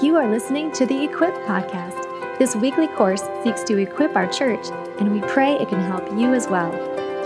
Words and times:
You 0.00 0.14
are 0.14 0.30
listening 0.30 0.70
to 0.74 0.86
the 0.86 1.02
Equip 1.02 1.34
Podcast. 1.44 2.38
This 2.38 2.54
weekly 2.54 2.86
course 2.86 3.24
seeks 3.42 3.64
to 3.64 3.78
equip 3.78 4.14
our 4.14 4.28
church, 4.28 4.68
and 5.00 5.10
we 5.10 5.20
pray 5.22 5.54
it 5.54 5.68
can 5.68 5.80
help 5.80 6.08
you 6.12 6.34
as 6.34 6.46
well. 6.46 6.70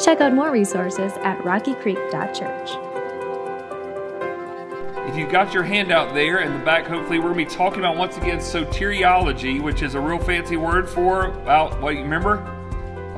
Check 0.02 0.22
out 0.22 0.32
more 0.32 0.50
resources 0.50 1.12
at 1.18 1.38
rockycreek.church. 1.40 2.70
If 5.06 5.18
you've 5.18 5.30
got 5.30 5.52
your 5.52 5.64
handout 5.64 6.14
there 6.14 6.38
in 6.40 6.58
the 6.58 6.64
back, 6.64 6.86
hopefully 6.86 7.18
we're 7.18 7.34
going 7.34 7.44
to 7.44 7.50
be 7.50 7.56
talking 7.56 7.80
about 7.80 7.98
once 7.98 8.16
again 8.16 8.38
soteriology, 8.38 9.62
which 9.62 9.82
is 9.82 9.94
a 9.94 10.00
real 10.00 10.18
fancy 10.18 10.56
word 10.56 10.88
for 10.88 11.26
about 11.26 11.78
what 11.82 11.94
you 11.94 12.00
remember 12.00 12.42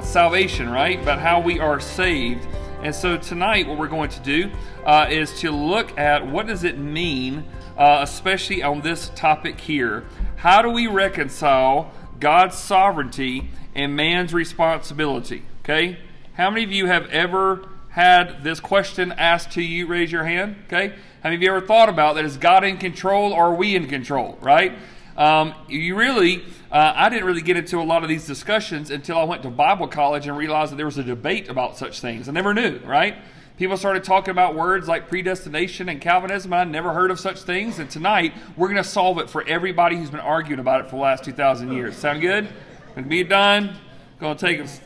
salvation, 0.02 0.68
right? 0.68 1.00
About 1.00 1.20
how 1.20 1.38
we 1.38 1.60
are 1.60 1.78
saved. 1.78 2.44
And 2.82 2.92
so 2.92 3.16
tonight, 3.16 3.68
what 3.68 3.78
we're 3.78 3.86
going 3.86 4.10
to 4.10 4.20
do 4.20 4.50
uh, 4.84 5.06
is 5.08 5.38
to 5.40 5.52
look 5.52 5.96
at 5.96 6.26
what 6.26 6.48
does 6.48 6.64
it 6.64 6.76
mean 6.76 7.44
uh, 7.76 7.98
especially 8.02 8.62
on 8.62 8.82
this 8.82 9.10
topic 9.14 9.60
here. 9.60 10.04
How 10.36 10.62
do 10.62 10.70
we 10.70 10.86
reconcile 10.86 11.92
God's 12.20 12.56
sovereignty 12.56 13.50
and 13.74 13.96
man's 13.96 14.32
responsibility? 14.32 15.42
Okay? 15.64 15.98
How 16.34 16.50
many 16.50 16.64
of 16.64 16.72
you 16.72 16.86
have 16.86 17.08
ever 17.10 17.68
had 17.90 18.44
this 18.44 18.60
question 18.60 19.12
asked 19.12 19.52
to 19.52 19.62
you? 19.62 19.86
Raise 19.86 20.10
your 20.10 20.24
hand. 20.24 20.56
Okay? 20.66 20.88
How 21.22 21.30
many 21.30 21.36
of 21.36 21.42
you 21.42 21.48
ever 21.48 21.66
thought 21.66 21.88
about 21.88 22.16
that? 22.16 22.24
Is 22.24 22.36
God 22.36 22.64
in 22.64 22.76
control 22.76 23.32
or 23.32 23.46
are 23.46 23.54
we 23.54 23.74
in 23.74 23.88
control? 23.88 24.38
Right? 24.40 24.72
Um, 25.16 25.54
you 25.68 25.94
really, 25.94 26.42
uh, 26.72 26.92
I 26.94 27.08
didn't 27.08 27.24
really 27.24 27.40
get 27.40 27.56
into 27.56 27.80
a 27.80 27.84
lot 27.84 28.02
of 28.02 28.08
these 28.08 28.26
discussions 28.26 28.90
until 28.90 29.16
I 29.18 29.24
went 29.24 29.42
to 29.44 29.50
Bible 29.50 29.86
college 29.86 30.26
and 30.26 30.36
realized 30.36 30.72
that 30.72 30.76
there 30.76 30.86
was 30.86 30.98
a 30.98 31.04
debate 31.04 31.48
about 31.48 31.78
such 31.78 32.00
things. 32.00 32.28
I 32.28 32.32
never 32.32 32.52
knew, 32.52 32.78
right? 32.78 33.16
People 33.56 33.76
started 33.76 34.02
talking 34.02 34.32
about 34.32 34.56
words 34.56 34.88
like 34.88 35.08
predestination 35.08 35.88
and 35.88 36.00
Calvinism. 36.00 36.52
I 36.52 36.64
never 36.64 36.92
heard 36.92 37.12
of 37.12 37.20
such 37.20 37.42
things. 37.42 37.78
And 37.78 37.88
tonight, 37.88 38.34
we're 38.56 38.66
going 38.66 38.82
to 38.82 38.88
solve 38.88 39.18
it 39.18 39.30
for 39.30 39.46
everybody 39.46 39.96
who's 39.96 40.10
been 40.10 40.18
arguing 40.18 40.58
about 40.58 40.80
it 40.80 40.84
for 40.84 40.96
the 40.96 41.02
last 41.02 41.22
2,000 41.24 41.72
years. 41.72 41.96
Sound 41.96 42.20
good? 42.20 42.48
Going 42.94 43.04
to 43.04 43.08
be 43.08 43.22
done. 43.22 43.76
Going 44.18 44.36
to 44.36 44.46
take 44.46 44.60
us 44.60 44.80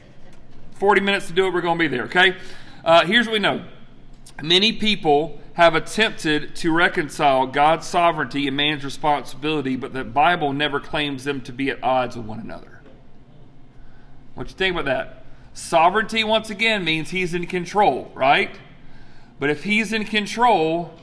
40 0.75 1.01
minutes 1.01 1.29
to 1.29 1.33
do 1.33 1.47
it. 1.47 1.55
We're 1.55 1.63
going 1.63 1.79
to 1.79 1.83
be 1.83 1.89
there, 1.89 2.05
okay? 2.05 2.37
Uh, 2.85 3.07
here's 3.07 3.27
what 3.27 3.33
we 3.33 3.39
know 3.39 3.65
many 4.43 4.73
people 4.73 5.41
have 5.55 5.75
attempted 5.75 6.55
to 6.55 6.71
reconcile 6.71 7.47
God's 7.47 7.87
sovereignty 7.87 8.47
and 8.47 8.57
man's 8.57 8.85
responsibility, 8.85 9.77
but 9.77 9.93
the 9.93 10.05
Bible 10.05 10.53
never 10.53 10.79
claims 10.79 11.25
them 11.25 11.41
to 11.41 11.53
be 11.53 11.71
at 11.71 11.83
odds 11.83 12.17
with 12.17 12.27
one 12.27 12.39
another. 12.39 12.81
What 14.35 14.49
you 14.49 14.55
think 14.55 14.75
about 14.77 14.85
that? 14.85 15.18
Sovereignty, 15.59 16.23
once 16.23 16.51
again, 16.51 16.85
means 16.85 17.11
he's 17.11 17.35
in 17.35 17.45
control, 17.49 18.13
right? 18.15 18.57
But 19.41 19.51
if 19.51 19.65
he's 19.65 19.93
in 19.93 20.05
control, 20.05 20.95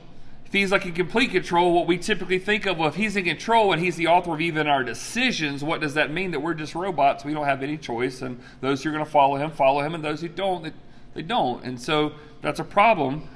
if 0.46 0.54
he's 0.54 0.72
like 0.72 0.86
in 0.86 0.94
complete 0.94 1.32
control, 1.32 1.74
what 1.74 1.88
we 1.88 1.98
typically 1.98 2.40
think 2.40 2.66
of, 2.66 2.78
well, 2.78 2.88
if 2.88 2.96
he's 2.96 3.18
in 3.18 3.26
control 3.26 3.74
and 3.74 3.84
he's 3.84 3.98
the 3.98 4.08
author 4.08 4.34
of 4.34 4.40
even 4.40 4.66
our 4.66 4.82
decisions, 4.82 5.62
what 5.62 5.82
does 5.82 5.96
that 5.96 6.10
mean? 6.10 6.32
That 6.32 6.40
we're 6.40 6.54
just 6.54 6.74
robots, 6.74 7.26
we 7.26 7.34
don't 7.34 7.46
have 7.46 7.64
any 7.64 7.78
choice, 7.78 8.22
and 8.22 8.40
those 8.62 8.82
who 8.82 8.90
are 8.90 8.94
going 8.94 9.04
to 9.04 9.12
follow 9.12 9.36
him, 9.36 9.52
follow 9.52 9.82
him, 9.82 9.94
and 9.94 10.04
those 10.04 10.22
who 10.22 10.30
don't, 10.30 10.64
they, 10.64 10.72
they 11.16 11.22
don't. 11.22 11.62
And 11.66 11.80
so 11.80 12.14
that's 12.42 12.62
a 12.62 12.64
problem. 12.64 13.28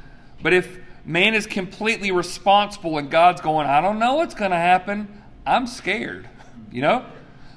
But 0.42 0.53
if 0.53 0.80
man 1.03 1.36
is 1.36 1.45
completely 1.45 2.12
responsible 2.12 2.97
and 2.97 3.12
God's 3.12 3.42
going, 3.42 3.67
I 3.67 3.81
don't 3.81 4.00
know 4.00 4.16
what's 4.16 4.36
going 4.36 4.52
to 4.52 4.58
happen, 4.58 5.22
I'm 5.45 5.67
scared, 5.67 6.30
you 6.72 6.81
know? 6.81 7.06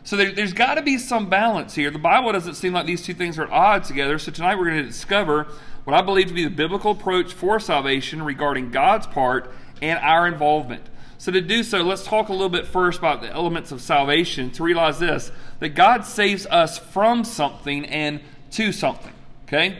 So 0.04 0.16
there, 0.16 0.32
has 0.34 0.52
got 0.52 0.74
to 0.74 0.82
be 0.82 0.98
some 0.98 1.28
balance 1.28 1.74
here. 1.74 1.90
The 1.90 1.98
Bible 1.98 2.32
doesn't 2.32 2.54
seem 2.54 2.72
like 2.72 2.86
these 2.86 3.02
two 3.02 3.14
things 3.14 3.38
are 3.38 3.44
at 3.44 3.50
odds 3.50 3.88
together. 3.88 4.18
So 4.18 4.32
tonight 4.32 4.56
we're 4.56 4.70
going 4.70 4.82
to 4.82 4.88
discover 4.88 5.46
what 5.84 5.94
I 5.94 6.02
believe 6.02 6.28
to 6.28 6.34
be 6.34 6.44
the 6.44 6.50
biblical 6.50 6.92
approach 6.92 7.32
for 7.32 7.60
salvation 7.60 8.22
regarding 8.22 8.70
God's 8.70 9.06
part 9.06 9.52
and 9.80 9.98
our 10.00 10.26
involvement. 10.26 10.88
So 11.18 11.30
to 11.30 11.40
do 11.40 11.62
so, 11.62 11.82
let's 11.82 12.04
talk 12.04 12.30
a 12.30 12.32
little 12.32 12.48
bit 12.48 12.66
first 12.66 12.98
about 12.98 13.20
the 13.20 13.30
elements 13.30 13.70
of 13.70 13.80
salvation 13.80 14.50
to 14.52 14.64
realize 14.64 14.98
this 14.98 15.30
that 15.60 15.70
God 15.70 16.04
saves 16.04 16.46
us 16.46 16.78
from 16.78 17.22
something 17.22 17.86
and 17.86 18.20
to 18.52 18.72
something. 18.72 19.12
Okay? 19.46 19.78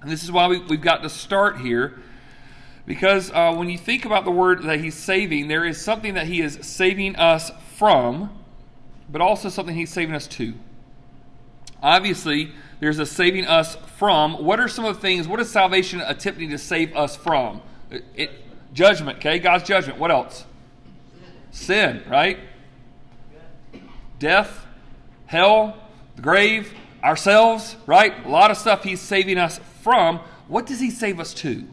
And 0.00 0.10
this 0.10 0.22
is 0.22 0.30
why 0.30 0.46
we, 0.46 0.58
have 0.58 0.80
got 0.80 1.02
to 1.02 1.08
start 1.08 1.58
here. 1.58 1.98
Because 2.86 3.32
uh, 3.32 3.54
when 3.54 3.68
you 3.68 3.78
think 3.78 4.04
about 4.04 4.24
the 4.24 4.30
word 4.30 4.62
that 4.62 4.78
he's 4.78 4.94
saving, 4.94 5.48
there 5.48 5.64
is 5.64 5.80
something 5.80 6.14
that 6.14 6.26
he 6.28 6.40
is 6.40 6.58
saving 6.62 7.16
us 7.16 7.50
from 7.76 8.30
but 9.14 9.20
also 9.20 9.48
something 9.48 9.76
He's 9.76 9.92
saving 9.92 10.12
us 10.12 10.26
to. 10.26 10.54
Obviously, 11.80 12.50
there's 12.80 12.98
a 12.98 13.06
saving 13.06 13.46
us 13.46 13.76
from. 13.96 14.44
What 14.44 14.58
are 14.58 14.66
some 14.66 14.84
of 14.84 14.96
the 14.96 15.00
things? 15.00 15.28
What 15.28 15.38
is 15.38 15.48
salvation 15.48 16.00
attempting 16.00 16.50
to 16.50 16.58
save 16.58 16.96
us 16.96 17.14
from? 17.14 17.62
It, 17.92 18.04
it, 18.16 18.30
judgment, 18.72 19.18
okay? 19.18 19.38
God's 19.38 19.62
judgment. 19.62 20.00
What 20.00 20.10
else? 20.10 20.44
Sin, 21.52 22.02
right? 22.08 22.40
Death, 24.18 24.66
hell, 25.26 25.76
the 26.16 26.22
grave, 26.22 26.74
ourselves, 27.04 27.76
right? 27.86 28.26
A 28.26 28.28
lot 28.28 28.50
of 28.50 28.56
stuff 28.56 28.82
He's 28.82 29.00
saving 29.00 29.38
us 29.38 29.60
from. 29.82 30.18
What 30.48 30.66
does 30.66 30.80
He 30.80 30.90
save 30.90 31.20
us 31.20 31.32
to? 31.34 31.64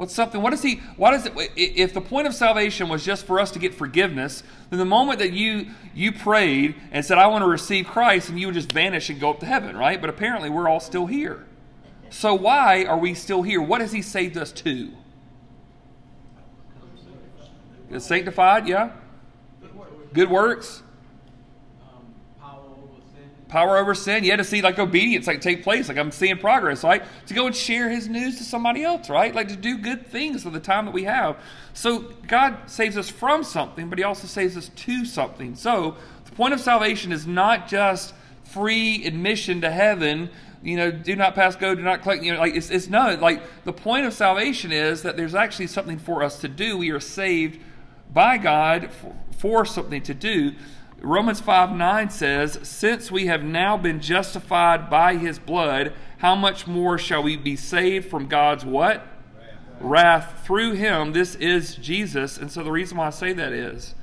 What's 0.00 0.14
something? 0.14 0.40
What 0.40 0.54
is 0.54 0.62
he? 0.62 0.76
Why 0.96 1.10
does 1.10 1.26
it? 1.26 1.34
If 1.56 1.92
the 1.92 2.00
point 2.00 2.26
of 2.26 2.34
salvation 2.34 2.88
was 2.88 3.04
just 3.04 3.26
for 3.26 3.38
us 3.38 3.50
to 3.50 3.58
get 3.58 3.74
forgiveness, 3.74 4.42
then 4.70 4.78
the 4.78 4.86
moment 4.86 5.18
that 5.18 5.34
you 5.34 5.66
you 5.94 6.10
prayed 6.10 6.74
and 6.90 7.04
said, 7.04 7.18
"I 7.18 7.26
want 7.26 7.44
to 7.44 7.46
receive 7.46 7.86
Christ," 7.86 8.30
and 8.30 8.40
you 8.40 8.46
would 8.46 8.54
just 8.54 8.72
vanish 8.72 9.10
and 9.10 9.20
go 9.20 9.28
up 9.28 9.40
to 9.40 9.46
heaven, 9.46 9.76
right? 9.76 10.00
But 10.00 10.08
apparently, 10.08 10.48
we're 10.48 10.70
all 10.70 10.80
still 10.80 11.04
here. 11.04 11.44
So 12.08 12.34
why 12.34 12.86
are 12.86 12.96
we 12.96 13.12
still 13.12 13.42
here? 13.42 13.60
What 13.60 13.82
has 13.82 13.92
He 13.92 14.00
saved 14.00 14.38
us 14.38 14.52
to? 14.52 14.90
Sanctified, 17.98 18.66
yeah. 18.66 18.92
Good 20.14 20.30
works 20.30 20.82
power 23.50 23.76
over 23.76 23.94
sin. 23.94 24.24
You 24.24 24.30
had 24.30 24.38
to 24.38 24.44
see 24.44 24.62
like 24.62 24.78
obedience 24.78 25.26
like 25.26 25.40
take 25.40 25.62
place. 25.62 25.88
Like 25.88 25.98
I'm 25.98 26.12
seeing 26.12 26.38
progress, 26.38 26.84
right? 26.84 27.02
To 27.26 27.34
go 27.34 27.46
and 27.46 27.54
share 27.54 27.90
his 27.90 28.08
news 28.08 28.38
to 28.38 28.44
somebody 28.44 28.82
else, 28.82 29.10
right? 29.10 29.34
Like 29.34 29.48
to 29.48 29.56
do 29.56 29.76
good 29.76 30.06
things 30.06 30.44
for 30.44 30.50
the 30.50 30.60
time 30.60 30.86
that 30.86 30.92
we 30.92 31.04
have. 31.04 31.36
So 31.74 32.12
God 32.26 32.70
saves 32.70 32.96
us 32.96 33.10
from 33.10 33.44
something, 33.44 33.90
but 33.90 33.98
he 33.98 34.04
also 34.04 34.26
saves 34.26 34.56
us 34.56 34.68
to 34.68 35.04
something. 35.04 35.54
So 35.56 35.96
the 36.24 36.32
point 36.32 36.54
of 36.54 36.60
salvation 36.60 37.12
is 37.12 37.26
not 37.26 37.68
just 37.68 38.14
free 38.44 39.04
admission 39.04 39.60
to 39.60 39.70
heaven. 39.70 40.30
You 40.62 40.76
know, 40.76 40.90
do 40.90 41.16
not 41.16 41.34
pass 41.34 41.56
go, 41.56 41.74
do 41.74 41.82
not 41.82 42.02
collect. 42.02 42.22
You 42.22 42.34
know, 42.34 42.40
like 42.40 42.54
it's, 42.54 42.70
it's 42.70 42.88
no, 42.88 43.14
like 43.20 43.42
the 43.64 43.72
point 43.72 44.06
of 44.06 44.12
salvation 44.12 44.72
is 44.72 45.02
that 45.02 45.16
there's 45.16 45.34
actually 45.34 45.66
something 45.66 45.98
for 45.98 46.22
us 46.22 46.40
to 46.40 46.48
do. 46.48 46.78
We 46.78 46.90
are 46.90 47.00
saved 47.00 47.60
by 48.12 48.38
God 48.38 48.90
for, 48.90 49.16
for 49.38 49.64
something 49.64 50.02
to 50.02 50.14
do. 50.14 50.52
Romans 51.02 51.40
5 51.40 51.72
9 51.72 52.10
says, 52.10 52.58
Since 52.62 53.10
we 53.10 53.26
have 53.26 53.42
now 53.42 53.76
been 53.76 54.00
justified 54.00 54.90
by 54.90 55.16
his 55.16 55.38
blood, 55.38 55.94
how 56.18 56.34
much 56.34 56.66
more 56.66 56.98
shall 56.98 57.22
we 57.22 57.36
be 57.36 57.56
saved 57.56 58.10
from 58.10 58.28
God's 58.28 58.64
what? 58.64 59.06
Wrath. 59.80 59.80
Wrath 59.80 60.46
through 60.46 60.72
him. 60.72 61.12
This 61.12 61.34
is 61.36 61.76
Jesus. 61.76 62.36
And 62.36 62.52
so 62.52 62.62
the 62.62 62.70
reason 62.70 62.98
why 62.98 63.06
I 63.06 63.10
say 63.10 63.32
that 63.32 63.52
is 63.52 63.94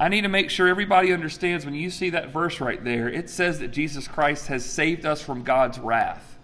I 0.00 0.08
need 0.08 0.22
to 0.22 0.28
make 0.28 0.50
sure 0.50 0.66
everybody 0.66 1.12
understands 1.12 1.64
when 1.64 1.74
you 1.74 1.90
see 1.90 2.10
that 2.10 2.30
verse 2.30 2.60
right 2.60 2.82
there, 2.82 3.08
it 3.08 3.30
says 3.30 3.60
that 3.60 3.68
Jesus 3.68 4.08
Christ 4.08 4.48
has 4.48 4.64
saved 4.64 5.06
us 5.06 5.22
from 5.22 5.44
God's 5.44 5.78
wrath. 5.78 6.36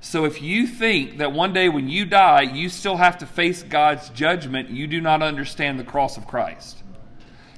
So 0.00 0.26
if 0.26 0.40
you 0.42 0.66
think 0.66 1.18
that 1.18 1.32
one 1.32 1.52
day 1.52 1.68
when 1.68 1.88
you 1.88 2.04
die, 2.04 2.42
you 2.42 2.68
still 2.68 2.96
have 2.96 3.18
to 3.18 3.26
face 3.26 3.62
God's 3.62 4.10
judgment, 4.10 4.70
you 4.70 4.86
do 4.86 5.00
not 5.00 5.22
understand 5.22 5.78
the 5.78 5.84
cross 5.84 6.16
of 6.16 6.26
Christ. 6.26 6.77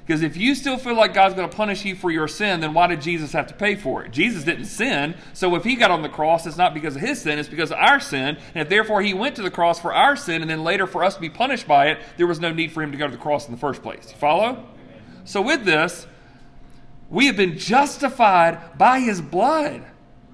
Because 0.05 0.23
if 0.23 0.35
you 0.35 0.55
still 0.55 0.77
feel 0.77 0.95
like 0.95 1.13
God's 1.13 1.35
going 1.35 1.49
to 1.49 1.55
punish 1.55 1.85
you 1.85 1.95
for 1.95 2.09
your 2.09 2.27
sin, 2.27 2.59
then 2.59 2.73
why 2.73 2.87
did 2.87 3.01
Jesus 3.01 3.33
have 3.33 3.47
to 3.47 3.53
pay 3.53 3.75
for 3.75 4.03
it? 4.03 4.11
Jesus 4.11 4.43
didn't 4.43 4.65
sin. 4.65 5.15
So 5.33 5.55
if 5.55 5.63
he 5.63 5.75
got 5.75 5.91
on 5.91 6.01
the 6.01 6.09
cross, 6.09 6.45
it's 6.47 6.57
not 6.57 6.73
because 6.73 6.95
of 6.95 7.01
his 7.01 7.21
sin, 7.21 7.37
it's 7.37 7.47
because 7.47 7.71
of 7.71 7.77
our 7.77 7.99
sin. 7.99 8.37
And 8.55 8.63
if 8.63 8.69
therefore 8.69 9.01
he 9.03 9.13
went 9.13 9.35
to 9.35 9.41
the 9.41 9.51
cross 9.51 9.79
for 9.79 9.93
our 9.93 10.15
sin 10.15 10.41
and 10.41 10.49
then 10.49 10.63
later 10.63 10.87
for 10.87 11.03
us 11.03 11.15
to 11.15 11.21
be 11.21 11.29
punished 11.29 11.67
by 11.67 11.89
it, 11.89 11.99
there 12.17 12.27
was 12.27 12.39
no 12.39 12.51
need 12.51 12.71
for 12.71 12.81
him 12.81 12.91
to 12.91 12.97
go 12.97 13.05
to 13.05 13.11
the 13.11 13.21
cross 13.21 13.45
in 13.45 13.53
the 13.53 13.59
first 13.59 13.83
place. 13.83 14.09
You 14.09 14.17
follow? 14.17 14.65
So 15.23 15.41
with 15.41 15.65
this, 15.65 16.07
we 17.09 17.27
have 17.27 17.37
been 17.37 17.57
justified 17.57 18.77
by 18.77 19.01
his 19.01 19.21
blood. 19.21 19.85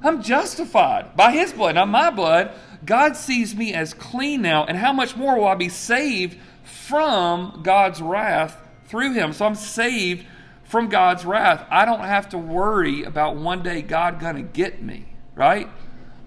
I'm 0.03 0.21
justified 0.21 1.15
by 1.15 1.31
his 1.31 1.51
blood, 1.51 1.75
not 1.75 1.89
my 1.89 2.09
blood. 2.09 2.51
God 2.85 3.17
sees 3.17 3.55
me 3.55 3.73
as 3.73 3.93
clean 3.93 4.41
now. 4.41 4.65
And 4.65 4.77
how 4.77 4.93
much 4.93 5.15
more 5.15 5.37
will 5.37 5.47
I 5.47 5.55
be 5.55 5.69
saved 5.69 6.37
from 6.63 7.61
God's 7.63 8.01
wrath 8.01 8.61
through 8.87 9.13
him. 9.13 9.33
So 9.33 9.45
I'm 9.45 9.55
saved 9.55 10.25
from 10.63 10.89
God's 10.89 11.25
wrath. 11.25 11.65
I 11.69 11.85
don't 11.85 12.01
have 12.01 12.29
to 12.29 12.37
worry 12.37 13.03
about 13.03 13.35
one 13.37 13.63
day 13.63 13.81
God 13.81 14.19
going 14.19 14.35
to 14.35 14.41
get 14.41 14.81
me, 14.81 15.05
right? 15.35 15.69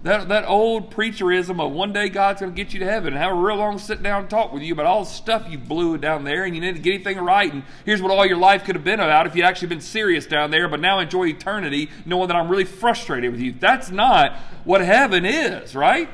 That, 0.03 0.29
that 0.29 0.45
old 0.47 0.89
preacherism 0.89 1.63
of 1.63 1.73
one 1.73 1.93
day 1.93 2.09
God's 2.09 2.41
going 2.41 2.51
to 2.51 2.55
get 2.55 2.73
you 2.73 2.79
to 2.79 2.85
heaven 2.85 3.13
and 3.13 3.21
have 3.21 3.33
a 3.33 3.35
real 3.35 3.57
long 3.57 3.77
sit 3.77 4.01
down 4.01 4.27
talk 4.27 4.51
with 4.51 4.63
you 4.63 4.73
about 4.73 4.87
all 4.87 5.03
the 5.03 5.09
stuff 5.09 5.45
you 5.47 5.59
blew 5.59 5.99
down 5.99 6.23
there 6.23 6.43
and 6.43 6.55
you 6.55 6.61
didn't 6.61 6.81
get 6.81 6.95
anything 6.95 7.19
right. 7.19 7.53
And 7.53 7.61
here's 7.85 8.01
what 8.01 8.11
all 8.11 8.25
your 8.25 8.37
life 8.37 8.63
could 8.63 8.73
have 8.73 8.83
been 8.83 8.99
about 8.99 9.27
if 9.27 9.35
you'd 9.35 9.45
actually 9.45 9.67
been 9.67 9.81
serious 9.81 10.25
down 10.25 10.49
there, 10.49 10.67
but 10.67 10.79
now 10.79 10.97
enjoy 10.97 11.27
eternity 11.27 11.91
knowing 12.03 12.29
that 12.29 12.35
I'm 12.35 12.49
really 12.49 12.65
frustrated 12.65 13.31
with 13.31 13.41
you. 13.41 13.51
That's 13.51 13.91
not 13.91 14.35
what 14.63 14.81
heaven 14.81 15.23
is, 15.23 15.75
right? 15.75 16.09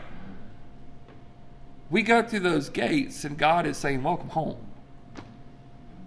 We 1.89 2.01
go 2.01 2.21
through 2.21 2.41
those 2.41 2.67
gates 2.67 3.23
and 3.23 3.38
God 3.38 3.65
is 3.65 3.77
saying, 3.77 4.03
Welcome 4.03 4.29
home. 4.29 4.67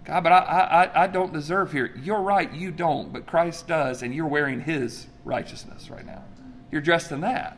God, 0.03 0.23
but 0.23 0.31
I, 0.31 0.89
I, 0.93 1.03
I 1.03 1.07
don't 1.07 1.31
deserve 1.31 1.71
here. 1.71 1.93
You're 2.01 2.21
right, 2.21 2.51
you 2.51 2.71
don't, 2.71 3.13
but 3.13 3.27
Christ 3.27 3.67
does, 3.67 4.01
and 4.01 4.13
you're 4.15 4.27
wearing 4.27 4.61
his 4.61 5.07
righteousness 5.23 5.89
right 5.89 6.05
now. 6.05 6.23
You're 6.71 6.81
dressed 6.81 7.11
in 7.11 7.21
that. 7.21 7.57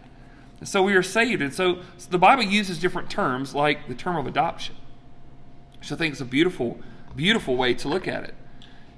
And 0.60 0.68
so 0.68 0.84
we 0.84 0.94
are 0.94 1.04
saved. 1.04 1.42
And 1.42 1.54
so, 1.54 1.80
so 1.98 2.10
the 2.10 2.18
Bible 2.18 2.44
uses 2.44 2.80
different 2.80 3.10
terms, 3.10 3.56
like 3.56 3.88
the 3.88 3.96
term 3.96 4.18
of 4.18 4.28
adoption, 4.28 4.76
which 5.80 5.92
I 5.92 5.96
think 5.96 6.14
is 6.14 6.22
a 6.22 6.26
beautiful, 6.26 6.80
beautiful 7.16 7.56
way 7.56 7.74
to 7.76 7.88
look 7.88 8.08
at 8.08 8.24
it. 8.24 8.36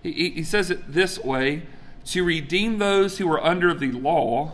He, 0.01 0.31
he 0.31 0.43
says 0.43 0.71
it 0.71 0.91
this 0.91 1.19
way 1.19 1.63
to 2.05 2.23
redeem 2.23 2.77
those 2.77 3.17
who 3.17 3.31
are 3.31 3.43
under 3.43 3.73
the 3.73 3.91
law 3.91 4.53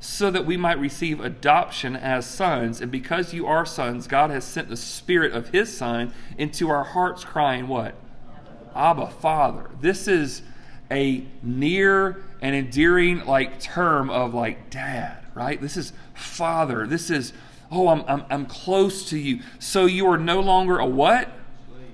so 0.00 0.30
that 0.30 0.46
we 0.46 0.56
might 0.56 0.78
receive 0.78 1.20
adoption 1.20 1.96
as 1.96 2.26
sons. 2.26 2.80
And 2.80 2.90
because 2.90 3.34
you 3.34 3.46
are 3.46 3.66
sons, 3.66 4.06
God 4.06 4.30
has 4.30 4.44
sent 4.44 4.68
the 4.68 4.76
Spirit 4.76 5.32
of 5.32 5.48
His 5.48 5.76
Son 5.76 6.12
into 6.36 6.70
our 6.70 6.84
hearts, 6.84 7.24
crying, 7.24 7.66
What? 7.66 7.94
Abba, 8.78 9.08
Father. 9.08 9.70
This 9.80 10.08
is 10.08 10.42
a 10.90 11.24
near 11.42 12.24
and 12.40 12.54
endearing 12.54 13.26
like 13.26 13.60
term 13.60 14.08
of 14.08 14.32
like 14.32 14.70
dad, 14.70 15.18
right? 15.34 15.60
This 15.60 15.76
is 15.76 15.92
father. 16.14 16.86
This 16.86 17.10
is, 17.10 17.32
oh, 17.70 17.88
I'm, 17.88 18.04
I'm, 18.06 18.24
I'm 18.30 18.46
close 18.46 19.10
to 19.10 19.18
you. 19.18 19.40
So 19.58 19.86
you 19.86 20.06
are 20.08 20.18
no 20.18 20.40
longer 20.40 20.78
a 20.78 20.86
what? 20.86 21.28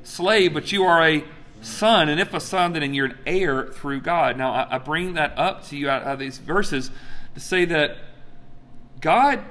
Slave, 0.02 0.52
but 0.52 0.70
you 0.70 0.84
are 0.84 1.02
a 1.02 1.24
son. 1.62 2.08
And 2.08 2.20
if 2.20 2.34
a 2.34 2.40
son, 2.40 2.74
then 2.74 2.94
you're 2.94 3.06
an 3.06 3.18
heir 3.26 3.66
through 3.66 4.02
God. 4.02 4.36
Now, 4.36 4.52
I, 4.52 4.76
I 4.76 4.78
bring 4.78 5.14
that 5.14 5.36
up 5.38 5.66
to 5.68 5.76
you 5.76 5.88
out 5.88 6.02
of 6.02 6.18
these 6.18 6.38
verses 6.38 6.90
to 7.34 7.40
say 7.40 7.64
that 7.64 7.96
God 9.00 9.42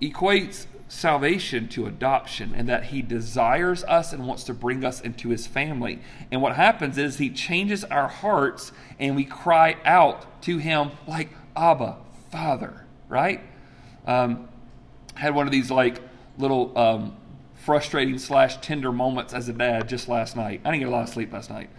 equates 0.00 0.66
salvation 0.92 1.66
to 1.66 1.86
adoption 1.86 2.52
and 2.54 2.68
that 2.68 2.84
he 2.84 3.00
desires 3.00 3.82
us 3.84 4.12
and 4.12 4.26
wants 4.26 4.44
to 4.44 4.52
bring 4.52 4.84
us 4.84 5.00
into 5.00 5.30
his 5.30 5.46
family. 5.46 5.98
And 6.30 6.42
what 6.42 6.54
happens 6.54 6.98
is 6.98 7.16
he 7.16 7.30
changes 7.30 7.82
our 7.84 8.08
hearts 8.08 8.72
and 9.00 9.16
we 9.16 9.24
cry 9.24 9.76
out 9.86 10.42
to 10.42 10.58
him 10.58 10.90
like 11.08 11.30
Abba, 11.56 11.96
Father, 12.30 12.84
right? 13.08 13.40
Um, 14.06 14.48
had 15.14 15.34
one 15.34 15.46
of 15.46 15.52
these 15.52 15.70
like 15.70 15.98
little 16.36 16.76
um, 16.78 17.16
frustrating 17.54 18.18
slash 18.18 18.58
tender 18.58 18.92
moments 18.92 19.32
as 19.32 19.48
a 19.48 19.54
dad 19.54 19.88
just 19.88 20.08
last 20.08 20.36
night. 20.36 20.60
I 20.62 20.70
didn't 20.70 20.80
get 20.80 20.88
a 20.88 20.92
lot 20.92 21.04
of 21.04 21.08
sleep 21.08 21.32
last 21.32 21.48
night 21.48 21.70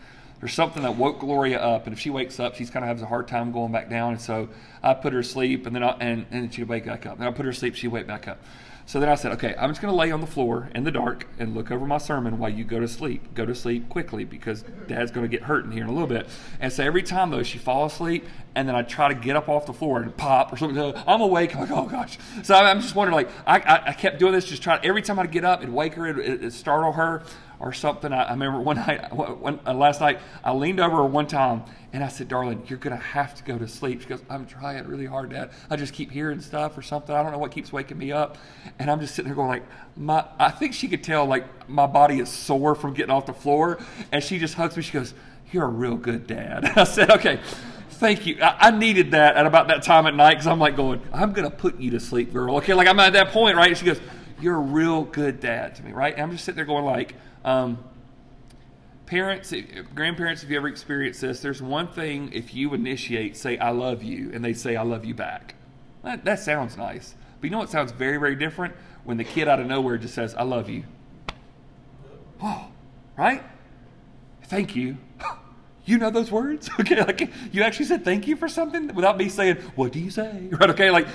there's 0.44 0.56
something 0.56 0.84
that 0.84 0.98
woke 0.98 1.22
Gloria 1.22 1.58
up, 1.58 1.86
and 1.86 1.94
if 1.94 2.02
she 2.02 2.10
wakes 2.10 2.38
up, 2.38 2.56
she's 2.56 2.70
kind 2.70 2.84
of 2.84 2.90
has 2.90 3.02
a 3.02 3.06
hard 3.06 3.30
time 3.30 3.54
going 3.54 3.72
back 3.72 3.90
down. 3.90 4.12
And 4.12 4.22
so 4.22 4.50
I 4.84 4.94
put 4.94 5.14
her 5.14 5.22
to 5.22 5.28
sleep, 5.28 5.66
and 5.66 5.74
then 5.74 5.84
I, 5.84 5.96
and 6.02 6.26
and 6.32 6.54
she'd 6.54 6.68
wake 6.68 6.86
back 6.86 7.06
up. 7.06 7.18
Then 7.18 7.30
I 7.30 7.32
put 7.32 7.46
her 7.46 7.54
to 7.54 7.58
sleep, 7.58 7.76
she'd 7.76 7.88
wake 7.88 8.08
back 8.08 8.28
up. 8.28 8.44
So 8.86 9.00
then 9.00 9.08
I 9.08 9.16
said, 9.16 9.32
okay, 9.32 9.56
I'm 9.58 9.70
just 9.70 9.82
going 9.82 9.94
to 9.94 9.98
lay 9.98 10.12
on 10.12 10.20
the 10.20 10.28
floor 10.28 10.70
in 10.76 10.84
the 10.84 10.92
dark 10.92 11.28
and 11.40 11.56
look 11.56 11.72
over 11.72 11.86
my 11.86 11.98
sermon 11.98 12.38
while 12.40 12.50
you 12.50 12.66
go 12.66 12.82
to 12.82 12.88
sleep. 12.90 13.34
Go 13.34 13.46
to 13.46 13.56
sleep 13.56 13.88
quickly 13.88 14.26
because 14.26 14.66
Dad's 14.88 15.12
going 15.12 15.24
to 15.24 15.30
get 15.30 15.44
hurt 15.44 15.64
in 15.64 15.72
here 15.72 15.84
in 15.84 15.90
a 15.90 15.94
little 15.94 16.10
bit. 16.10 16.28
And 16.60 16.74
so 16.74 16.84
every 16.84 17.04
time 17.04 17.30
though 17.30 17.44
she 17.44 17.58
falls 17.58 17.94
asleep, 17.94 18.26
and 18.56 18.68
then 18.68 18.76
I 18.76 18.82
try 18.82 19.08
to 19.08 19.16
get 19.16 19.38
up 19.38 19.48
off 19.48 19.66
the 19.66 19.74
floor 19.74 20.02
and 20.02 20.16
pop 20.18 20.52
or 20.52 20.58
something. 20.58 20.94
I'm 21.08 21.22
awake. 21.22 21.56
I'm 21.56 21.62
like, 21.62 21.72
oh 21.72 21.86
gosh. 21.86 22.18
So 22.44 22.54
I'm 22.54 22.82
just 22.82 22.94
wondering, 22.94 23.16
like, 23.16 23.30
I, 23.48 23.60
I, 23.60 23.88
I 23.92 23.94
kept 23.94 24.20
doing 24.20 24.34
this, 24.34 24.44
just 24.44 24.62
trying. 24.62 24.84
Every 24.84 25.02
time 25.02 25.18
I'd 25.18 25.32
get 25.32 25.46
up, 25.46 25.62
it'd 25.62 25.74
wake 25.74 25.94
her, 25.94 26.06
it'd, 26.06 26.26
it'd 26.26 26.52
startle 26.52 26.92
her 26.92 27.24
or 27.64 27.72
something. 27.72 28.12
I, 28.12 28.24
I 28.24 28.32
remember 28.32 28.60
one 28.60 28.76
night, 28.76 29.12
one, 29.14 29.60
uh, 29.66 29.74
last 29.74 30.02
night, 30.02 30.20
I 30.44 30.52
leaned 30.52 30.80
over 30.80 30.98
her 30.98 31.06
one 31.06 31.28
time 31.28 31.64
and 31.94 32.04
I 32.04 32.10
said, 32.10 32.28
"Darling, 32.28 32.64
you're 32.68 32.78
going 32.78 32.96
to 32.96 33.02
have 33.02 33.34
to 33.36 33.44
go 33.44 33.58
to 33.58 33.68
sleep." 33.68 34.02
She 34.02 34.08
goes, 34.08 34.22
"I'm 34.30 34.46
trying 34.46 34.86
really 34.86 35.06
hard, 35.06 35.30
Dad. 35.30 35.52
I 35.70 35.78
just 35.78 35.94
keep 35.94 36.12
hearing 36.12 36.42
stuff 36.42 36.78
or 36.78 36.82
something. 36.82 37.16
I 37.16 37.24
don't 37.24 37.32
know 37.32 37.38
what 37.38 37.52
keeps 37.52 37.72
waking 37.72 37.98
me 37.98 38.12
up." 38.12 38.38
And 38.80 38.92
I'm 38.92 39.00
just 39.00 39.16
sitting 39.16 39.30
there 39.30 39.36
going, 39.36 39.48
like, 39.48 39.64
my. 39.96 40.26
I 40.38 40.52
think 40.52 40.74
she 40.74 40.88
could 40.88 41.04
tell, 41.04 41.26
like, 41.26 41.70
my 41.70 41.88
body 41.88 42.20
is 42.20 42.30
sore 42.30 42.76
from 42.76 42.94
getting 42.94 43.12
off 43.12 43.28
the 43.28 43.34
floor, 43.34 43.80
and 44.12 44.24
she 44.24 44.40
just 44.40 44.56
hugs 44.56 44.76
me. 44.76 44.84
She 44.84 44.92
goes, 44.92 45.14
"You're 45.52 45.66
a 45.66 45.70
real 45.70 45.96
good 45.96 46.28
dad." 46.28 46.66
I 46.76 46.84
said, 46.84 47.10
"Okay." 47.10 47.40
Thank 47.90 48.26
you. 48.26 48.38
I, 48.42 48.72
needed 48.72 49.12
that 49.12 49.38
at 49.38 49.46
about 49.46 49.70
that 49.70 49.84
time 49.84 50.08
at 50.08 50.16
night 50.16 50.32
because 50.32 50.48
I'm 50.48 50.60
like 50.60 50.76
going, 50.76 51.00
I'm 51.14 51.32
going 51.32 51.50
to 51.50 51.56
put 51.56 51.80
you 51.80 51.92
to 51.92 52.02
sleep, 52.02 52.34
girl. 52.34 52.58
Okay, 52.58 52.74
like 52.74 52.88
I'm 52.88 53.00
at 53.00 53.14
that 53.14 53.30
point, 53.30 53.56
right? 53.56 53.78
She 53.78 53.86
goes, 53.86 54.02
You're 54.42 54.56
a 54.56 54.60
real 54.60 55.04
good 55.04 55.40
dad 55.40 55.76
to 55.76 55.84
me, 55.84 55.94
right? 55.94 56.14
And 56.14 56.24
I'm 56.24 56.32
just 56.32 56.44
sitting 56.44 56.58
there 56.58 56.66
going, 56.66 56.84
like, 56.84 57.16
um, 57.44 57.84
parents, 59.06 59.54
grandparents, 59.94 60.44
if 60.44 60.50
you 60.50 60.58
ever 60.58 60.68
experience 60.68 61.20
this, 61.20 61.40
there's 61.40 61.62
one 61.62 61.88
thing 61.88 62.32
if 62.34 62.54
you 62.54 62.74
initiate, 62.74 63.38
say, 63.38 63.58
I 63.58 63.70
love 63.70 64.04
you, 64.04 64.32
and 64.34 64.44
they 64.44 64.54
say, 64.54 64.76
I 64.76 64.84
love 64.84 65.06
you 65.06 65.14
back. 65.14 65.56
That, 66.04 66.26
that 66.26 66.40
sounds 66.40 66.78
nice. 66.78 67.16
But 67.40 67.46
you 67.46 67.52
know 67.52 67.60
what 67.60 67.70
sounds 67.70 67.92
very, 67.92 68.18
very 68.18 68.36
different? 68.36 68.74
When 69.04 69.18
the 69.18 69.24
kid 69.24 69.48
out 69.48 69.60
of 69.60 69.68
nowhere 69.68 69.98
just 69.98 70.14
says, 70.14 70.34
I 70.36 70.44
love 70.44 70.70
you. 70.70 70.84
Oh, 72.42 72.68
right? 73.18 73.44
Thank 74.44 74.76
you. 74.76 74.98
You 75.86 75.98
know 75.98 76.10
those 76.10 76.32
words? 76.32 76.70
Okay, 76.80 77.02
like 77.02 77.30
you 77.52 77.62
actually 77.62 77.88
said 77.88 78.06
thank 78.06 78.26
you 78.26 78.38
for 78.38 78.48
something 78.48 78.96
without 78.96 79.18
me 79.18 79.28
saying, 79.28 79.58
what 79.76 79.92
do 79.92 80.00
you 80.00 80.10
say? 80.10 80.48
Right, 80.54 80.70
okay, 80.70 80.90
like 80.90 81.08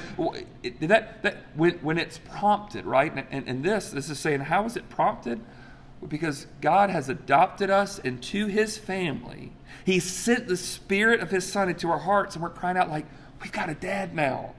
did 0.63 0.91
that, 0.91 1.23
that 1.23 1.39
when, 1.55 1.79
when 1.79 1.97
it's 1.97 2.19
prompted, 2.19 2.85
right? 2.85 3.11
And, 3.11 3.27
and, 3.31 3.49
and 3.49 3.65
this, 3.65 3.89
this 3.93 4.11
is 4.11 4.19
saying, 4.19 4.41
how 4.41 4.67
is 4.67 4.77
it 4.77 4.87
prompted? 4.91 5.41
Because 6.07 6.47
God 6.61 6.91
has 6.91 7.09
adopted 7.09 7.71
us 7.71 7.99
into 7.99 8.47
his 8.47 8.79
family. 8.79 9.53
He 9.85 9.99
sent 10.01 10.47
the 10.47 10.57
spirit 10.57 11.21
of 11.21 11.31
his 11.31 11.51
son 11.51 11.69
into 11.69 11.91
our 11.91 11.99
hearts, 11.99 12.35
and 12.35 12.43
we're 12.43 12.51
crying 12.51 12.77
out 12.77 12.91
like, 12.91 13.07
we've 13.43 13.53
got 13.53 13.69
a 13.69 13.75
dad 13.75 14.15
now. 14.15 14.55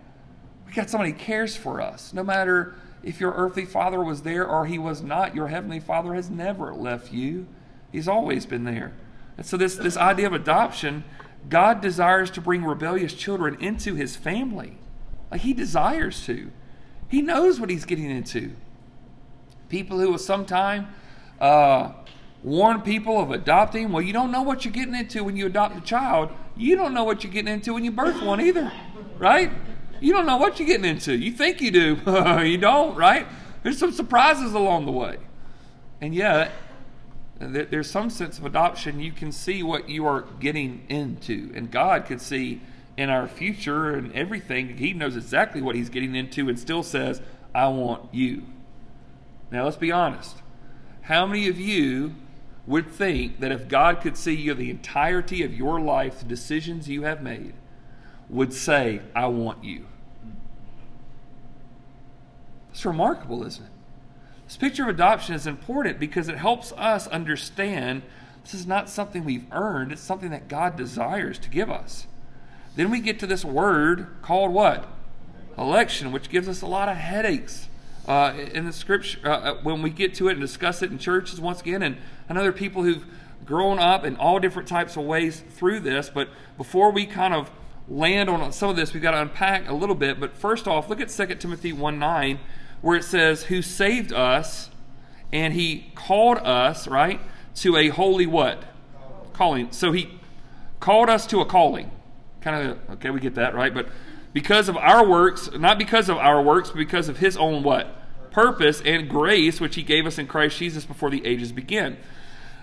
We 0.68 0.74
got 0.74 0.90
somebody 0.90 1.12
who 1.12 1.18
cares 1.18 1.56
for 1.56 1.82
us. 1.82 2.14
No 2.14 2.24
matter 2.24 2.76
if 3.04 3.20
your 3.20 3.32
earthly 3.34 3.66
father 3.66 4.04
was 4.04 4.24
there 4.24 4.48
or 4.48 4.66
he 4.66 4.78
was 4.78 5.02
not, 5.02 5.36
your 5.36 5.48
heavenly 5.48 5.80
father 5.80 6.14
has 6.14 6.30
never 6.30 6.74
left 6.74 7.12
you. 7.12 7.48
He's 7.92 8.08
always 8.08 8.46
been 8.46 8.66
there. 8.66 8.94
And 9.38 9.46
so 9.46 9.58
this, 9.58 9.76
this 9.76 9.98
idea 9.98 10.28
of 10.28 10.34
adoption, 10.34 11.06
God 11.50 11.82
desires 11.82 12.30
to 12.32 12.42
bring 12.42 12.66
rebellious 12.66 13.14
children 13.14 13.58
into 13.62 13.96
his 13.96 14.16
family. 14.16 14.78
Like 15.32 15.42
he 15.42 15.54
desires 15.54 16.26
to. 16.26 16.52
He 17.08 17.22
knows 17.22 17.60
what 17.60 17.70
he's 17.70 17.86
getting 17.86 18.10
into. 18.12 18.52
People 19.70 20.00
who 20.00 20.12
will 20.12 20.18
sometime 20.18 20.88
uh, 21.40 21.92
warn 22.44 22.82
people 22.82 23.20
of 23.20 23.32
adopting. 23.32 23.92
Well, 23.92 24.02
you 24.02 24.14
don't 24.14 24.32
know 24.32 24.42
what 24.42 24.66
you're 24.66 24.74
getting 24.74 24.96
into 24.96 25.24
when 25.24 25.36
you 25.36 25.46
adopt 25.46 25.78
a 25.78 25.82
child. 25.82 26.30
You 26.56 26.76
don't 26.76 26.94
know 26.94 27.04
what 27.04 27.24
you're 27.24 27.34
getting 27.34 27.54
into 27.54 27.74
when 27.74 27.86
you 27.86 27.92
birth 27.92 28.22
one 28.22 28.42
either, 28.42 28.72
right? 29.18 29.52
You 30.02 30.14
don't 30.14 30.26
know 30.26 30.38
what 30.38 30.60
you're 30.60 30.68
getting 30.68 30.86
into. 30.86 31.16
You 31.16 31.32
think 31.32 31.62
you 31.62 31.72
do, 31.72 31.98
you 32.44 32.58
don't, 32.58 32.96
right? 32.96 33.28
There's 33.64 33.78
some 33.78 33.92
surprises 33.92 34.54
along 34.54 34.86
the 34.86 34.92
way. 34.92 35.18
And 36.02 36.16
yet, 36.16 36.52
there's 37.40 37.90
some 37.90 38.10
sense 38.10 38.38
of 38.38 38.46
adoption. 38.46 39.00
You 39.00 39.12
can 39.12 39.32
see 39.32 39.64
what 39.64 39.90
you 39.90 40.06
are 40.06 40.22
getting 40.40 40.86
into, 40.90 41.52
and 41.56 41.72
God 41.72 42.06
can 42.06 42.20
see 42.20 42.62
in 42.98 43.10
our 43.10 43.28
future 43.28 43.92
and 43.92 44.12
everything. 44.14 44.78
He 44.78 44.94
knows 44.94 45.16
exactly 45.16 45.62
what 45.62 45.76
He's 45.76 45.90
getting 45.90 46.16
into, 46.16 46.50
and 46.50 46.60
still 46.60 46.84
says, 46.84 47.22
I 47.54 47.68
want 47.70 48.14
you. 48.14 48.44
Now, 49.52 49.64
let's 49.64 49.78
be 49.78 49.92
honest. 49.92 50.36
How 51.10 51.26
many 51.26 51.48
of 51.48 51.60
you 51.60 52.14
would 52.68 52.92
think 52.92 53.40
that 53.40 53.52
if 53.52 53.68
God 53.68 54.00
could 54.00 54.16
see 54.16 54.36
you 54.36 54.54
the 54.54 54.70
entirety 54.70 55.42
of 55.42 55.52
your 55.52 55.82
life, 55.82 56.20
the 56.20 56.26
decisions 56.26 56.88
you 56.88 57.02
have 57.02 57.24
made, 57.24 57.56
would 58.30 58.54
say, 58.54 59.02
I 59.16 59.26
want 59.26 59.64
you? 59.64 59.88
It's 62.70 62.86
remarkable, 62.86 63.44
isn't 63.44 63.66
it? 63.66 63.72
This 64.46 64.56
picture 64.56 64.84
of 64.84 64.90
adoption 64.90 65.34
is 65.34 65.48
important 65.48 66.00
because 66.00 66.28
it 66.28 66.38
helps 66.38 66.74
us 66.74 67.08
understand 67.08 68.04
this 68.44 68.54
is 68.54 68.68
not 68.68 68.88
something 68.88 69.26
we've 69.26 69.52
earned, 69.52 69.92
it's 69.92 70.04
something 70.04 70.30
that 70.30 70.48
God 70.48 70.76
desires 70.76 71.40
to 71.40 71.50
give 71.50 71.72
us. 71.72 72.06
Then 72.76 72.92
we 72.92 73.00
get 73.00 73.18
to 73.22 73.28
this 73.28 73.44
word 73.44 74.06
called 74.22 74.52
what? 74.52 74.88
Election, 75.58 76.12
which 76.12 76.30
gives 76.30 76.48
us 76.48 76.62
a 76.62 76.68
lot 76.68 76.88
of 76.88 76.98
headaches 76.98 77.68
uh, 78.10 78.34
in 78.54 78.66
the 78.66 78.74
scripture 78.74 79.20
uh, 79.24 79.30
uh, 79.30 79.56
when 79.62 79.84
we 79.84 79.92
get 79.92 80.16
to 80.16 80.28
it 80.30 80.32
and 80.32 80.42
discuss 80.42 80.82
it 80.82 80.92
in 80.92 80.98
churches 80.98 81.40
once 81.40 81.62
again. 81.62 81.84
And 81.84 81.98
know 82.28 82.52
people 82.52 82.84
who've 82.84 83.06
grown 83.46 83.78
up 83.78 84.04
in 84.04 84.16
all 84.16 84.40
different 84.40 84.68
types 84.68 84.98
of 84.98 85.04
ways 85.04 85.44
through 85.52 85.82
this. 85.82 86.10
But 86.10 86.28
before 86.58 86.92
we 86.92 87.06
kind 87.06 87.36
of 87.36 87.52
land 87.88 88.28
on 88.28 88.52
some 88.52 88.70
of 88.70 88.76
this, 88.76 88.94
we've 88.94 89.04
got 89.04 89.12
to 89.12 89.22
unpack 89.22 89.70
a 89.70 89.74
little 89.74 89.94
bit. 89.94 90.20
But 90.20 90.36
first 90.36 90.68
off, 90.68 90.90
look 90.90 91.00
at 91.00 91.10
2 91.10 91.36
Timothy 91.36 91.72
1 91.72 92.00
9, 92.00 92.40
where 92.82 92.98
it 92.98 93.04
says, 93.04 93.44
Who 93.44 93.62
saved 93.62 94.12
us 94.12 94.72
and 95.32 95.54
he 95.54 95.92
called 95.94 96.40
us, 96.40 96.88
right, 96.88 97.22
to 97.58 97.78
a 97.78 97.90
holy 97.90 98.26
what? 98.26 98.64
Calling. 99.34 99.72
So 99.72 99.92
he 99.92 100.20
called 100.80 101.10
us 101.12 101.28
to 101.28 101.42
a 101.42 101.46
calling. 101.46 101.92
Kind 102.42 102.72
of, 102.72 102.90
okay, 102.94 103.12
we 103.12 103.20
get 103.20 103.36
that, 103.36 103.54
right? 103.54 103.72
But 103.72 103.90
because 104.34 104.68
of 104.68 104.78
our 104.78 105.08
works, 105.08 105.52
not 105.54 105.78
because 105.78 106.10
of 106.10 106.18
our 106.18 106.42
works, 106.42 106.70
but 106.70 106.78
because 106.78 107.08
of 107.08 107.18
his 107.18 107.38
own 107.38 107.62
what? 107.62 107.99
Purpose 108.32 108.82
and 108.84 109.10
grace 109.10 109.60
which 109.60 109.76
he 109.76 109.84
gave 109.84 110.06
us 110.06 110.18
in 110.18 110.28
Christ 110.28 110.58
Jesus 110.58 110.86
before 110.86 111.10
the 111.10 111.26
ages 111.26 111.52
began. 111.52 111.98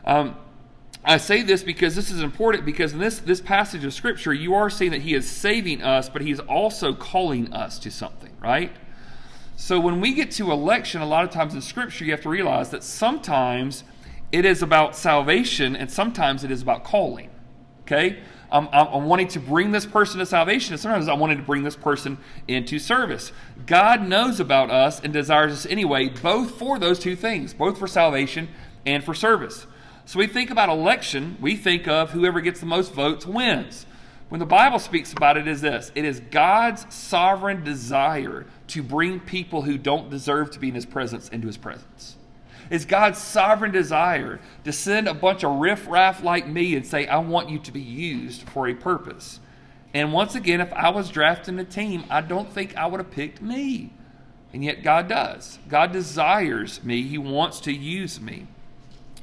Um, 0.04 0.36
I 1.04 1.18
say 1.18 1.42
this 1.42 1.62
because 1.62 1.94
this 1.94 2.10
is 2.10 2.20
important 2.20 2.64
because 2.64 2.92
in 2.92 2.98
this, 2.98 3.20
this 3.20 3.40
passage 3.40 3.84
of 3.84 3.94
Scripture, 3.94 4.34
you 4.34 4.54
are 4.54 4.68
seeing 4.68 4.90
that 4.90 5.02
he 5.02 5.14
is 5.14 5.28
saving 5.28 5.82
us, 5.82 6.08
but 6.08 6.22
he's 6.22 6.40
also 6.40 6.92
calling 6.94 7.52
us 7.52 7.78
to 7.80 7.90
something, 7.90 8.32
right? 8.40 8.72
So 9.56 9.78
when 9.78 10.00
we 10.00 10.14
get 10.14 10.32
to 10.32 10.50
election, 10.50 11.00
a 11.00 11.06
lot 11.06 11.24
of 11.24 11.30
times 11.30 11.54
in 11.54 11.62
Scripture, 11.62 12.04
you 12.04 12.10
have 12.10 12.22
to 12.22 12.28
realize 12.28 12.70
that 12.70 12.82
sometimes 12.82 13.84
it 14.32 14.44
is 14.44 14.62
about 14.62 14.96
salvation, 14.96 15.76
and 15.76 15.90
sometimes 15.90 16.42
it 16.42 16.50
is 16.50 16.60
about 16.60 16.82
calling. 16.82 17.30
Okay? 17.82 18.18
I'm, 18.50 18.68
I'm, 18.72 19.06
wanting 19.06 19.28
to 19.28 19.40
bring 19.40 19.72
this 19.72 19.86
person 19.86 20.18
to 20.20 20.26
salvation, 20.26 20.74
and 20.74 20.80
sometimes 20.80 21.08
I'm 21.08 21.18
wanting 21.18 21.38
to 21.38 21.42
bring 21.42 21.62
this 21.62 21.76
person 21.76 22.18
into 22.46 22.78
service. 22.78 23.32
God 23.66 24.06
knows 24.06 24.40
about 24.40 24.70
us 24.70 25.00
and 25.00 25.12
desires 25.12 25.52
us 25.52 25.66
anyway, 25.66 26.08
both 26.08 26.52
for 26.52 26.78
those 26.78 26.98
two 26.98 27.16
things, 27.16 27.52
both 27.54 27.78
for 27.78 27.86
salvation 27.86 28.48
and 28.84 29.02
for 29.02 29.14
service. 29.14 29.66
So 30.04 30.18
we 30.18 30.28
think 30.28 30.50
about 30.50 30.68
election, 30.68 31.36
we 31.40 31.56
think 31.56 31.88
of 31.88 32.12
whoever 32.12 32.40
gets 32.40 32.60
the 32.60 32.66
most 32.66 32.92
votes 32.92 33.26
wins. 33.26 33.86
When 34.28 34.38
the 34.38 34.46
Bible 34.46 34.78
speaks 34.78 35.12
about 35.12 35.36
it, 35.36 35.46
is 35.46 35.60
this 35.60 35.92
it 35.94 36.04
is 36.04 36.20
God's 36.20 36.92
sovereign 36.94 37.64
desire 37.64 38.46
to 38.68 38.82
bring 38.82 39.20
people 39.20 39.62
who 39.62 39.78
don't 39.78 40.10
deserve 40.10 40.50
to 40.52 40.58
be 40.58 40.68
in 40.68 40.74
his 40.74 40.86
presence 40.86 41.28
into 41.28 41.46
his 41.46 41.56
presence. 41.56 42.16
It's 42.70 42.84
God's 42.84 43.18
sovereign 43.18 43.72
desire 43.72 44.40
to 44.64 44.72
send 44.72 45.08
a 45.08 45.14
bunch 45.14 45.44
of 45.44 45.58
riffraff 45.58 46.22
like 46.22 46.48
me 46.48 46.74
and 46.74 46.86
say, 46.86 47.06
I 47.06 47.18
want 47.18 47.48
you 47.48 47.58
to 47.60 47.72
be 47.72 47.80
used 47.80 48.42
for 48.42 48.68
a 48.68 48.74
purpose. 48.74 49.40
And 49.94 50.12
once 50.12 50.34
again, 50.34 50.60
if 50.60 50.72
I 50.72 50.90
was 50.90 51.10
drafting 51.10 51.58
a 51.58 51.64
team, 51.64 52.04
I 52.10 52.20
don't 52.20 52.52
think 52.52 52.76
I 52.76 52.86
would 52.86 53.00
have 53.00 53.10
picked 53.10 53.40
me. 53.40 53.92
And 54.52 54.64
yet 54.64 54.82
God 54.82 55.08
does. 55.08 55.58
God 55.68 55.92
desires 55.92 56.82
me, 56.82 57.02
He 57.02 57.18
wants 57.18 57.60
to 57.60 57.72
use 57.72 58.20
me. 58.20 58.46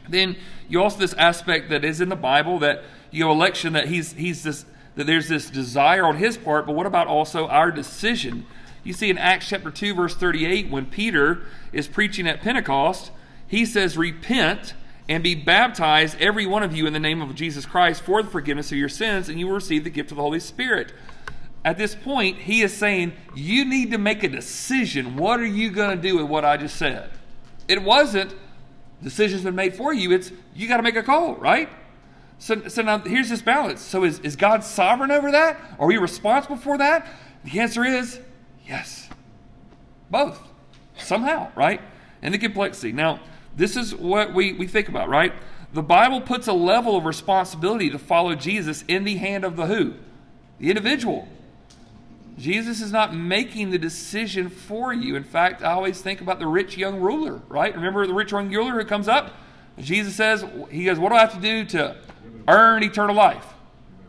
Then 0.09 0.35
you 0.67 0.81
also 0.81 0.97
this 0.97 1.13
aspect 1.13 1.69
that 1.69 1.85
is 1.85 2.01
in 2.01 2.09
the 2.09 2.15
Bible 2.15 2.59
that 2.59 2.83
you 3.11 3.23
know 3.23 3.31
election 3.31 3.73
that 3.73 3.87
he's 3.87 4.13
he's 4.13 4.43
this 4.43 4.65
that 4.95 5.07
there's 5.07 5.27
this 5.27 5.49
desire 5.49 6.05
on 6.05 6.17
his 6.17 6.37
part, 6.37 6.65
but 6.65 6.75
what 6.75 6.85
about 6.85 7.07
also 7.07 7.47
our 7.47 7.71
decision? 7.71 8.45
You 8.83 8.93
see 8.93 9.09
in 9.09 9.17
Acts 9.17 9.47
chapter 9.47 9.71
2 9.71 9.95
verse 9.95 10.15
38 10.15 10.69
when 10.69 10.85
Peter 10.85 11.41
is 11.71 11.87
preaching 11.87 12.27
at 12.27 12.41
Pentecost, 12.41 13.11
he 13.53 13.67
says 13.67 13.95
repent 13.95 14.73
and 15.07 15.21
be 15.21 15.35
baptized 15.35 16.19
every 16.19 16.47
one 16.47 16.63
of 16.63 16.75
you 16.75 16.87
in 16.87 16.93
the 16.93 16.99
name 16.99 17.21
of 17.21 17.35
Jesus 17.35 17.67
Christ 17.67 18.01
for 18.01 18.23
the 18.23 18.29
forgiveness 18.29 18.71
of 18.71 18.79
your 18.79 18.89
sins 18.89 19.29
and 19.29 19.39
you 19.39 19.45
will 19.45 19.53
receive 19.53 19.83
the 19.83 19.91
gift 19.91 20.09
of 20.09 20.17
the 20.17 20.23
Holy 20.23 20.39
Spirit. 20.39 20.91
At 21.63 21.77
this 21.77 21.93
point, 21.93 22.39
he 22.39 22.63
is 22.63 22.75
saying 22.75 23.13
you 23.35 23.63
need 23.63 23.91
to 23.91 23.99
make 23.99 24.23
a 24.23 24.27
decision. 24.27 25.17
What 25.17 25.39
are 25.39 25.45
you 25.45 25.69
going 25.69 25.95
to 25.95 26.01
do 26.01 26.17
with 26.17 26.25
what 26.25 26.43
I 26.43 26.57
just 26.57 26.77
said? 26.77 27.11
It 27.67 27.83
wasn't 27.83 28.33
decision's 29.03 29.43
been 29.43 29.53
made 29.53 29.75
for 29.75 29.93
you. 29.93 30.11
It's 30.13 30.31
you 30.55 30.67
got 30.67 30.77
to 30.77 30.83
make 30.83 30.95
a 30.95 31.03
call, 31.03 31.35
right? 31.35 31.69
So, 32.39 32.67
so 32.69 32.81
now 32.81 32.97
here's 32.97 33.29
this 33.29 33.43
balance. 33.43 33.81
So 33.81 34.03
is, 34.03 34.17
is 34.21 34.35
God 34.35 34.63
sovereign 34.63 35.11
over 35.11 35.31
that? 35.31 35.59
Are 35.77 35.85
we 35.85 35.97
responsible 35.97 36.57
for 36.57 36.79
that? 36.79 37.07
The 37.43 37.59
answer 37.59 37.85
is 37.85 38.19
yes. 38.67 39.09
Both. 40.09 40.41
Somehow, 40.97 41.51
right? 41.55 41.81
And 42.23 42.33
the 42.33 42.39
complexity. 42.39 42.93
Now, 42.93 43.19
this 43.55 43.75
is 43.75 43.95
what 43.95 44.33
we, 44.33 44.53
we 44.53 44.67
think 44.67 44.89
about, 44.89 45.09
right? 45.09 45.33
The 45.73 45.81
Bible 45.81 46.21
puts 46.21 46.47
a 46.47 46.53
level 46.53 46.95
of 46.95 47.05
responsibility 47.05 47.89
to 47.89 47.99
follow 47.99 48.35
Jesus 48.35 48.83
in 48.87 49.03
the 49.03 49.15
hand 49.15 49.43
of 49.43 49.55
the 49.55 49.65
who? 49.65 49.93
The 50.59 50.69
individual. 50.69 51.27
Jesus 52.37 52.81
is 52.81 52.91
not 52.91 53.13
making 53.15 53.69
the 53.69 53.77
decision 53.77 54.49
for 54.49 54.93
you. 54.93 55.15
In 55.15 55.23
fact, 55.23 55.63
I 55.63 55.73
always 55.73 56.01
think 56.01 56.21
about 56.21 56.39
the 56.39 56.47
rich 56.47 56.77
young 56.77 56.99
ruler, 56.99 57.41
right? 57.47 57.73
Remember 57.73 58.05
the 58.07 58.13
rich 58.13 58.31
young 58.31 58.49
ruler 58.51 58.73
who 58.73 58.85
comes 58.85 59.07
up? 59.07 59.33
Jesus 59.79 60.15
says, 60.15 60.45
He 60.69 60.85
goes, 60.85 60.99
What 60.99 61.09
do 61.09 61.15
I 61.15 61.21
have 61.21 61.33
to 61.33 61.41
do 61.41 61.65
to 61.65 61.95
earn 62.47 62.83
eternal 62.83 63.15
life? 63.15 63.45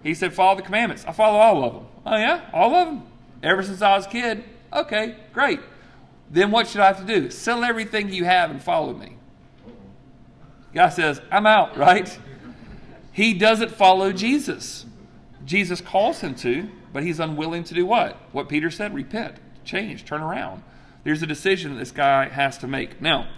He 0.03 0.15
said, 0.15 0.33
Follow 0.33 0.57
the 0.57 0.63
commandments. 0.63 1.05
I 1.07 1.13
follow 1.13 1.39
all 1.39 1.65
of 1.65 1.73
them. 1.75 1.87
Oh, 2.07 2.17
yeah? 2.17 2.43
All 2.53 2.75
of 2.75 2.89
them? 2.89 3.07
Ever 3.43 3.63
since 3.63 3.83
I 3.83 3.97
was 3.97 4.07
a 4.07 4.11
kid? 4.11 4.45
Okay, 4.73 5.17
great. 5.33 5.61
Then 6.31 6.51
what 6.51 6.67
should 6.67 6.81
I 6.81 6.87
have 6.87 6.99
to 6.99 7.05
do? 7.05 7.31
Sell 7.31 7.63
everything 7.65 8.11
you 8.11 8.25
have 8.25 8.51
and 8.51 8.63
follow 8.63 8.93
me. 8.93 9.14
Guy 10.75 10.89
says, 10.89 11.21
I'm 11.31 11.47
out, 11.47 11.77
right? 11.77 12.19
He 13.13 13.33
doesn't 13.33 13.71
follow 13.71 14.13
Jesus. 14.13 14.87
Jesus 15.45 15.81
calls 15.81 16.21
him 16.21 16.35
to, 16.37 16.69
but 16.93 17.05
he's 17.05 17.21
unwilling 17.21 17.65
to 17.65 17.75
do 17.75 17.87
what? 17.87 18.17
What 18.33 18.49
Peter 18.49 18.71
said 18.71 18.93
repent, 18.93 19.37
change, 19.65 20.05
turn 20.05 20.21
around. 20.21 20.63
There's 21.05 21.23
a 21.23 21.27
decision 21.27 21.77
this 21.79 21.93
guy 21.93 22.29
has 22.29 22.59
to 22.59 22.67
make. 22.67 23.01
Now, 23.01 23.29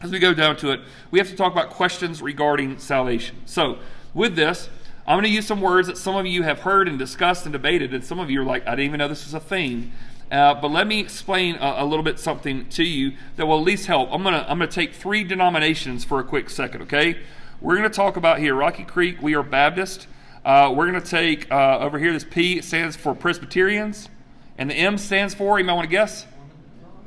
as 0.00 0.10
we 0.10 0.18
go 0.18 0.32
down 0.32 0.56
to 0.58 0.70
it, 0.70 0.80
we 1.10 1.18
have 1.18 1.28
to 1.28 1.36
talk 1.36 1.52
about 1.52 1.70
questions 1.70 2.22
regarding 2.22 2.78
salvation. 2.78 3.36
So, 3.44 3.78
with 4.14 4.36
this, 4.36 4.70
I'm 5.06 5.16
going 5.16 5.24
to 5.24 5.30
use 5.30 5.46
some 5.46 5.60
words 5.60 5.88
that 5.88 5.98
some 5.98 6.16
of 6.16 6.24
you 6.24 6.42
have 6.44 6.60
heard 6.60 6.88
and 6.88 6.98
discussed 6.98 7.44
and 7.44 7.52
debated, 7.52 7.92
and 7.92 8.04
some 8.04 8.18
of 8.18 8.30
you 8.30 8.40
are 8.40 8.44
like, 8.44 8.66
I 8.66 8.70
didn't 8.70 8.86
even 8.86 8.98
know 8.98 9.08
this 9.08 9.24
was 9.24 9.34
a 9.34 9.40
thing. 9.40 9.92
Uh, 10.30 10.54
but 10.54 10.70
let 10.70 10.86
me 10.86 11.00
explain 11.00 11.56
a, 11.56 11.76
a, 11.78 11.84
little 11.84 12.04
bit 12.04 12.18
something 12.18 12.68
to 12.68 12.84
you 12.84 13.12
that 13.36 13.46
will 13.46 13.58
at 13.58 13.64
least 13.64 13.86
help. 13.86 14.08
I'm 14.12 14.22
to 14.22 14.48
I'm 14.48 14.60
to 14.60 14.66
take 14.68 14.94
three 14.94 15.24
denominations 15.24 16.04
for 16.04 16.20
a 16.20 16.24
quick 16.24 16.48
second, 16.50 16.82
okay? 16.82 17.18
We're 17.60 17.76
to 17.82 17.90
talk 17.90 18.16
about 18.16 18.38
here 18.38 18.54
Rocky 18.54 18.84
Creek. 18.84 19.20
We 19.20 19.34
are 19.34 19.42
Baptist. 19.42 20.06
Uh, 20.44 20.72
we're 20.74 20.90
to 20.92 21.00
take 21.00 21.50
uh, 21.50 21.78
over 21.80 21.98
here 21.98 22.12
this 22.12 22.24
P 22.24 22.62
stands 22.62 22.96
for 22.96 23.14
Presbyterians, 23.14 24.08
and 24.56 24.70
the 24.70 24.74
M 24.74 24.98
stands 24.98 25.34
for, 25.34 25.58
you 25.58 25.64
might 25.64 25.74
want 25.74 25.84
to 25.84 25.90
guess? 25.90 26.26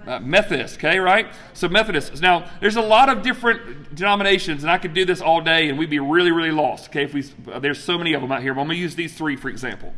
Uh, 0.06 0.20
Methodist, 0.20 0.76
okay, 0.76 1.00
right? 1.00 1.28
So 1.54 1.70
Methodists. 1.70 2.20
Now, 2.20 2.50
there's 2.60 2.76
a 2.76 2.82
lot 2.82 3.08
of 3.08 3.24
different 3.24 3.96
denominations, 3.96 4.64
and 4.64 4.72
I 4.72 4.78
could 4.78 4.94
do 4.94 5.06
this 5.06 5.22
all 5.22 5.40
day, 5.40 5.70
and 5.70 5.80
we'd 5.80 5.90
be 5.90 6.00
really, 6.00 6.32
really 6.32 6.52
lost, 6.52 6.90
okay? 6.90 7.04
If 7.04 7.14
we, 7.14 7.22
there's 7.62 7.82
so 7.82 7.98
many 7.98 8.14
of 8.14 8.22
them 8.22 8.32
out 8.32 8.42
here, 8.42 8.54
but 8.54 8.62
I'm 8.62 8.68
going 8.68 8.78
to 8.78 8.82
use 8.82 8.96
these 8.96 9.14
three, 9.16 9.38
for 9.38 9.48
example. 9.48 9.94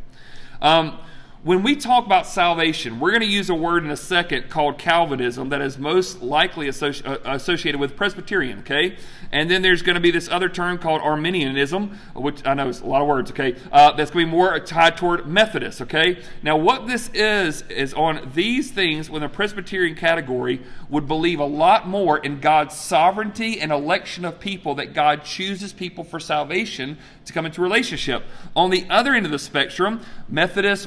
Um, 0.62 0.98
when 1.46 1.62
we 1.62 1.76
talk 1.76 2.06
about 2.06 2.26
salvation, 2.26 2.98
we're 2.98 3.12
going 3.12 3.20
to 3.20 3.28
use 3.28 3.50
a 3.50 3.54
word 3.54 3.84
in 3.84 3.90
a 3.92 3.96
second 3.96 4.50
called 4.50 4.78
Calvinism 4.78 5.50
that 5.50 5.60
is 5.60 5.78
most 5.78 6.20
likely 6.20 6.68
uh, 6.68 7.18
associated 7.24 7.80
with 7.80 7.94
Presbyterian, 7.94 8.58
okay? 8.58 8.96
And 9.30 9.48
then 9.48 9.62
there's 9.62 9.80
going 9.80 9.94
to 9.94 10.00
be 10.00 10.10
this 10.10 10.28
other 10.28 10.48
term 10.48 10.76
called 10.76 11.02
Arminianism, 11.02 11.96
which 12.16 12.44
I 12.44 12.54
know 12.54 12.68
is 12.68 12.80
a 12.80 12.86
lot 12.86 13.00
of 13.00 13.06
words, 13.06 13.30
okay? 13.30 13.54
Uh, 13.70 13.92
that's 13.92 14.10
going 14.10 14.26
to 14.26 14.32
be 14.32 14.36
more 14.36 14.58
tied 14.58 14.96
toward 14.96 15.28
Methodist, 15.28 15.82
okay? 15.82 16.20
Now, 16.42 16.56
what 16.56 16.88
this 16.88 17.10
is, 17.14 17.62
is 17.68 17.94
on 17.94 18.32
these 18.34 18.72
things, 18.72 19.08
when 19.08 19.22
the 19.22 19.28
Presbyterian 19.28 19.94
category 19.94 20.60
would 20.88 21.06
believe 21.06 21.38
a 21.38 21.44
lot 21.44 21.86
more 21.86 22.18
in 22.18 22.40
God's 22.40 22.74
sovereignty 22.74 23.60
and 23.60 23.70
election 23.70 24.24
of 24.24 24.40
people, 24.40 24.74
that 24.74 24.94
God 24.94 25.22
chooses 25.22 25.72
people 25.72 26.02
for 26.02 26.18
salvation 26.18 26.98
to 27.24 27.32
come 27.32 27.46
into 27.46 27.60
relationship. 27.60 28.24
On 28.56 28.70
the 28.70 28.84
other 28.90 29.14
end 29.14 29.26
of 29.26 29.32
the 29.32 29.38
spectrum, 29.38 30.00
Methodists, 30.28 30.86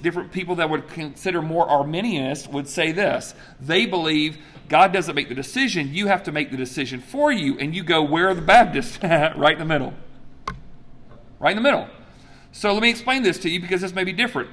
Different 0.00 0.32
people 0.32 0.56
that 0.56 0.70
would 0.70 0.88
consider 0.88 1.42
more 1.42 1.66
Arminianist 1.66 2.50
would 2.52 2.68
say 2.68 2.92
this. 2.92 3.34
They 3.60 3.86
believe 3.86 4.38
God 4.68 4.92
doesn't 4.92 5.14
make 5.14 5.28
the 5.28 5.34
decision, 5.34 5.94
you 5.94 6.08
have 6.08 6.22
to 6.24 6.32
make 6.32 6.50
the 6.50 6.56
decision 6.56 7.00
for 7.00 7.32
you, 7.32 7.58
and 7.58 7.74
you 7.74 7.82
go, 7.82 8.02
Where 8.02 8.28
are 8.28 8.34
the 8.34 8.42
Baptists? 8.42 8.98
right 9.02 9.52
in 9.52 9.58
the 9.58 9.64
middle. 9.64 9.94
Right 11.38 11.56
in 11.56 11.62
the 11.62 11.62
middle. 11.62 11.88
So 12.52 12.72
let 12.72 12.82
me 12.82 12.90
explain 12.90 13.22
this 13.22 13.38
to 13.40 13.48
you 13.48 13.60
because 13.60 13.80
this 13.80 13.94
may 13.94 14.04
be 14.04 14.12
different. 14.12 14.50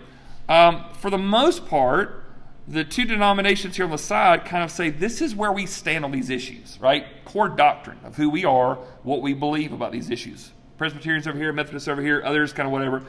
Um, 0.48 0.86
for 0.94 1.10
the 1.10 1.18
most 1.18 1.66
part, 1.66 2.24
the 2.68 2.84
two 2.84 3.06
denominations 3.06 3.76
here 3.76 3.86
on 3.86 3.92
the 3.92 3.98
side 3.98 4.46
kind 4.46 4.64
of 4.64 4.72
say 4.72 4.90
this 4.90 5.22
is 5.22 5.36
where 5.36 5.52
we 5.52 5.66
stand 5.66 6.04
on 6.04 6.12
these 6.12 6.30
issues, 6.30 6.80
right? 6.80 7.06
Core 7.26 7.50
doctrine 7.50 8.00
of 8.04 8.16
who 8.16 8.30
we 8.30 8.46
are, 8.46 8.76
what 9.04 9.22
we 9.22 9.34
believe 9.34 9.72
about 9.72 9.92
these 9.92 10.10
issues. 10.10 10.52
Presbyterians 10.78 11.28
over 11.28 11.38
here, 11.38 11.54
Methodists 11.54 11.88
over 11.88 12.02
here, 12.02 12.22
others 12.26 12.54
kind 12.54 12.68
of 12.68 12.74
whatever. 12.74 13.04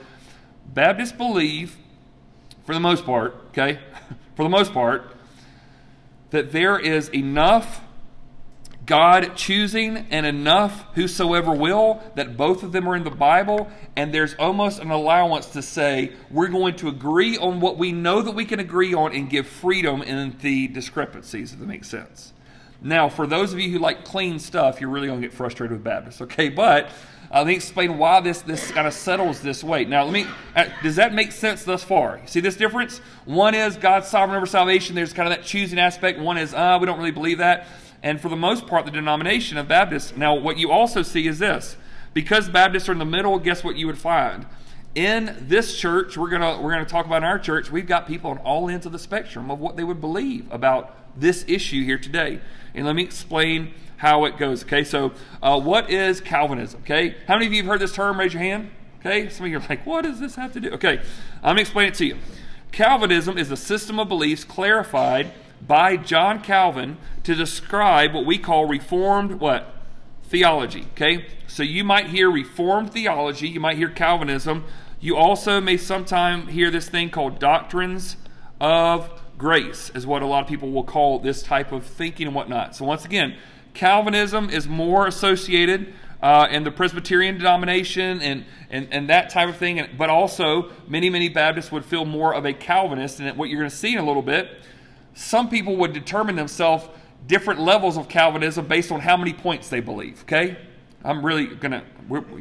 Baptists 0.67 1.13
believe, 1.13 1.77
for 2.67 2.75
the 2.75 2.81
most 2.81 3.07
part, 3.07 3.35
okay, 3.49 3.79
for 4.37 4.43
the 4.43 4.51
most 4.51 4.73
part, 4.73 5.13
that 6.31 6.53
there 6.53 6.79
is 6.79 7.09
enough 7.11 7.81
God 8.85 9.35
choosing 9.37 10.07
and 10.11 10.25
enough 10.25 10.85
whosoever 10.95 11.53
will, 11.53 12.03
that 12.15 12.37
both 12.37 12.63
of 12.63 12.73
them 12.73 12.89
are 12.89 12.95
in 12.95 13.03
the 13.03 13.11
Bible, 13.11 13.69
and 13.97 14.15
there's 14.15 14.35
almost 14.35 14.81
an 14.81 14.91
allowance 14.91 15.47
to 15.51 15.63
say 15.63 16.13
we're 16.31 16.49
going 16.49 16.77
to 16.77 16.89
agree 16.89 17.37
on 17.37 17.61
what 17.61 17.79
we 17.79 17.91
know 17.91 18.23
that 18.23 18.33
we 18.33 18.45
can 18.45 18.61
agree 18.61 18.95
on 18.95 19.15
and 19.15 19.29
give 19.29 19.47
freedom 19.47 20.03
in 20.03 20.37
the 20.41 20.69
discrepancies, 20.69 21.53
if 21.53 21.59
that 21.59 21.67
makes 21.67 21.89
sense. 21.89 22.33
Now, 22.83 23.09
for 23.09 23.27
those 23.27 23.53
of 23.53 23.61
you 23.61 23.71
who 23.71 23.79
like 23.79 24.05
clean 24.05 24.39
stuff, 24.39 24.81
you're 24.81 24.91
really 24.91 25.09
going 25.09 25.21
to 25.21 25.27
get 25.27 25.37
frustrated 25.37 25.73
with 25.73 25.85
Baptists, 25.85 26.21
okay? 26.23 26.49
But 26.49 26.91
uh, 27.31 27.39
let 27.39 27.47
me 27.49 27.55
explain 27.55 27.99
why 27.99 28.21
this, 28.21 28.43
this 28.43 28.71
kind 28.71 28.87
of 28.87 28.93
settles 28.93 29.41
this 29.41 29.65
way. 29.65 29.85
Now, 29.85 30.05
let 30.05 30.13
me, 30.13 30.27
uh, 30.55 30.67
does 30.83 30.97
that 30.97 31.13
make 31.13 31.33
sense 31.33 31.65
thus 31.65 31.83
far? 31.83 32.19
You 32.23 32.29
see 32.29 32.41
this 32.41 32.57
difference? 32.57 32.99
One 33.25 33.55
is 33.55 33.77
God's 33.77 34.09
sovereign 34.09 34.37
over 34.37 34.47
salvation. 34.47 34.95
There's 34.95 35.13
kind 35.13 35.29
of 35.29 35.37
that 35.37 35.45
choosing 35.45 35.79
aspect. 35.79 36.19
One 36.19 36.39
is, 36.39 36.55
uh, 36.55 36.79
we 36.81 36.87
don't 36.87 36.99
really 36.99 37.11
believe 37.11 37.39
that. 37.39 37.67
And 38.03 38.21
for 38.21 38.29
the 38.29 38.37
most 38.37 38.67
part, 38.67 38.85
the 38.85 38.93
denomination 38.93 39.59
of 39.59 39.67
Baptists. 39.67 40.17
Now, 40.17 40.35
what 40.35 40.59
you 40.59 40.71
also 40.71 41.03
see 41.03 41.27
is 41.27 41.39
this. 41.39 41.77
Because 42.15 42.49
Baptists 42.49 42.89
are 42.89 42.93
in 42.93 42.99
the 42.99 43.05
middle, 43.05 43.39
guess 43.39 43.65
what 43.65 43.77
you 43.77 43.87
would 43.87 43.99
find? 43.99 44.47
In 44.95 45.37
this 45.41 45.77
church, 45.77 46.17
we're 46.17 46.31
gonna 46.31 46.59
we're 46.63 46.71
gonna 46.71 46.87
talk 46.87 47.05
about 47.05 47.19
in 47.19 47.25
our 47.25 47.39
church. 47.39 47.71
We've 47.71 47.87
got 47.87 48.07
people 48.07 48.31
on 48.31 48.39
all 48.39 48.71
ends 48.71 48.87
of 48.87 48.93
the 48.93 48.99
spectrum 48.99 49.51
of 49.51 49.59
what 49.59 49.77
they 49.77 49.85
would 49.85 50.01
believe 50.01 50.51
about 50.51 50.97
this 51.17 51.45
issue 51.49 51.85
here 51.85 51.99
today. 51.99 52.41
And 52.75 52.87
let 52.87 52.95
me 52.95 53.03
explain 53.03 53.73
how 53.99 54.25
it 54.27 54.37
goes. 54.37 54.63
Okay, 54.65 54.85
so 54.85 55.13
uh, 55.43 55.59
what 55.59 55.91
is 55.91 56.21
Calvinism? 56.21 56.81
Okay, 56.83 57.17
how 57.27 57.35
many 57.35 57.47
of 57.47 57.53
you 57.53 57.63
have 57.63 57.67
heard 57.67 57.81
this 57.81 57.95
term? 57.95 58.19
Raise 58.19 58.35
your 58.35 58.43
hand. 58.43 58.71
Okay, 59.01 59.29
some 59.29 59.47
of 59.47 59.53
you 59.53 59.59
are 59.59 59.65
like, 59.69 59.87
what 59.87 60.03
does 60.03 60.21
this 60.21 60.35
have 60.35 60.53
to 60.53 60.61
do? 60.61 60.71
Okay, 60.73 60.99
I'm 61.43 61.51
gonna 61.51 61.61
explain 61.61 61.89
it 61.89 61.95
to 61.95 62.07
you. 62.07 62.17
Calvinism 62.73 63.39
is 63.39 63.51
a 63.51 63.57
system 63.57 63.99
of 63.99 64.09
beliefs 64.09 64.45
clarified 64.45 65.33
by 65.67 65.97
John 65.97 66.43
Calvin 66.43 66.99
to 67.23 67.35
describe 67.35 68.15
what 68.15 68.27
we 68.27 68.39
call 68.39 68.67
Reformed 68.67 69.41
what 69.41 69.75
theology. 70.25 70.87
Okay? 70.93 71.27
So 71.47 71.63
you 71.63 71.85
might 71.85 72.09
hear 72.09 72.31
Reformed 72.31 72.93
theology, 72.93 73.49
you 73.49 73.61
might 73.61 73.77
hear 73.77 73.89
Calvinism. 73.89 74.65
You 75.01 75.17
also 75.17 75.61
may 75.61 75.77
sometime 75.77 76.49
hear 76.49 76.71
this 76.71 76.89
thing 76.89 77.11
called 77.11 77.39
doctrines 77.39 78.17
of 78.61 79.23
grace, 79.39 79.91
is 79.95 80.07
what 80.07 80.23
a 80.23 80.27
lot 80.27 80.43
of 80.43 80.49
people 80.49 80.71
will 80.71 80.85
call 80.85 81.19
this 81.19 81.43
type 81.43 81.73
of 81.73 81.85
thinking 81.85 82.27
and 82.27 82.35
whatnot. 82.35 82.75
So, 82.77 82.85
once 82.85 83.05
again, 83.05 83.37
Calvinism 83.75 84.51
is 84.51 84.67
more 84.67 85.07
associated 85.07 85.93
uh, 86.23 86.49
in 86.51 86.65
the 86.65 86.71
Presbyterian 86.71 87.37
denomination 87.37 88.21
and, 88.23 88.45
and, 88.71 88.89
and 88.91 89.11
that 89.11 89.31
type 89.31 89.49
of 89.49 89.57
thing, 89.57 89.87
but 89.99 90.11
also 90.11 90.71
many, 90.89 91.11
many 91.11 91.29
Baptists 91.29 91.71
would 91.71 91.85
feel 91.85 92.05
more 92.05 92.35
of 92.35 92.47
a 92.47 92.53
Calvinist. 92.53 93.21
And 93.21 93.37
what 93.37 93.49
you're 93.49 93.61
going 93.61 93.71
to 93.71 93.77
see 93.77 93.93
in 93.93 93.99
a 93.99 94.07
little 94.07 94.23
bit, 94.23 94.49
some 95.15 95.49
people 95.49 95.77
would 95.77 95.93
determine 95.93 96.37
themselves 96.37 96.89
different 97.27 97.61
levels 97.61 97.97
of 97.97 98.09
Calvinism 98.09 98.67
based 98.67 98.91
on 98.91 99.01
how 99.01 99.17
many 99.17 99.33
points 99.33 99.69
they 99.69 99.81
believe, 99.81 100.23
okay? 100.23 100.57
I'm 101.07 101.25
really 101.25 101.47
gonna. 101.47 101.85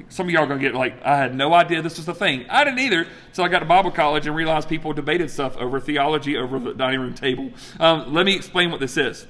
some 0.09 0.27
of 0.27 0.33
y'all 0.33 0.43
are 0.43 0.47
gonna 0.47 0.59
get 0.59 0.73
like, 0.73 1.03
I 1.03 1.17
had 1.17 1.35
no 1.35 1.53
idea 1.53 1.81
this 1.81 1.97
was 1.97 2.07
the 2.07 2.15
thing. 2.15 2.45
I 2.49 2.63
didn't 2.63 2.79
either 2.79 3.07
until 3.27 3.45
I 3.45 3.47
got 3.47 3.59
to 3.59 3.65
Bible 3.65 3.91
college 3.91 4.25
and 4.25 4.35
realized 4.35 4.67
people 4.67 4.91
debated 4.91 5.29
stuff 5.29 5.55
over 5.57 5.79
theology 5.79 6.35
over 6.35 6.57
the 6.57 6.73
dining 6.73 6.99
room 6.99 7.13
table. 7.13 7.51
Um, 7.79 8.11
let 8.13 8.25
me 8.25 8.35
explain 8.35 8.71
what 8.71 8.79
this 8.79 8.97
is. 8.97 9.27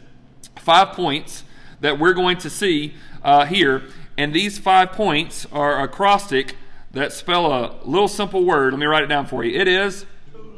Five 0.57 0.93
points 0.93 1.43
that 1.81 1.99
we're 1.99 2.13
going 2.13 2.37
to 2.37 2.49
see 2.49 2.93
uh, 3.23 3.45
here, 3.45 3.83
and 4.17 4.33
these 4.33 4.57
five 4.57 4.93
points 4.93 5.45
are 5.51 5.83
acrostic 5.83 6.55
that 6.91 7.11
spell 7.11 7.51
a 7.51 7.75
little 7.83 8.07
simple 8.07 8.45
word. 8.45 8.71
Let 8.71 8.79
me 8.79 8.85
write 8.85 9.03
it 9.03 9.07
down 9.07 9.25
for 9.25 9.43
you. 9.43 9.59
It 9.59 9.67
is 9.67 10.05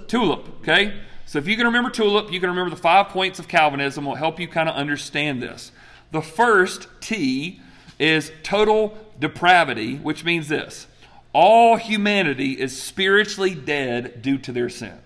tulip. 0.07 0.47
Okay. 0.59 0.93
So 1.25 1.39
if 1.39 1.47
you 1.47 1.57
can 1.57 1.65
remember 1.65 1.89
tulip, 1.89 2.31
you 2.31 2.39
can 2.39 2.49
remember 2.49 2.69
the 2.69 2.81
five 2.81 3.09
points 3.09 3.39
of 3.39 3.47
Calvinism. 3.47 4.05
Will 4.05 4.15
help 4.15 4.39
you 4.39 4.47
kind 4.47 4.69
of 4.69 4.75
understand 4.75 5.41
this. 5.41 5.71
The 6.11 6.21
first 6.21 6.87
T 7.01 7.59
is 7.99 8.31
total 8.43 8.97
depravity, 9.19 9.95
which 9.95 10.23
means 10.23 10.47
this 10.47 10.87
all 11.33 11.75
humanity 11.75 12.53
is 12.53 12.81
spiritually 12.81 13.53
dead 13.53 14.23
due 14.23 14.39
to 14.39 14.51
their 14.51 14.69
sin. 14.69 14.97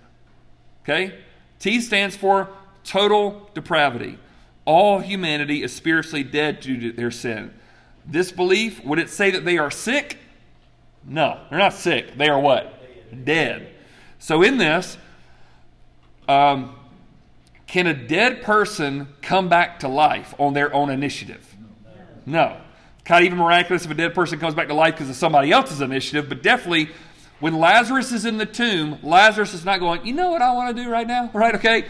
Okay? 0.83 1.13
T 1.59 1.81
stands 1.81 2.15
for 2.15 2.47
total 2.85 3.49
depravity. 3.53 4.17
All 4.63 4.99
humanity 4.99 5.61
is 5.61 5.75
spiritually 5.75 6.23
dead 6.23 6.61
due 6.61 6.79
to 6.79 6.91
their 6.93 7.11
sin. 7.11 7.53
This 8.05 8.31
belief, 8.31 8.81
would 8.85 8.97
it 8.97 9.09
say 9.09 9.31
that 9.31 9.43
they 9.43 9.57
are 9.57 9.69
sick? 9.69 10.19
No, 11.03 11.39
they're 11.49 11.59
not 11.59 11.73
sick. 11.73 12.17
They 12.17 12.29
are 12.29 12.39
what? 12.39 13.25
Dead. 13.25 13.67
So, 14.17 14.41
in 14.41 14.57
this, 14.57 14.97
um, 16.29 16.75
can 17.67 17.87
a 17.87 17.93
dead 17.93 18.41
person 18.41 19.07
come 19.21 19.49
back 19.49 19.79
to 19.79 19.87
life 19.87 20.33
on 20.37 20.53
their 20.53 20.73
own 20.73 20.89
initiative? 20.89 21.55
No 22.25 22.60
of 23.19 23.25
even 23.25 23.37
miraculous 23.37 23.85
if 23.85 23.91
a 23.91 23.93
dead 23.93 24.13
person 24.13 24.39
comes 24.39 24.55
back 24.55 24.69
to 24.69 24.73
life 24.73 24.95
because 24.95 25.09
of 25.09 25.15
somebody 25.15 25.51
else's 25.51 25.81
initiative, 25.81 26.29
but 26.29 26.41
definitely 26.41 26.89
when 27.41 27.57
Lazarus 27.57 28.11
is 28.11 28.25
in 28.25 28.37
the 28.37 28.45
tomb, 28.45 28.99
Lazarus 29.03 29.53
is 29.53 29.65
not 29.65 29.79
going, 29.79 30.05
you 30.05 30.13
know 30.13 30.29
what 30.29 30.41
I 30.41 30.53
want 30.53 30.75
to 30.75 30.83
do 30.83 30.89
right 30.89 31.07
now? 31.07 31.29
Right? 31.33 31.55
Okay? 31.55 31.85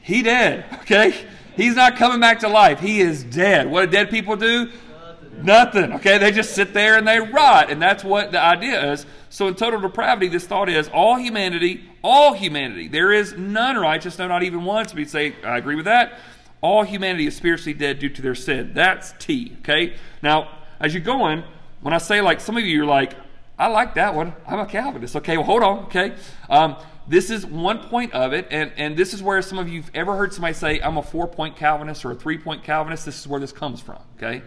He 0.00 0.22
dead. 0.22 0.64
Okay? 0.84 1.14
He's 1.56 1.76
not 1.76 1.96
coming 1.96 2.18
back 2.18 2.40
to 2.40 2.48
life. 2.48 2.80
He 2.80 3.00
is 3.00 3.22
dead. 3.22 3.70
What 3.70 3.84
do 3.84 3.90
dead 3.92 4.10
people 4.10 4.34
do? 4.34 4.66
Nothing. 4.66 5.44
Nothing. 5.44 5.92
Okay? 5.94 6.18
They 6.18 6.32
just 6.32 6.54
sit 6.54 6.74
there 6.74 6.98
and 6.98 7.06
they 7.06 7.20
rot. 7.20 7.70
And 7.70 7.80
that's 7.80 8.02
what 8.02 8.32
the 8.32 8.40
idea 8.40 8.92
is. 8.92 9.06
So 9.30 9.46
in 9.46 9.54
total 9.54 9.80
depravity, 9.80 10.28
this 10.28 10.46
thought 10.46 10.68
is 10.68 10.88
all 10.88 11.16
humanity, 11.16 11.84
all 12.02 12.32
humanity. 12.32 12.88
There 12.88 13.12
is 13.12 13.34
none 13.34 13.76
righteous, 13.76 14.18
no, 14.18 14.26
not 14.26 14.42
even 14.42 14.64
one. 14.64 14.88
So 14.88 14.96
we 14.96 15.04
say, 15.04 15.36
I 15.44 15.58
agree 15.58 15.76
with 15.76 15.84
that. 15.84 16.18
All 16.60 16.82
humanity 16.82 17.26
is 17.26 17.36
spiritually 17.36 17.74
dead 17.74 17.98
due 17.98 18.08
to 18.08 18.22
their 18.22 18.34
sin. 18.34 18.72
That's 18.74 19.12
T. 19.18 19.56
Okay? 19.60 19.94
Now, 20.22 20.50
as 20.80 20.94
you're 20.94 21.02
going, 21.02 21.44
when 21.80 21.94
I 21.94 21.98
say 21.98 22.20
like 22.20 22.40
some 22.40 22.56
of 22.56 22.64
you, 22.64 22.74
you're 22.74 22.86
like, 22.86 23.14
I 23.58 23.68
like 23.68 23.94
that 23.94 24.14
one. 24.14 24.34
I'm 24.46 24.58
a 24.58 24.66
Calvinist. 24.66 25.16
Okay, 25.16 25.36
well, 25.36 25.46
hold 25.46 25.62
on. 25.62 25.78
Okay. 25.84 26.14
Um, 26.50 26.76
this 27.06 27.30
is 27.30 27.44
one 27.44 27.80
point 27.80 28.12
of 28.14 28.32
it, 28.32 28.48
and, 28.50 28.72
and 28.76 28.96
this 28.96 29.12
is 29.12 29.22
where 29.22 29.40
some 29.42 29.58
of 29.58 29.68
you've 29.68 29.90
ever 29.94 30.16
heard 30.16 30.32
somebody 30.32 30.54
say, 30.54 30.80
I'm 30.80 30.96
a 30.96 31.02
four 31.02 31.28
point 31.28 31.56
Calvinist 31.56 32.04
or 32.04 32.12
a 32.12 32.14
three 32.14 32.38
point 32.38 32.64
Calvinist. 32.64 33.04
This 33.04 33.20
is 33.20 33.28
where 33.28 33.38
this 33.38 33.52
comes 33.52 33.80
from. 33.80 34.00
Okay. 34.16 34.42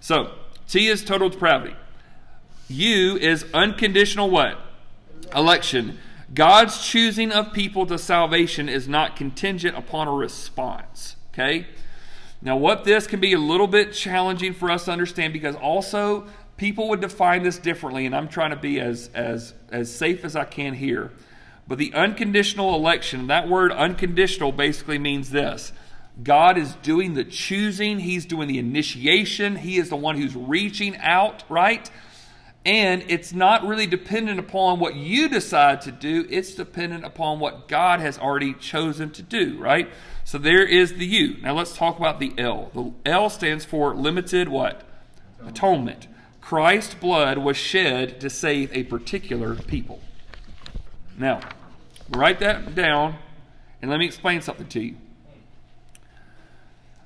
So, 0.00 0.32
T 0.68 0.86
is 0.88 1.04
total 1.04 1.28
depravity. 1.28 1.74
U 2.68 3.16
is 3.16 3.44
unconditional 3.52 4.30
what? 4.30 4.58
Election. 5.34 5.98
God's 6.32 6.84
choosing 6.84 7.32
of 7.32 7.52
people 7.52 7.86
to 7.86 7.98
salvation 7.98 8.68
is 8.68 8.88
not 8.88 9.16
contingent 9.16 9.76
upon 9.76 10.08
a 10.08 10.12
response. 10.12 11.16
Okay? 11.32 11.66
Now, 12.42 12.56
what 12.56 12.84
this 12.84 13.06
can 13.06 13.20
be 13.20 13.32
a 13.32 13.38
little 13.38 13.66
bit 13.66 13.92
challenging 13.92 14.52
for 14.52 14.70
us 14.70 14.84
to 14.84 14.92
understand 14.92 15.32
because 15.32 15.56
also 15.56 16.26
people 16.56 16.88
would 16.90 17.00
define 17.00 17.42
this 17.42 17.58
differently, 17.58 18.06
and 18.06 18.14
I'm 18.14 18.28
trying 18.28 18.50
to 18.50 18.56
be 18.56 18.80
as, 18.80 19.10
as, 19.14 19.54
as 19.70 19.94
safe 19.94 20.24
as 20.24 20.36
I 20.36 20.44
can 20.44 20.74
here. 20.74 21.12
But 21.68 21.78
the 21.78 21.92
unconditional 21.94 22.74
election, 22.74 23.26
that 23.26 23.48
word 23.48 23.72
unconditional 23.72 24.52
basically 24.52 24.98
means 24.98 25.30
this 25.30 25.72
God 26.22 26.56
is 26.56 26.74
doing 26.76 27.14
the 27.14 27.24
choosing, 27.24 27.98
He's 27.98 28.24
doing 28.24 28.48
the 28.48 28.58
initiation, 28.58 29.56
He 29.56 29.76
is 29.76 29.88
the 29.88 29.96
one 29.96 30.16
who's 30.16 30.36
reaching 30.36 30.96
out, 30.98 31.44
right? 31.48 31.90
And 32.64 33.04
it's 33.08 33.32
not 33.32 33.64
really 33.64 33.86
dependent 33.86 34.40
upon 34.40 34.80
what 34.80 34.96
you 34.96 35.28
decide 35.28 35.82
to 35.82 35.92
do, 35.92 36.26
it's 36.28 36.54
dependent 36.54 37.04
upon 37.04 37.38
what 37.38 37.68
God 37.68 38.00
has 38.00 38.18
already 38.18 38.54
chosen 38.54 39.10
to 39.12 39.22
do, 39.22 39.56
right? 39.58 39.88
So 40.26 40.38
there 40.38 40.64
is 40.64 40.94
the 40.94 41.06
U. 41.06 41.36
Now 41.40 41.54
let's 41.54 41.76
talk 41.76 41.98
about 41.98 42.18
the 42.18 42.32
L. 42.36 42.72
The 42.74 42.92
L 43.08 43.30
stands 43.30 43.64
for 43.64 43.94
limited 43.94 44.48
what? 44.48 44.82
Atonement. 45.46 46.08
Christ's 46.40 46.94
blood 46.94 47.38
was 47.38 47.56
shed 47.56 48.20
to 48.22 48.28
save 48.28 48.72
a 48.72 48.82
particular 48.82 49.54
people. 49.54 50.00
Now, 51.16 51.42
write 52.10 52.40
that 52.40 52.74
down 52.74 53.18
and 53.80 53.88
let 53.88 54.00
me 54.00 54.06
explain 54.06 54.42
something 54.42 54.66
to 54.66 54.80
you. 54.80 54.96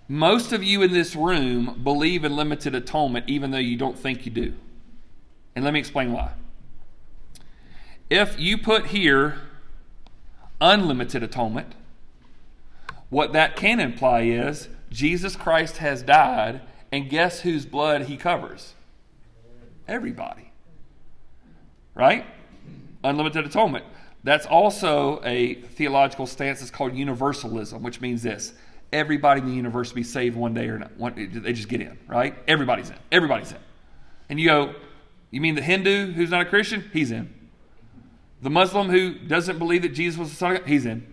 Most 0.09 0.55
of 0.55 0.65
you 0.65 0.81
in 0.81 0.95
this 0.95 1.15
room 1.15 1.79
believe 1.85 2.25
in 2.25 2.35
limited 2.35 2.75
atonement 2.75 3.29
even 3.29 3.51
though 3.51 3.59
you 3.59 3.77
don't 3.77 3.99
think 3.99 4.25
you 4.25 4.33
do. 4.33 4.55
And 5.55 5.63
let 5.63 5.75
me 5.75 5.81
explain 5.81 6.13
why. 6.13 6.33
If 8.09 8.41
you 8.41 8.57
put 8.57 8.87
here 8.87 9.43
unlimited 10.59 11.23
atonement, 11.23 11.75
what 13.11 13.33
that 13.35 13.57
can 13.57 13.81
imply 13.81 14.23
is 14.23 14.69
Jesus 14.91 15.37
Christ 15.37 15.79
has 15.79 16.03
died, 16.03 16.63
and 16.91 17.09
guess 17.09 17.41
whose 17.41 17.67
blood 17.67 18.03
he 18.03 18.17
covers? 18.17 18.75
Everybody. 19.87 20.53
Right? 21.95 22.25
Unlimited 23.05 23.47
atonement. 23.47 23.85
That's 24.23 24.47
also 24.47 25.21
a 25.25 25.55
theological 25.55 26.27
stance. 26.27 26.61
It's 26.63 26.71
called 26.71 26.95
universalism, 26.95 27.83
which 27.83 28.01
means 28.01 28.23
this 28.23 28.53
everybody 28.93 29.41
in 29.41 29.47
the 29.47 29.55
universe 29.55 29.91
will 29.91 29.97
be 29.97 30.03
saved 30.03 30.37
one 30.37 30.53
day 30.53 30.67
or 30.67 30.79
not. 30.79 31.17
They 31.17 31.53
just 31.53 31.69
get 31.69 31.81
in, 31.81 31.99
right? 32.09 32.35
Everybody's 32.49 32.91
in. 32.91 32.97
Everybody's 33.13 33.53
in. 33.53 33.59
And 34.29 34.41
you 34.41 34.49
go, 34.49 34.75
you 35.31 35.41
mean 35.41 35.55
the 35.55 35.63
Hindu 35.63 36.13
who's 36.13 36.31
not 36.31 36.43
a 36.43 36.45
Christian? 36.45 36.91
He's 36.93 37.11
in. 37.11 37.33
The 38.43 38.51
Muslim 38.51 38.89
who 38.89 39.15
doesn't 39.15 39.59
believe 39.59 39.83
that 39.83 39.91
Jesus 39.91 40.19
was 40.19 40.31
the 40.31 40.37
Son 40.37 40.53
of 40.53 40.59
God? 40.59 40.69
He's 40.69 40.87
in. 40.87 41.07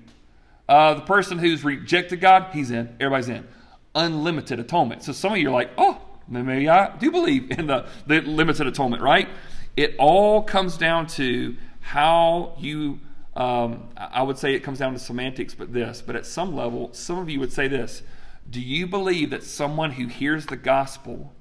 Uh, 0.67 0.95
the 0.95 1.01
person 1.01 1.37
who's 1.37 1.63
rejected 1.63 2.19
God, 2.19 2.53
he's 2.53 2.71
in. 2.71 2.95
Everybody's 2.99 3.29
in. 3.29 3.47
Unlimited 3.95 4.59
atonement. 4.59 5.03
So 5.03 5.11
some 5.13 5.33
of 5.33 5.37
you 5.37 5.47
are 5.49 5.53
like, 5.53 5.71
oh, 5.77 6.01
maybe 6.27 6.67
I 6.67 6.95
do 6.97 7.11
believe 7.11 7.51
in 7.51 7.67
the, 7.67 7.87
the 8.05 8.21
limited 8.21 8.67
atonement, 8.67 9.01
right? 9.01 9.29
It 9.75 9.95
all 9.97 10.41
comes 10.41 10.77
down 10.77 11.07
to 11.07 11.55
how 11.79 12.55
you, 12.59 12.99
um, 13.35 13.89
I 13.95 14.23
would 14.23 14.37
say 14.37 14.53
it 14.55 14.59
comes 14.59 14.79
down 14.79 14.93
to 14.93 14.99
semantics, 14.99 15.53
but 15.53 15.71
this, 15.71 16.01
but 16.05 16.15
at 16.15 16.25
some 16.25 16.55
level, 16.55 16.89
some 16.93 17.17
of 17.19 17.29
you 17.29 17.39
would 17.39 17.53
say 17.53 17.67
this 17.67 18.03
Do 18.49 18.59
you 18.59 18.87
believe 18.87 19.29
that 19.29 19.43
someone 19.43 19.91
who 19.91 20.07
hears 20.07 20.47
the 20.47 20.57
gospel 20.57 21.33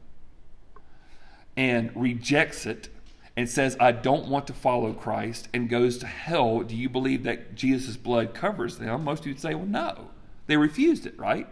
and 1.57 1.91
rejects 1.97 2.67
it 2.67 2.91
and 3.37 3.49
says, 3.49 3.77
I 3.79 3.93
don't 3.93 4.29
want 4.29 4.47
to 4.47 4.53
follow 4.53 4.93
Christ 4.95 5.49
and 5.53 5.69
goes 5.69 5.99
to 5.99 6.07
hell, 6.07 6.61
do 6.61 6.75
you 6.75 6.89
believe 6.89 7.23
that 7.25 7.55
Jesus' 7.55 7.97
blood 7.97 8.33
covers 8.33 8.79
them? 8.79 9.05
Most 9.05 9.21
of 9.21 9.27
you 9.27 9.33
would 9.35 9.43
say, 9.43 9.55
well, 9.55 9.67
no. 9.67 10.09
They 10.47 10.57
refused 10.57 11.07
it, 11.07 11.19
right? 11.19 11.49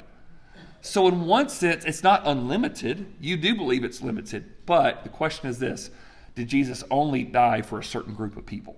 So, 0.81 1.09
in 1.09 1.27
one 1.27 1.49
sense, 1.49 1.85
it's 1.85 2.03
not 2.03 2.23
unlimited. 2.27 3.07
You 3.21 3.37
do 3.37 3.55
believe 3.55 3.85
it's 3.85 4.03
limited. 4.03 4.45
But 4.67 5.03
the 5.03 5.09
question 5.09 5.49
is 5.49 5.59
this 5.59 5.91
Did 6.35 6.49
Jesus 6.49 6.85
only 6.91 7.25
die 7.25 7.63
for 7.63 7.79
a 7.79 7.85
certain 7.85 8.15
group 8.15 8.37
of 8.37 8.47
people? 8.47 8.77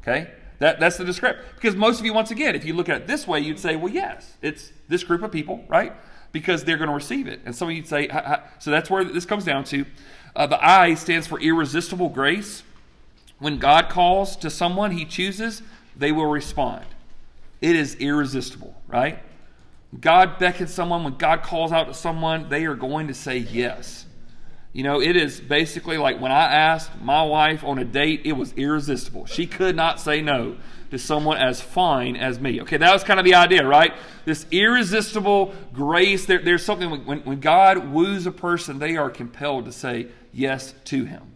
Okay? 0.00 0.30
That, 0.58 0.78
that's 0.78 0.96
the 0.96 1.04
description. 1.04 1.44
Because 1.56 1.74
most 1.74 1.98
of 1.98 2.06
you, 2.06 2.14
once 2.14 2.30
again, 2.30 2.54
if 2.54 2.64
you 2.64 2.74
look 2.74 2.88
at 2.88 2.96
it 3.02 3.06
this 3.08 3.26
way, 3.26 3.40
you'd 3.40 3.58
say, 3.58 3.74
well, 3.74 3.92
yes, 3.92 4.36
it's 4.42 4.72
this 4.88 5.02
group 5.02 5.22
of 5.22 5.32
people, 5.32 5.64
right? 5.66 5.92
Because 6.30 6.62
they're 6.62 6.76
going 6.76 6.88
to 6.88 6.94
receive 6.94 7.26
it. 7.26 7.40
And 7.44 7.54
some 7.54 7.68
of 7.68 7.74
you'd 7.74 7.88
say, 7.88 8.08
so 8.60 8.70
that's 8.70 8.88
where 8.88 9.02
this 9.02 9.26
comes 9.26 9.44
down 9.44 9.64
to. 9.64 9.84
Uh, 10.34 10.46
the 10.46 10.64
I 10.64 10.94
stands 10.94 11.26
for 11.26 11.40
irresistible 11.40 12.08
grace. 12.08 12.62
When 13.38 13.58
God 13.58 13.88
calls 13.88 14.36
to 14.36 14.50
someone 14.50 14.92
he 14.92 15.04
chooses, 15.04 15.62
they 15.96 16.12
will 16.12 16.26
respond. 16.26 16.84
It 17.60 17.76
is 17.76 17.96
irresistible, 17.96 18.74
right? 18.88 19.18
God 20.00 20.38
beckons 20.38 20.72
someone, 20.72 21.04
when 21.04 21.16
God 21.16 21.42
calls 21.42 21.70
out 21.70 21.88
to 21.88 21.94
someone, 21.94 22.48
they 22.48 22.64
are 22.64 22.74
going 22.74 23.08
to 23.08 23.14
say 23.14 23.38
yes. 23.38 24.06
You 24.72 24.84
know, 24.84 25.02
it 25.02 25.16
is 25.16 25.38
basically 25.38 25.98
like 25.98 26.18
when 26.18 26.32
I 26.32 26.44
asked 26.44 26.90
my 27.02 27.22
wife 27.22 27.62
on 27.62 27.78
a 27.78 27.84
date, 27.84 28.22
it 28.24 28.32
was 28.32 28.54
irresistible. 28.54 29.26
She 29.26 29.46
could 29.46 29.76
not 29.76 30.00
say 30.00 30.22
no 30.22 30.56
to 30.90 30.98
someone 30.98 31.36
as 31.36 31.60
fine 31.60 32.16
as 32.16 32.40
me. 32.40 32.62
Okay, 32.62 32.78
that 32.78 32.92
was 32.92 33.04
kind 33.04 33.20
of 33.20 33.24
the 33.24 33.34
idea, 33.34 33.66
right? 33.66 33.92
This 34.24 34.46
irresistible 34.50 35.54
grace. 35.74 36.24
There, 36.24 36.38
there's 36.38 36.64
something 36.64 37.04
when, 37.04 37.20
when 37.20 37.40
God 37.40 37.92
woos 37.92 38.26
a 38.26 38.32
person, 38.32 38.78
they 38.78 38.96
are 38.96 39.10
compelled 39.10 39.66
to 39.66 39.72
say 39.72 40.08
yes 40.32 40.74
to 40.84 41.04
him. 41.04 41.32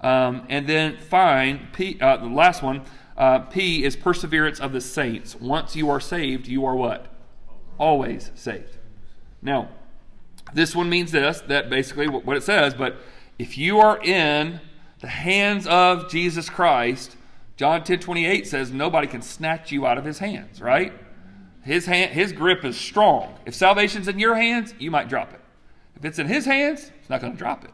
Um, 0.00 0.46
and 0.48 0.66
then 0.66 0.96
fine, 0.96 1.68
P, 1.72 1.98
uh, 2.00 2.18
the 2.18 2.26
last 2.26 2.62
one, 2.62 2.82
uh, 3.16 3.40
P 3.40 3.84
is 3.84 3.96
perseverance 3.96 4.60
of 4.60 4.72
the 4.72 4.80
saints. 4.80 5.34
Once 5.36 5.74
you 5.74 5.90
are 5.90 6.00
saved, 6.00 6.46
you 6.46 6.64
are 6.64 6.76
what? 6.76 7.06
Always 7.78 8.30
saved. 8.34 8.76
Now, 9.42 9.70
this 10.54 10.74
one 10.74 10.88
means 10.88 11.12
this, 11.12 11.40
that 11.42 11.68
basically 11.68 12.08
what 12.08 12.36
it 12.36 12.42
says, 12.42 12.74
but 12.74 12.96
if 13.38 13.58
you 13.58 13.80
are 13.80 14.02
in 14.02 14.60
the 15.00 15.08
hands 15.08 15.66
of 15.66 16.10
Jesus 16.10 16.48
Christ, 16.48 17.16
John 17.56 17.82
10 17.82 17.98
28 17.98 18.46
says 18.46 18.72
nobody 18.72 19.06
can 19.06 19.20
snatch 19.22 19.72
you 19.72 19.86
out 19.86 19.98
of 19.98 20.04
his 20.04 20.20
hands, 20.20 20.60
right? 20.60 20.92
His, 21.62 21.86
hand, 21.86 22.12
his 22.12 22.32
grip 22.32 22.64
is 22.64 22.78
strong. 22.78 23.34
If 23.44 23.54
salvation's 23.54 24.08
in 24.08 24.18
your 24.18 24.36
hands, 24.36 24.74
you 24.78 24.90
might 24.90 25.08
drop 25.08 25.34
it. 25.34 25.40
If 25.96 26.04
it's 26.04 26.18
in 26.18 26.26
his 26.28 26.46
hands, 26.46 26.92
he's 27.00 27.10
not 27.10 27.20
going 27.20 27.32
to 27.32 27.38
drop 27.38 27.64
it. 27.64 27.72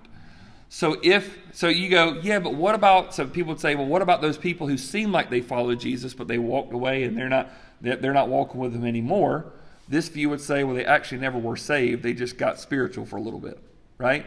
So 0.75 0.97
if 1.05 1.39
so 1.53 1.69
you 1.69 1.89
go, 1.89 2.19
yeah, 2.21 2.41
but 2.41 2.55
what 2.55 2.75
about 2.75 3.15
so 3.15 3.29
people 3.29 3.53
would 3.53 3.61
say, 3.61 3.77
well, 3.77 3.87
what 3.87 4.03
about 4.03 4.21
those 4.21 4.37
people 4.37 4.67
who 4.67 4.77
seem 4.77 5.13
like 5.13 5.31
they 5.31 5.41
followed 5.41 5.79
Jesus, 5.79 6.15
but 6.15 6.27
they 6.27 6.37
walked 6.37 6.73
away 6.73 7.05
and 7.05 7.17
they're 7.17 7.29
not 7.29 7.49
they're 7.81 8.13
not 8.13 8.29
walking 8.29 8.61
with 8.61 8.75
him 8.75 8.85
anymore? 8.85 9.53
This 9.89 10.09
view 10.09 10.31
would 10.31 10.41
say, 10.41 10.65
well, 10.65 10.75
they 10.75 10.85
actually 10.85 11.19
never 11.19 11.39
were 11.39 11.57
saved. 11.57 12.03
They 12.03 12.13
just 12.13 12.39
got 12.39 12.59
spiritual 12.59 13.07
for 13.07 13.19
a 13.19 13.21
little 13.21 13.39
bit, 13.39 13.57
right? 13.99 14.27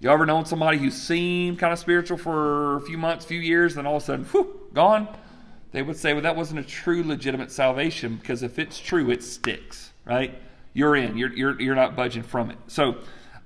You 0.00 0.10
ever 0.10 0.26
known 0.26 0.46
somebody 0.46 0.78
who 0.78 0.90
seemed 0.90 1.60
kind 1.60 1.72
of 1.72 1.78
spiritual 1.78 2.18
for 2.18 2.78
a 2.78 2.80
few 2.80 2.98
months, 2.98 3.24
few 3.24 3.38
years, 3.38 3.76
then 3.76 3.86
all 3.86 3.98
of 3.98 4.02
a 4.02 4.06
sudden, 4.06 4.24
whew, 4.24 4.68
gone? 4.74 5.06
They 5.70 5.82
would 5.82 5.96
say, 5.96 6.12
well, 6.12 6.22
that 6.22 6.34
wasn't 6.34 6.58
a 6.58 6.64
true, 6.64 7.04
legitimate 7.04 7.52
salvation 7.52 8.16
because 8.16 8.42
if 8.42 8.58
it's 8.58 8.80
true, 8.80 9.12
it 9.12 9.22
sticks, 9.22 9.92
right? 10.06 10.36
You're 10.74 10.96
in. 10.96 11.16
You're, 11.16 11.32
you're, 11.32 11.60
you're 11.60 11.76
not 11.76 11.94
budging 11.94 12.24
from 12.24 12.50
it. 12.50 12.58
So 12.66 12.96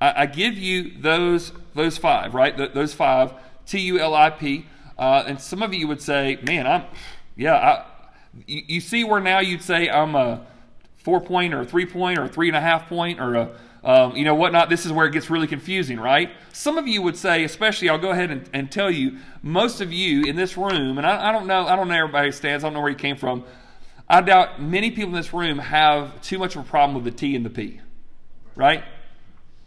I, 0.00 0.22
I 0.22 0.26
give 0.26 0.56
you 0.56 0.92
those, 1.00 1.52
those 1.74 1.98
five, 1.98 2.34
right? 2.34 2.56
Th- 2.56 2.72
those 2.72 2.94
five, 2.94 3.32
T 3.66 3.80
U 3.80 3.98
L 3.98 4.14
I 4.14 4.30
P. 4.30 4.66
Uh, 4.98 5.24
and 5.26 5.40
some 5.40 5.62
of 5.62 5.74
you 5.74 5.88
would 5.88 6.00
say, 6.00 6.38
man, 6.42 6.66
I'm, 6.66 6.84
yeah, 7.36 7.54
I, 7.54 7.84
you, 8.46 8.62
you 8.66 8.80
see 8.80 9.04
where 9.04 9.20
now 9.20 9.40
you'd 9.40 9.62
say 9.62 9.88
I'm 9.88 10.14
a 10.14 10.46
four 11.06 11.20
point 11.20 11.54
or 11.54 11.60
a 11.60 11.64
three 11.64 11.86
point 11.86 12.18
or 12.18 12.24
a 12.24 12.28
three 12.28 12.48
and 12.48 12.56
a 12.56 12.60
half 12.60 12.88
point 12.88 13.20
or 13.20 13.34
a 13.34 13.50
um, 13.84 14.16
you 14.16 14.24
know 14.24 14.34
whatnot 14.34 14.68
this 14.68 14.84
is 14.84 14.90
where 14.90 15.06
it 15.06 15.12
gets 15.12 15.30
really 15.30 15.46
confusing 15.46 16.00
right 16.00 16.32
some 16.52 16.76
of 16.76 16.88
you 16.88 17.00
would 17.00 17.16
say 17.16 17.44
especially 17.44 17.88
i'll 17.88 17.96
go 17.96 18.10
ahead 18.10 18.32
and, 18.32 18.50
and 18.52 18.72
tell 18.72 18.90
you 18.90 19.18
most 19.40 19.80
of 19.80 19.92
you 19.92 20.24
in 20.24 20.34
this 20.34 20.56
room 20.56 20.98
and 20.98 21.06
I, 21.06 21.28
I, 21.28 21.32
don't 21.32 21.46
know 21.46 21.64
i 21.68 21.76
don't 21.76 21.86
know 21.86 21.94
everybody 21.94 22.32
stands 22.32 22.64
i 22.64 22.66
don't 22.66 22.74
know 22.74 22.80
where 22.80 22.90
you 22.90 22.96
came 22.96 23.16
from 23.16 23.44
i 24.08 24.20
doubt 24.20 24.60
many 24.60 24.90
people 24.90 25.10
in 25.10 25.14
this 25.14 25.32
room 25.32 25.58
have 25.58 26.20
too 26.22 26.40
much 26.40 26.56
of 26.56 26.62
a 26.62 26.68
problem 26.68 26.96
with 26.96 27.04
the 27.04 27.16
t 27.16 27.36
and 27.36 27.46
the 27.46 27.50
p 27.50 27.80
right 28.56 28.82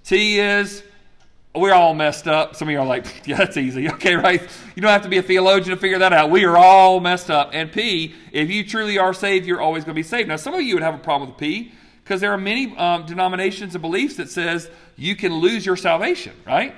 t 0.09 0.39
is 0.39 0.81
we're 1.53 1.73
all 1.73 1.93
messed 1.93 2.27
up. 2.27 2.55
Some 2.55 2.67
of 2.67 2.71
you 2.71 2.79
are 2.79 2.85
like, 2.85 3.05
yeah, 3.27 3.37
that's 3.37 3.57
easy. 3.57 3.87
Okay, 3.99 4.15
right? 4.15 4.41
You 4.75 4.81
don't 4.81 4.91
have 4.91 5.03
to 5.03 5.09
be 5.09 5.17
a 5.17 5.23
theologian 5.23 5.75
to 5.75 5.79
figure 5.79 5.99
that 5.99 6.13
out. 6.13 6.31
We 6.31 6.45
are 6.45 6.57
all 6.57 6.99
messed 6.99 7.29
up. 7.29 7.49
And 7.53 7.71
P, 7.71 8.15
if 8.31 8.49
you 8.49 8.65
truly 8.65 8.97
are 8.97 9.13
saved, 9.13 9.45
you're 9.45 9.61
always 9.61 9.83
going 9.83 9.93
to 9.93 9.99
be 9.99 10.03
saved. 10.03 10.29
Now, 10.29 10.37
some 10.37 10.53
of 10.53 10.61
you 10.61 10.73
would 10.75 10.83
have 10.83 10.95
a 10.95 10.99
problem 10.99 11.29
with 11.29 11.37
P 11.37 11.73
because 12.03 12.21
there 12.21 12.31
are 12.31 12.37
many 12.37 12.75
um, 12.77 13.05
denominations 13.05 13.75
and 13.75 13.81
beliefs 13.81 14.15
that 14.15 14.29
says 14.29 14.69
you 14.95 15.15
can 15.15 15.35
lose 15.35 15.65
your 15.65 15.75
salvation, 15.75 16.33
right? 16.47 16.75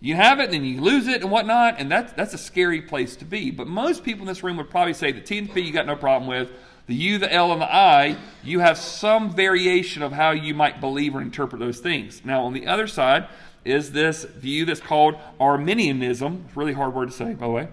You 0.00 0.16
have 0.16 0.40
it, 0.40 0.50
then 0.50 0.64
you 0.64 0.80
lose 0.80 1.06
it 1.06 1.22
and 1.22 1.30
whatnot, 1.30 1.76
and 1.78 1.90
that's, 1.90 2.12
that's 2.14 2.34
a 2.34 2.38
scary 2.38 2.82
place 2.82 3.16
to 3.16 3.24
be. 3.24 3.50
But 3.50 3.66
most 3.66 4.02
people 4.02 4.22
in 4.22 4.28
this 4.28 4.42
room 4.42 4.56
would 4.56 4.70
probably 4.70 4.94
say 4.94 5.12
that 5.12 5.26
T 5.26 5.38
and 5.38 5.52
P 5.52 5.60
you 5.60 5.72
got 5.72 5.86
no 5.86 5.94
problem 5.94 6.28
with. 6.28 6.50
The 6.86 6.94
U, 6.94 7.18
the 7.18 7.32
L, 7.32 7.52
and 7.52 7.60
the 7.60 7.72
I, 7.72 8.16
you 8.44 8.60
have 8.60 8.78
some 8.78 9.34
variation 9.34 10.02
of 10.02 10.12
how 10.12 10.30
you 10.30 10.54
might 10.54 10.80
believe 10.80 11.16
or 11.16 11.20
interpret 11.20 11.58
those 11.58 11.80
things. 11.80 12.24
Now, 12.24 12.44
on 12.44 12.52
the 12.52 12.66
other 12.66 12.86
side, 12.86 13.26
is 13.64 13.92
this 13.92 14.22
view 14.24 14.64
that's 14.64 14.80
called 14.80 15.16
Arminianism. 15.40 16.44
It's 16.46 16.56
a 16.56 16.58
really 16.58 16.72
hard 16.72 16.94
word 16.94 17.10
to 17.10 17.14
say, 17.14 17.34
by 17.34 17.46
the 17.46 17.52
way. 17.52 17.68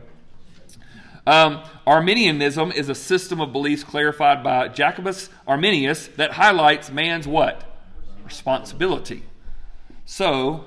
Um, 1.26 1.64
Arminianism 1.88 2.72
is 2.72 2.90
a 2.90 2.96
system 2.96 3.40
of 3.40 3.54
beliefs 3.54 3.84
clarified 3.84 4.44
by 4.44 4.68
Jacobus 4.68 5.30
Arminius 5.48 6.08
that 6.18 6.34
highlights 6.34 6.92
man's 6.92 7.28
what? 7.28 7.64
Responsibility. 8.26 9.24
So, 10.06 10.66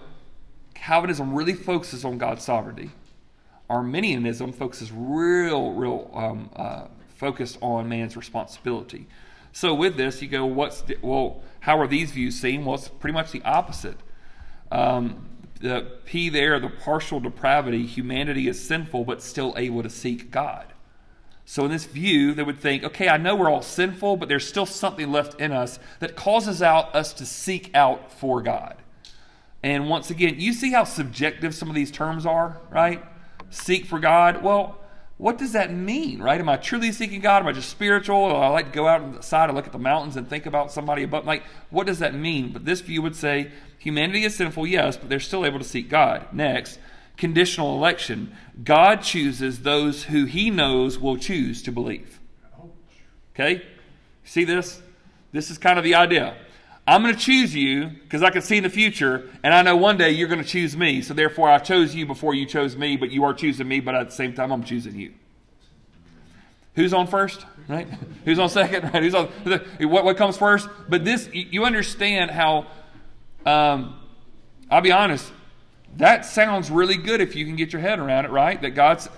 Calvinism 0.75 1.35
really 1.35 1.53
focuses 1.53 2.05
on 2.05 2.17
God's 2.17 2.45
sovereignty. 2.45 2.93
Arminianism 3.69 4.53
focuses 4.53 4.93
real, 4.93 5.73
real 5.73 6.11
um, 6.15 6.51
uh, 6.55 6.87
focused 7.17 7.59
on 7.61 7.89
man's 7.89 8.17
responsibility. 8.17 9.07
So, 9.53 9.75
with 9.75 9.97
this, 9.97 10.21
you 10.21 10.29
go, 10.29 10.45
what's 10.45 10.83
the, 10.83 10.99
well? 11.01 11.43
How 11.61 11.81
are 11.81 11.87
these 11.87 12.11
views 12.13 12.39
seen? 12.39 12.65
Well, 12.65 12.75
it's 12.77 12.89
pretty 12.89 13.15
much 13.15 13.33
the 13.33 13.43
opposite. 13.43 13.97
Um, 14.71 15.29
the 15.61 15.99
P 16.05 16.29
there, 16.29 16.61
the 16.61 16.69
partial 16.69 17.21
depravity, 17.21 17.87
humanity 17.87 18.49
is 18.49 18.63
sinful 18.63 19.05
but 19.05 19.23
still 19.23 19.55
able 19.57 19.83
to 19.83 19.91
seek 19.91 20.31
God. 20.31 20.67
So, 21.47 21.65
in 21.65 21.71
this 21.71 21.87
view, 21.87 22.35
they 22.35 22.43
would 22.43 22.61
think, 22.61 22.85
okay, 22.85 23.09
I 23.09 23.17
know 23.17 23.35
we're 23.35 23.51
all 23.51 23.63
sinful, 23.63 24.19
but 24.19 24.29
there's 24.29 24.47
still 24.47 24.67
something 24.67 25.11
left 25.11 25.41
in 25.41 25.53
us 25.53 25.79
that 26.01 26.17
causes 26.17 26.61
out 26.61 26.95
us 26.95 27.13
to 27.15 27.25
seek 27.25 27.71
out 27.75 28.13
for 28.13 28.43
God. 28.43 28.77
And 29.63 29.89
once 29.89 30.11
again, 30.11 30.35
you 30.39 30.53
see 30.53 30.73
how 30.73 30.85
subjective 30.85 31.55
some 31.55 31.69
of 31.69 31.75
these 31.75 31.91
terms 31.91 32.27
are, 32.27 32.61
right? 32.71 33.03
Seek 33.51 33.87
for 33.87 33.99
God. 33.99 34.43
Well, 34.43 34.79
what 35.19 35.39
does 35.39 35.53
that 35.53 35.73
mean, 35.73 36.21
right? 36.21 36.39
Am 36.39 36.49
I 36.49 36.59
truly 36.59 36.93
seeking 36.93 37.21
God? 37.21 37.43
Am 37.43 37.49
I 37.49 37.53
just 37.53 37.71
spiritual? 37.71 38.17
Or 38.17 38.45
I 38.45 38.49
like 38.49 38.67
to 38.67 38.73
go 38.73 38.87
out 38.87 39.01
on 39.01 39.15
the 39.15 39.23
side 39.23 39.49
and 39.49 39.57
look 39.57 39.67
at 39.67 39.73
the 39.73 39.79
mountains 39.79 40.17
and 40.17 40.29
think 40.29 40.45
about 40.45 40.71
somebody 40.71 41.03
above. 41.03 41.25
Like, 41.25 41.43
what 41.71 41.87
does 41.87 42.01
that 42.01 42.15
mean? 42.15 42.53
But 42.53 42.67
this 42.67 42.83
view 42.83 43.01
would 43.01 43.17
say 43.17 43.51
humanity 43.79 44.25
is 44.25 44.37
sinful, 44.37 44.67
yes, 44.67 44.97
but 44.99 45.09
they're 45.09 45.19
still 45.21 45.47
able 45.47 45.59
to 45.59 45.65
seek 45.65 45.89
God. 45.89 46.27
Next, 46.33 46.79
conditional 47.17 47.77
election. 47.77 48.37
God 48.63 49.03
chooses 49.03 49.61
those 49.61 50.05
who 50.05 50.27
he 50.27 50.51
knows 50.51 50.99
will 50.99 51.17
choose 51.17 51.63
to 51.63 51.73
believe. 51.73 52.21
Okay? 53.35 53.63
See 54.25 54.45
this? 54.45 54.83
This 55.33 55.51
is 55.51 55.57
kind 55.57 55.79
of 55.79 55.85
the 55.85 55.95
idea. 55.95 56.37
I'm 56.89 57.03
going 57.03 57.15
to 57.15 57.21
choose 57.21 57.55
you 57.55 57.87
because 57.87 58.23
I 58.23 58.31
can 58.31 58.43
see 58.43 58.59
in 58.59 58.63
the 58.63 58.71
future, 58.71 59.29
and 59.43 59.53
I 59.53 59.63
know 59.63 59.77
one 59.77 59.97
day 59.97 60.11
you're 60.11 60.29
going 60.29 60.43
to 60.43 60.49
choose 60.49 60.77
me. 60.77 61.03
So 61.03 61.15
therefore, 61.15 61.51
I 61.51 61.59
chose 61.59 61.95
you 61.95 62.07
before 62.07 62.35
you 62.35 62.47
chose 62.47 62.77
me, 62.77 62.97
but 62.97 63.11
you 63.11 63.25
are 63.25 63.35
choosing 63.35 63.67
me, 63.67 63.81
but 63.81 63.97
at 63.97 64.07
the 64.07 64.15
same 64.15 64.35
time, 64.35 64.53
I'm 64.53 64.63
choosing 64.63 64.95
you. 64.95 65.13
Who's 66.77 66.93
on 66.93 67.09
first? 67.09 67.45
Right? 67.67 67.89
Who's 68.25 68.39
on 68.39 68.49
second? 68.49 68.85
Right? 68.85 69.03
Who's 69.03 69.15
on 69.15 69.27
what? 69.81 70.05
What 70.05 70.17
comes 70.17 70.37
first? 70.37 70.69
But 70.89 71.05
this, 71.05 71.29
you 71.33 71.65
understand 71.65 72.31
how. 72.31 72.67
Um, 73.45 73.99
I'll 74.71 74.81
be 74.81 74.93
honest. 74.93 75.33
That 75.97 76.27
sounds 76.27 76.71
really 76.71 76.97
good 76.97 77.21
if 77.21 77.35
you 77.35 77.47
can 77.47 77.57
get 77.57 77.73
your 77.73 77.81
head 77.81 77.99
around 77.99 78.27
it, 78.27 78.31
right? 78.31 78.61
That 78.61 78.71
God's. 78.71 79.09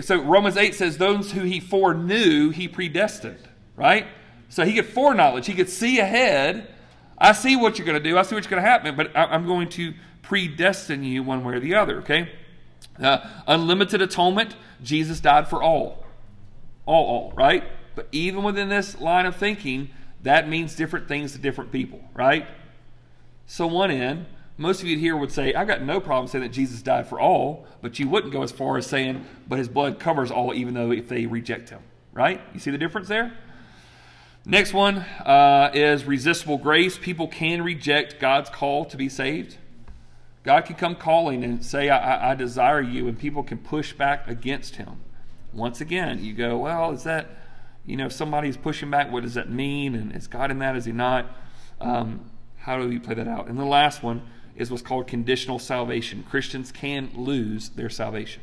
So 0.00 0.22
Romans 0.22 0.56
eight 0.56 0.74
says, 0.74 0.96
"Those 0.96 1.32
who 1.32 1.40
He 1.40 1.60
foreknew, 1.60 2.50
He 2.50 2.68
predestined." 2.68 3.48
Right? 3.76 4.06
So 4.48 4.64
He 4.64 4.74
could 4.74 4.86
foreknowledge. 4.86 5.46
He 5.46 5.54
could 5.54 5.68
see 5.68 5.98
ahead 5.98 6.73
I 7.18 7.32
see 7.32 7.56
what 7.56 7.78
you're 7.78 7.86
going 7.86 8.02
to 8.02 8.08
do. 8.08 8.18
I 8.18 8.22
see 8.22 8.34
what's 8.34 8.46
going 8.46 8.62
to 8.62 8.68
happen, 8.68 8.96
but 8.96 9.16
I'm 9.16 9.46
going 9.46 9.68
to 9.70 9.94
predestine 10.22 11.04
you 11.04 11.22
one 11.22 11.44
way 11.44 11.54
or 11.54 11.60
the 11.60 11.74
other, 11.74 11.98
okay? 11.98 12.30
Uh, 13.00 13.18
unlimited 13.46 14.02
atonement, 14.02 14.56
Jesus 14.82 15.20
died 15.20 15.48
for 15.48 15.62
all. 15.62 16.04
All, 16.86 17.04
all, 17.04 17.32
right? 17.36 17.64
But 17.94 18.08
even 18.12 18.42
within 18.42 18.68
this 18.68 19.00
line 19.00 19.26
of 19.26 19.36
thinking, 19.36 19.90
that 20.22 20.48
means 20.48 20.74
different 20.74 21.08
things 21.08 21.32
to 21.32 21.38
different 21.38 21.70
people, 21.70 22.00
right? 22.14 22.46
So, 23.46 23.66
one 23.66 23.90
end, 23.90 24.26
most 24.56 24.80
of 24.80 24.88
you 24.88 24.98
here 24.98 25.16
would 25.16 25.32
say, 25.32 25.54
I 25.54 25.64
got 25.64 25.82
no 25.82 26.00
problem 26.00 26.28
saying 26.28 26.42
that 26.42 26.52
Jesus 26.52 26.82
died 26.82 27.06
for 27.06 27.20
all, 27.20 27.66
but 27.82 27.98
you 27.98 28.08
wouldn't 28.08 28.32
go 28.32 28.42
as 28.42 28.52
far 28.52 28.76
as 28.76 28.86
saying, 28.86 29.24
but 29.48 29.58
his 29.58 29.68
blood 29.68 29.98
covers 29.98 30.30
all, 30.30 30.54
even 30.54 30.74
though 30.74 30.90
if 30.92 31.08
they 31.08 31.26
reject 31.26 31.70
him, 31.70 31.80
right? 32.12 32.40
You 32.52 32.60
see 32.60 32.70
the 32.70 32.78
difference 32.78 33.08
there? 33.08 33.32
Next 34.46 34.74
one 34.74 34.98
uh, 34.98 35.70
is 35.72 36.04
resistible 36.04 36.58
grace. 36.58 36.98
People 36.98 37.28
can 37.28 37.62
reject 37.62 38.20
God's 38.20 38.50
call 38.50 38.84
to 38.84 38.96
be 38.96 39.08
saved. 39.08 39.56
God 40.42 40.66
can 40.66 40.76
come 40.76 40.96
calling 40.96 41.42
and 41.42 41.64
say, 41.64 41.88
I, 41.88 42.32
I 42.32 42.34
desire 42.34 42.82
you, 42.82 43.08
and 43.08 43.18
people 43.18 43.42
can 43.42 43.56
push 43.56 43.94
back 43.94 44.28
against 44.28 44.76
him. 44.76 45.00
Once 45.54 45.80
again, 45.80 46.22
you 46.22 46.34
go, 46.34 46.58
well, 46.58 46.90
is 46.90 47.04
that, 47.04 47.28
you 47.86 47.96
know, 47.96 48.10
somebody's 48.10 48.58
pushing 48.58 48.90
back, 48.90 49.10
what 49.10 49.22
does 49.22 49.32
that 49.32 49.48
mean? 49.48 49.94
And 49.94 50.14
is 50.14 50.26
God 50.26 50.50
in 50.50 50.58
that? 50.58 50.76
Is 50.76 50.84
he 50.84 50.92
not? 50.92 51.26
Um, 51.80 52.30
how 52.58 52.78
do 52.78 52.86
we 52.86 52.98
play 52.98 53.14
that 53.14 53.28
out? 53.28 53.46
And 53.46 53.58
the 53.58 53.64
last 53.64 54.02
one 54.02 54.20
is 54.56 54.70
what's 54.70 54.82
called 54.82 55.06
conditional 55.06 55.58
salvation. 55.58 56.22
Christians 56.28 56.70
can 56.70 57.10
lose 57.14 57.70
their 57.70 57.88
salvation. 57.88 58.42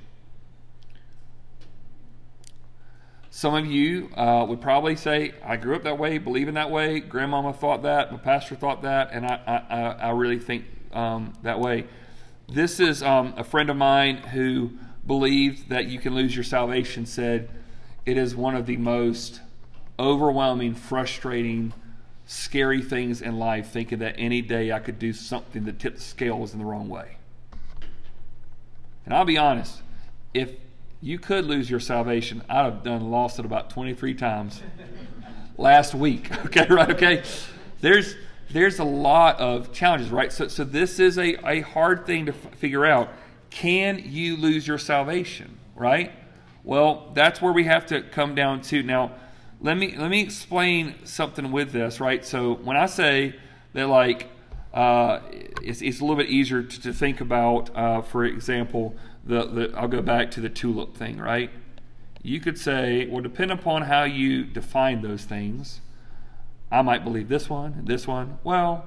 Some 3.33 3.55
of 3.55 3.65
you 3.65 4.09
uh, 4.15 4.45
would 4.47 4.59
probably 4.59 4.97
say, 4.97 5.33
I 5.41 5.55
grew 5.55 5.77
up 5.77 5.83
that 5.83 5.97
way, 5.97 6.17
believe 6.17 6.49
in 6.49 6.55
that 6.55 6.69
way. 6.69 6.99
Grandmama 6.99 7.53
thought 7.53 7.81
that, 7.83 8.11
my 8.11 8.17
pastor 8.17 8.55
thought 8.55 8.81
that, 8.81 9.11
and 9.13 9.25
I, 9.25 9.63
I, 9.69 10.07
I 10.07 10.09
really 10.09 10.37
think 10.37 10.65
um, 10.91 11.31
that 11.41 11.57
way. 11.57 11.85
this 12.51 12.81
is 12.81 13.01
um, 13.01 13.33
a 13.37 13.43
friend 13.45 13.69
of 13.69 13.77
mine 13.77 14.17
who 14.17 14.71
believed 15.07 15.69
that 15.69 15.85
you 15.85 15.97
can 15.97 16.13
lose 16.13 16.35
your 16.35 16.43
salvation, 16.43 17.05
said 17.05 17.49
it 18.05 18.17
is 18.17 18.35
one 18.35 18.55
of 18.55 18.65
the 18.65 18.75
most 18.75 19.39
overwhelming, 19.97 20.75
frustrating, 20.75 21.73
scary 22.25 22.81
things 22.81 23.21
in 23.21 23.39
life, 23.39 23.71
thinking 23.71 23.99
that 23.99 24.15
any 24.17 24.41
day 24.41 24.73
I 24.73 24.79
could 24.79 24.99
do 24.99 25.13
something 25.13 25.63
that 25.65 25.79
tipped 25.79 25.97
the 25.97 26.03
scales 26.03 26.51
in 26.51 26.59
the 26.59 26.65
wrong 26.65 26.89
way. 26.89 27.15
And 29.05 29.13
I'll 29.13 29.25
be 29.25 29.37
honest, 29.37 29.81
if 30.33 30.51
you 31.01 31.17
could 31.17 31.45
lose 31.45 31.69
your 31.69 31.79
salvation, 31.79 32.43
I'd 32.47 32.65
have 32.65 32.83
done 32.83 33.09
lost 33.09 33.39
it 33.39 33.45
about 33.45 33.71
23 33.71 34.13
times 34.13 34.61
last 35.57 35.93
week. 35.95 36.29
Okay, 36.45 36.67
right? 36.69 36.91
Okay. 36.91 37.23
There's 37.81 38.15
there's 38.49 38.79
a 38.79 38.83
lot 38.83 39.39
of 39.39 39.71
challenges, 39.71 40.09
right? 40.09 40.31
So 40.31 40.47
so 40.47 40.63
this 40.63 40.99
is 40.99 41.17
a, 41.17 41.35
a 41.47 41.61
hard 41.61 42.05
thing 42.05 42.25
to 42.27 42.33
f- 42.33 42.55
figure 42.55 42.85
out. 42.85 43.09
Can 43.49 44.01
you 44.05 44.37
lose 44.37 44.67
your 44.67 44.77
salvation, 44.77 45.57
right? 45.75 46.11
Well, 46.63 47.11
that's 47.13 47.41
where 47.41 47.53
we 47.53 47.63
have 47.65 47.85
to 47.87 48.01
come 48.01 48.35
down 48.35 48.61
to. 48.63 48.83
Now, 48.83 49.13
let 49.61 49.77
me 49.77 49.95
let 49.97 50.11
me 50.11 50.21
explain 50.21 50.95
something 51.05 51.51
with 51.51 51.71
this, 51.71 51.99
right? 51.99 52.23
So 52.25 52.55
when 52.55 52.77
I 52.77 52.85
say 52.85 53.35
that 53.73 53.87
like 53.87 54.29
uh, 54.73 55.19
it's, 55.61 55.81
it's, 55.81 55.99
a 55.99 56.03
little 56.03 56.15
bit 56.15 56.29
easier 56.29 56.63
to, 56.63 56.81
to 56.81 56.93
think 56.93 57.21
about. 57.21 57.75
Uh, 57.75 58.01
for 58.01 58.23
example, 58.23 58.95
the, 59.23 59.45
the 59.45 59.73
I'll 59.77 59.87
go 59.87 60.01
back 60.01 60.31
to 60.31 60.41
the 60.41 60.49
tulip 60.49 60.95
thing, 60.95 61.17
right? 61.17 61.49
You 62.23 62.39
could 62.39 62.57
say, 62.57 63.07
well, 63.07 63.21
depend 63.21 63.51
upon 63.51 63.83
how 63.83 64.03
you 64.03 64.43
define 64.43 65.01
those 65.01 65.23
things. 65.23 65.81
I 66.71 66.81
might 66.81 67.03
believe 67.03 67.29
this 67.29 67.49
one 67.49 67.73
and 67.73 67.87
this 67.87 68.07
one. 68.07 68.37
Well, 68.43 68.85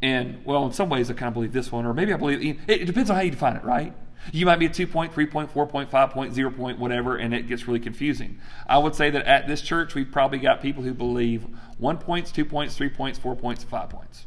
and 0.00 0.44
well, 0.44 0.64
in 0.66 0.72
some 0.72 0.88
ways, 0.88 1.10
I 1.10 1.14
kind 1.14 1.28
of 1.28 1.34
believe 1.34 1.52
this 1.52 1.70
one, 1.70 1.84
or 1.84 1.92
maybe 1.92 2.12
I 2.12 2.16
believe 2.16 2.60
it, 2.66 2.80
it 2.80 2.84
depends 2.86 3.10
on 3.10 3.16
how 3.16 3.22
you 3.22 3.30
define 3.30 3.56
it, 3.56 3.64
right? 3.64 3.92
You 4.32 4.46
might 4.46 4.58
be 4.58 4.66
a 4.66 4.70
2 4.70 4.86
point, 4.86 5.12
3 5.14 5.26
point, 5.26 5.50
4 5.50 5.66
point, 5.66 5.90
5 5.90 6.10
point, 6.10 6.34
0 6.34 6.50
point, 6.50 6.78
whatever, 6.78 7.16
and 7.16 7.34
it 7.34 7.48
gets 7.48 7.66
really 7.66 7.80
confusing. 7.80 8.38
I 8.66 8.78
would 8.78 8.94
say 8.94 9.10
that 9.10 9.24
at 9.26 9.48
this 9.48 9.62
church, 9.62 9.94
we've 9.94 10.10
probably 10.10 10.38
got 10.38 10.60
people 10.60 10.82
who 10.82 10.94
believe 10.94 11.46
1 11.78 11.98
points, 11.98 12.30
2 12.30 12.44
points, 12.44 12.76
3 12.76 12.90
points, 12.90 13.18
4 13.18 13.34
points, 13.34 13.64
5 13.64 13.88
points 13.88 14.26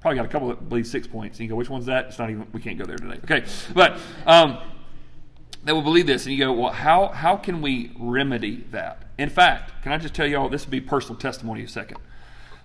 probably 0.00 0.16
got 0.16 0.26
a 0.26 0.28
couple 0.28 0.48
that 0.48 0.68
believe 0.68 0.86
six 0.86 1.06
points. 1.06 1.38
And 1.38 1.44
you 1.44 1.50
go, 1.50 1.56
which 1.56 1.70
one's 1.70 1.86
that? 1.86 2.06
It's 2.06 2.18
not 2.18 2.30
even, 2.30 2.46
we 2.52 2.60
can't 2.60 2.78
go 2.78 2.84
there 2.84 2.96
today. 2.96 3.20
Okay. 3.24 3.44
But 3.74 3.98
um, 4.26 4.58
they 5.62 5.72
will 5.72 5.82
believe 5.82 6.06
this. 6.06 6.26
And 6.26 6.34
you 6.34 6.44
go, 6.44 6.52
well, 6.52 6.72
how, 6.72 7.08
how 7.08 7.36
can 7.36 7.60
we 7.60 7.92
remedy 7.98 8.64
that? 8.70 9.02
In 9.18 9.28
fact, 9.28 9.82
can 9.82 9.92
I 9.92 9.98
just 9.98 10.14
tell 10.14 10.26
y'all, 10.26 10.48
this 10.48 10.64
would 10.64 10.70
be 10.70 10.80
personal 10.80 11.18
testimony 11.18 11.62
a 11.62 11.68
second. 11.68 11.98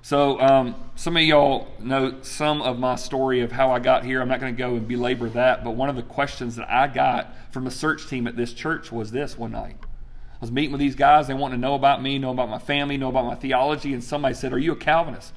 So, 0.02 0.40
um, 0.40 0.76
some 0.96 1.18
of 1.18 1.24
y'all 1.24 1.68
know 1.80 2.22
some 2.22 2.62
of 2.62 2.78
my 2.78 2.96
story 2.96 3.42
of 3.42 3.52
how 3.52 3.72
I 3.72 3.80
got 3.80 4.06
here. 4.06 4.22
I'm 4.22 4.28
not 4.28 4.40
going 4.40 4.56
to 4.56 4.58
go 4.58 4.76
and 4.76 4.88
belabor 4.88 5.30
that, 5.30 5.64
but 5.64 5.72
one 5.72 5.90
of 5.90 5.96
the 5.96 6.04
questions 6.04 6.58
that 6.58 6.70
I 6.70 6.88
got 6.88 7.34
from 7.52 7.66
the 7.66 7.72
search 7.72 8.08
team 8.08 8.28
at 8.28 8.38
this 8.38 8.54
church 8.54 8.92
was 8.92 9.12
this 9.12 9.36
one 9.36 9.54
night. 9.54 9.78
I 9.82 10.38
was 10.40 10.52
meeting 10.52 10.72
with 10.72 10.80
these 10.80 10.94
guys. 10.94 11.28
They 11.28 11.34
wanted 11.34 11.56
to 11.56 11.62
know 11.62 11.74
about 11.74 12.04
me, 12.04 12.20
know 12.20 12.30
about 12.30 12.50
my 12.50 12.60
family, 12.60 12.98
know 12.98 13.10
about 13.10 13.26
my 13.26 13.34
theology, 13.34 13.94
and 13.94 14.04
somebody 14.04 14.36
said, 14.36 14.54
Are 14.54 14.60
you 14.60 14.74
a 14.74 14.76
Calvinist? 14.76 15.34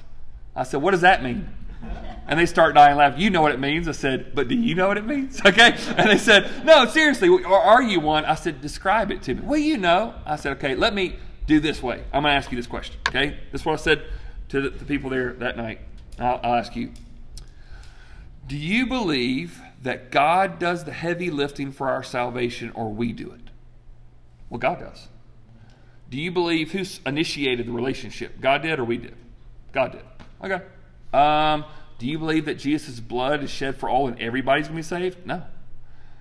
I 0.55 0.61
said, 0.61 0.83
What 0.83 0.91
does 0.91 1.01
that 1.01 1.23
mean? 1.23 1.49
And 2.27 2.39
they 2.39 2.45
start 2.45 2.75
dying 2.75 2.97
laughing. 2.97 3.21
You 3.21 3.31
know 3.31 3.41
what 3.41 3.51
it 3.51 3.59
means? 3.59 3.87
I 3.87 3.93
said, 3.93 4.35
but 4.35 4.47
do 4.47 4.55
you 4.55 4.75
know 4.75 4.87
what 4.87 4.97
it 4.97 5.05
means? 5.05 5.41
Okay. 5.45 5.75
And 5.97 6.09
they 6.09 6.17
said, 6.17 6.63
no, 6.63 6.85
seriously, 6.85 7.27
or 7.27 7.57
are 7.57 7.81
you 7.81 7.99
one? 7.99 8.23
I 8.25 8.35
said, 8.35 8.61
describe 8.61 9.11
it 9.11 9.23
to 9.23 9.33
me. 9.33 9.41
Well, 9.41 9.59
you 9.59 9.77
know. 9.77 10.13
I 10.25 10.35
said, 10.35 10.57
okay, 10.57 10.75
let 10.75 10.93
me 10.93 11.15
do 11.47 11.59
this 11.59 11.81
way. 11.81 12.03
I'm 12.13 12.21
going 12.23 12.31
to 12.31 12.37
ask 12.37 12.51
you 12.51 12.57
this 12.57 12.67
question. 12.67 12.97
Okay. 13.07 13.39
This 13.51 13.61
is 13.61 13.65
what 13.65 13.73
I 13.73 13.81
said 13.81 14.03
to 14.49 14.69
the, 14.69 14.85
people 14.85 15.09
there 15.09 15.33
that 15.33 15.57
night. 15.57 15.79
I'll, 16.19 16.39
I'll 16.43 16.55
ask 16.55 16.75
you. 16.75 16.91
Do 18.47 18.57
you 18.57 18.85
believe 18.85 19.59
that 19.81 20.11
God 20.11 20.59
does 20.59 20.83
the 20.83 20.91
heavy 20.91 21.31
lifting 21.31 21.71
for 21.71 21.89
our 21.89 22.03
salvation 22.03 22.71
or 22.75 22.93
we 22.93 23.11
do 23.11 23.31
it? 23.31 23.41
Well, 24.49 24.59
God 24.59 24.79
does. 24.79 25.07
Do 26.09 26.19
you 26.19 26.31
believe 26.31 26.71
who 26.71 26.83
initiated 27.05 27.67
the 27.67 27.71
relationship? 27.71 28.41
God 28.41 28.61
did 28.63 28.79
or 28.79 28.83
we 28.83 28.97
did? 28.97 29.15
God 29.71 29.91
did. 29.91 30.01
Okay. 30.43 30.63
Um, 31.13 31.65
do 31.97 32.07
you 32.07 32.17
believe 32.17 32.45
that 32.45 32.55
Jesus' 32.55 32.99
blood 32.99 33.43
is 33.43 33.49
shed 33.49 33.75
for 33.75 33.89
all 33.89 34.07
and 34.07 34.19
everybody's 34.19 34.67
going 34.67 34.81
to 34.81 34.83
be 34.83 34.83
saved? 34.83 35.25
No. 35.25 35.43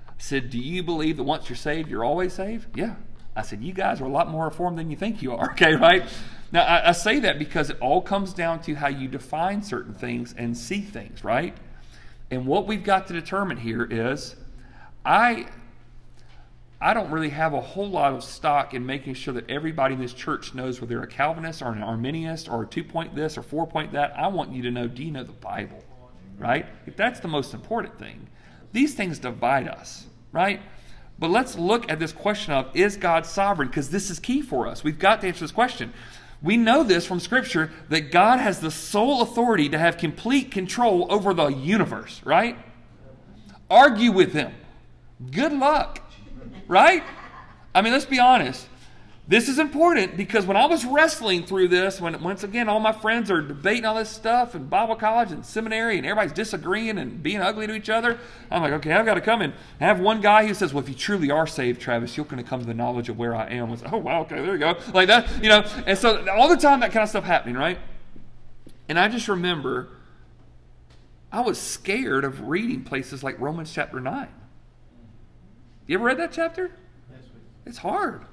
I 0.09 0.13
said, 0.19 0.51
Do 0.51 0.59
you 0.59 0.83
believe 0.83 1.17
that 1.19 1.25
once 1.25 1.49
you're 1.49 1.57
saved, 1.57 1.89
you're 1.89 2.05
always 2.05 2.33
saved? 2.33 2.77
Yeah. 2.77 2.97
I 3.37 3.43
said, 3.43 3.63
You 3.63 3.73
guys 3.73 4.01
are 4.01 4.05
a 4.05 4.11
lot 4.11 4.29
more 4.29 4.47
reformed 4.47 4.79
than 4.79 4.91
you 4.91 4.97
think 4.97 5.23
you 5.23 5.35
are. 5.35 5.51
Okay, 5.53 5.75
right? 5.75 6.05
Now, 6.51 6.63
I, 6.63 6.89
I 6.89 6.93
say 6.93 7.21
that 7.21 7.39
because 7.39 7.71
it 7.71 7.77
all 7.81 8.01
comes 8.01 8.33
down 8.33 8.61
to 8.63 8.75
how 8.75 8.89
you 8.89 9.07
define 9.07 9.63
certain 9.63 9.95
things 9.95 10.35
and 10.37 10.57
see 10.57 10.81
things, 10.81 11.23
right? 11.23 11.57
And 12.31 12.47
what 12.47 12.67
we've 12.67 12.83
got 12.83 13.07
to 13.09 13.13
determine 13.13 13.59
here 13.59 13.85
is 13.85 14.35
I 15.05 15.47
I 16.81 16.95
don't 16.95 17.11
really 17.11 17.31
have 17.31 17.55
a 17.55 17.61
whole 17.61 17.89
lot 17.89 18.13
of 18.15 18.23
stock 18.23 18.73
in 18.73 18.87
making 18.87 19.15
sure 19.15 19.35
that 19.35 19.51
everybody 19.51 19.95
in 19.95 20.01
this 20.01 20.13
church 20.13 20.55
knows 20.55 20.81
whether 20.81 20.95
they're 20.95 21.03
a 21.03 21.09
Calvinist 21.09 21.61
or 21.61 21.73
an 21.73 21.81
Arminianist 21.81 22.51
or 22.51 22.63
a 22.63 22.67
two 22.67 22.85
point 22.85 23.17
this 23.17 23.37
or 23.37 23.43
four 23.43 23.67
point 23.67 23.93
that. 23.93 24.17
I 24.17 24.29
want 24.29 24.53
you 24.53 24.63
to 24.63 24.71
know 24.71 24.87
do 24.87 25.03
you 25.03 25.11
know 25.11 25.25
the 25.25 25.33
Bible? 25.33 25.83
Right? 26.39 26.67
If 26.87 26.97
that's 26.97 27.19
the 27.19 27.29
most 27.29 27.53
important 27.53 27.99
thing. 27.99 28.29
These 28.73 28.95
things 28.95 29.19
divide 29.19 29.67
us, 29.67 30.07
right? 30.31 30.61
But 31.19 31.31
let's 31.31 31.59
look 31.59 31.91
at 31.91 31.99
this 31.99 32.13
question 32.13 32.53
of 32.53 32.75
is 32.77 32.97
God 32.97 33.27
sovereign? 33.27 33.69
Because 33.69 33.91
this 33.91 34.09
is 34.09 34.21
key 34.21 34.41
for 34.41 34.69
us. 34.69 34.85
We've 34.85 34.99
got 34.99 35.21
to 35.23 35.27
answer 35.27 35.41
this 35.41 35.51
question. 35.51 35.93
We 36.41 36.57
know 36.57 36.85
this 36.85 37.05
from 37.05 37.19
Scripture 37.19 37.73
that 37.89 38.13
God 38.13 38.39
has 38.39 38.61
the 38.61 38.71
sole 38.71 39.23
authority 39.23 39.69
to 39.71 39.79
have 39.79 39.99
complete 39.99 40.53
control 40.53 41.09
over 41.11 41.35
the 41.35 41.49
universe, 41.49 42.21
right? 42.25 42.57
Argue 43.69 44.13
with 44.13 44.33
Him. 44.33 44.55
Good 45.33 45.53
luck. 45.53 46.08
Right? 46.69 47.03
I 47.75 47.83
mean, 47.83 47.93
let's 47.93 48.07
be 48.07 48.21
honest. 48.21 48.69
This 49.29 49.51
is 49.51 49.59
important 49.59 50.17
because 50.17 50.47
when 50.47 50.57
I 50.57 50.65
was 50.65 50.87
wrestling 50.87 51.45
through 51.45 51.69
this, 51.69 52.01
when 52.01 52.23
once 52.23 52.45
again 52.45 52.67
all 52.67 52.81
my 52.81 52.93
friends 52.93 53.31
are 53.31 53.43
debating 53.43 53.85
all 53.85 53.97
this 53.97 54.09
stuff 54.09 54.55
in 54.55 54.69
Bible 54.69 54.97
college 54.97 55.33
and 55.33 55.45
seminary, 55.45 55.99
and 55.99 56.07
everybody's 56.07 56.33
disagreeing 56.33 56.97
and 56.97 57.23
being 57.23 57.43
ugly 57.43 57.67
to 57.67 57.75
each 57.75 57.91
other, 57.91 58.19
I'm 58.51 58.63
like, 58.63 58.73
okay, 58.73 58.93
I've 58.93 59.05
got 59.05 59.15
to 59.15 59.21
come 59.21 59.43
and 59.43 59.53
have 59.81 60.01
one 60.01 60.23
guy 60.23 60.47
who 60.47 60.55
says, 60.55 60.73
"Well, 60.73 60.83
if 60.83 60.89
you 60.89 60.95
truly 60.95 61.31
are 61.31 61.47
saved, 61.47 61.79
Travis, 61.79 62.17
you're 62.17 62.25
going 62.25 62.43
to 62.43 62.49
come 62.49 62.61
to 62.61 62.67
the 62.67 62.73
knowledge 62.73 63.11
of 63.11 63.19
where 63.19 63.35
I 63.35 63.51
am." 63.51 63.69
I 63.69 63.71
was, 63.73 63.83
oh 63.93 63.99
wow, 63.99 64.23
okay, 64.23 64.37
there 64.37 64.55
you 64.55 64.59
go, 64.59 64.79
like 64.95 65.09
that, 65.09 65.43
you 65.43 65.51
know. 65.51 65.63
And 65.87 65.99
so 65.99 66.27
all 66.31 66.49
the 66.49 66.57
time 66.57 66.81
that 66.81 66.93
kind 66.93 67.03
of 67.03 67.11
stuff 67.11 67.25
happening, 67.25 67.55
right? 67.55 67.79
And 68.89 68.99
I 68.99 69.09
just 69.09 69.29
remember 69.29 69.91
I 71.31 71.43
was 71.43 71.61
scared 71.61 72.25
of 72.25 72.49
reading 72.49 72.83
places 72.83 73.23
like 73.23 73.39
Romans 73.39 73.71
chapter 73.75 74.01
nine. 74.01 74.29
You 75.89 75.97
ever 75.97 76.05
read 76.05 76.19
that 76.19 76.33
chapter? 76.33 76.71
It's 77.67 77.79
hard. 77.79 78.25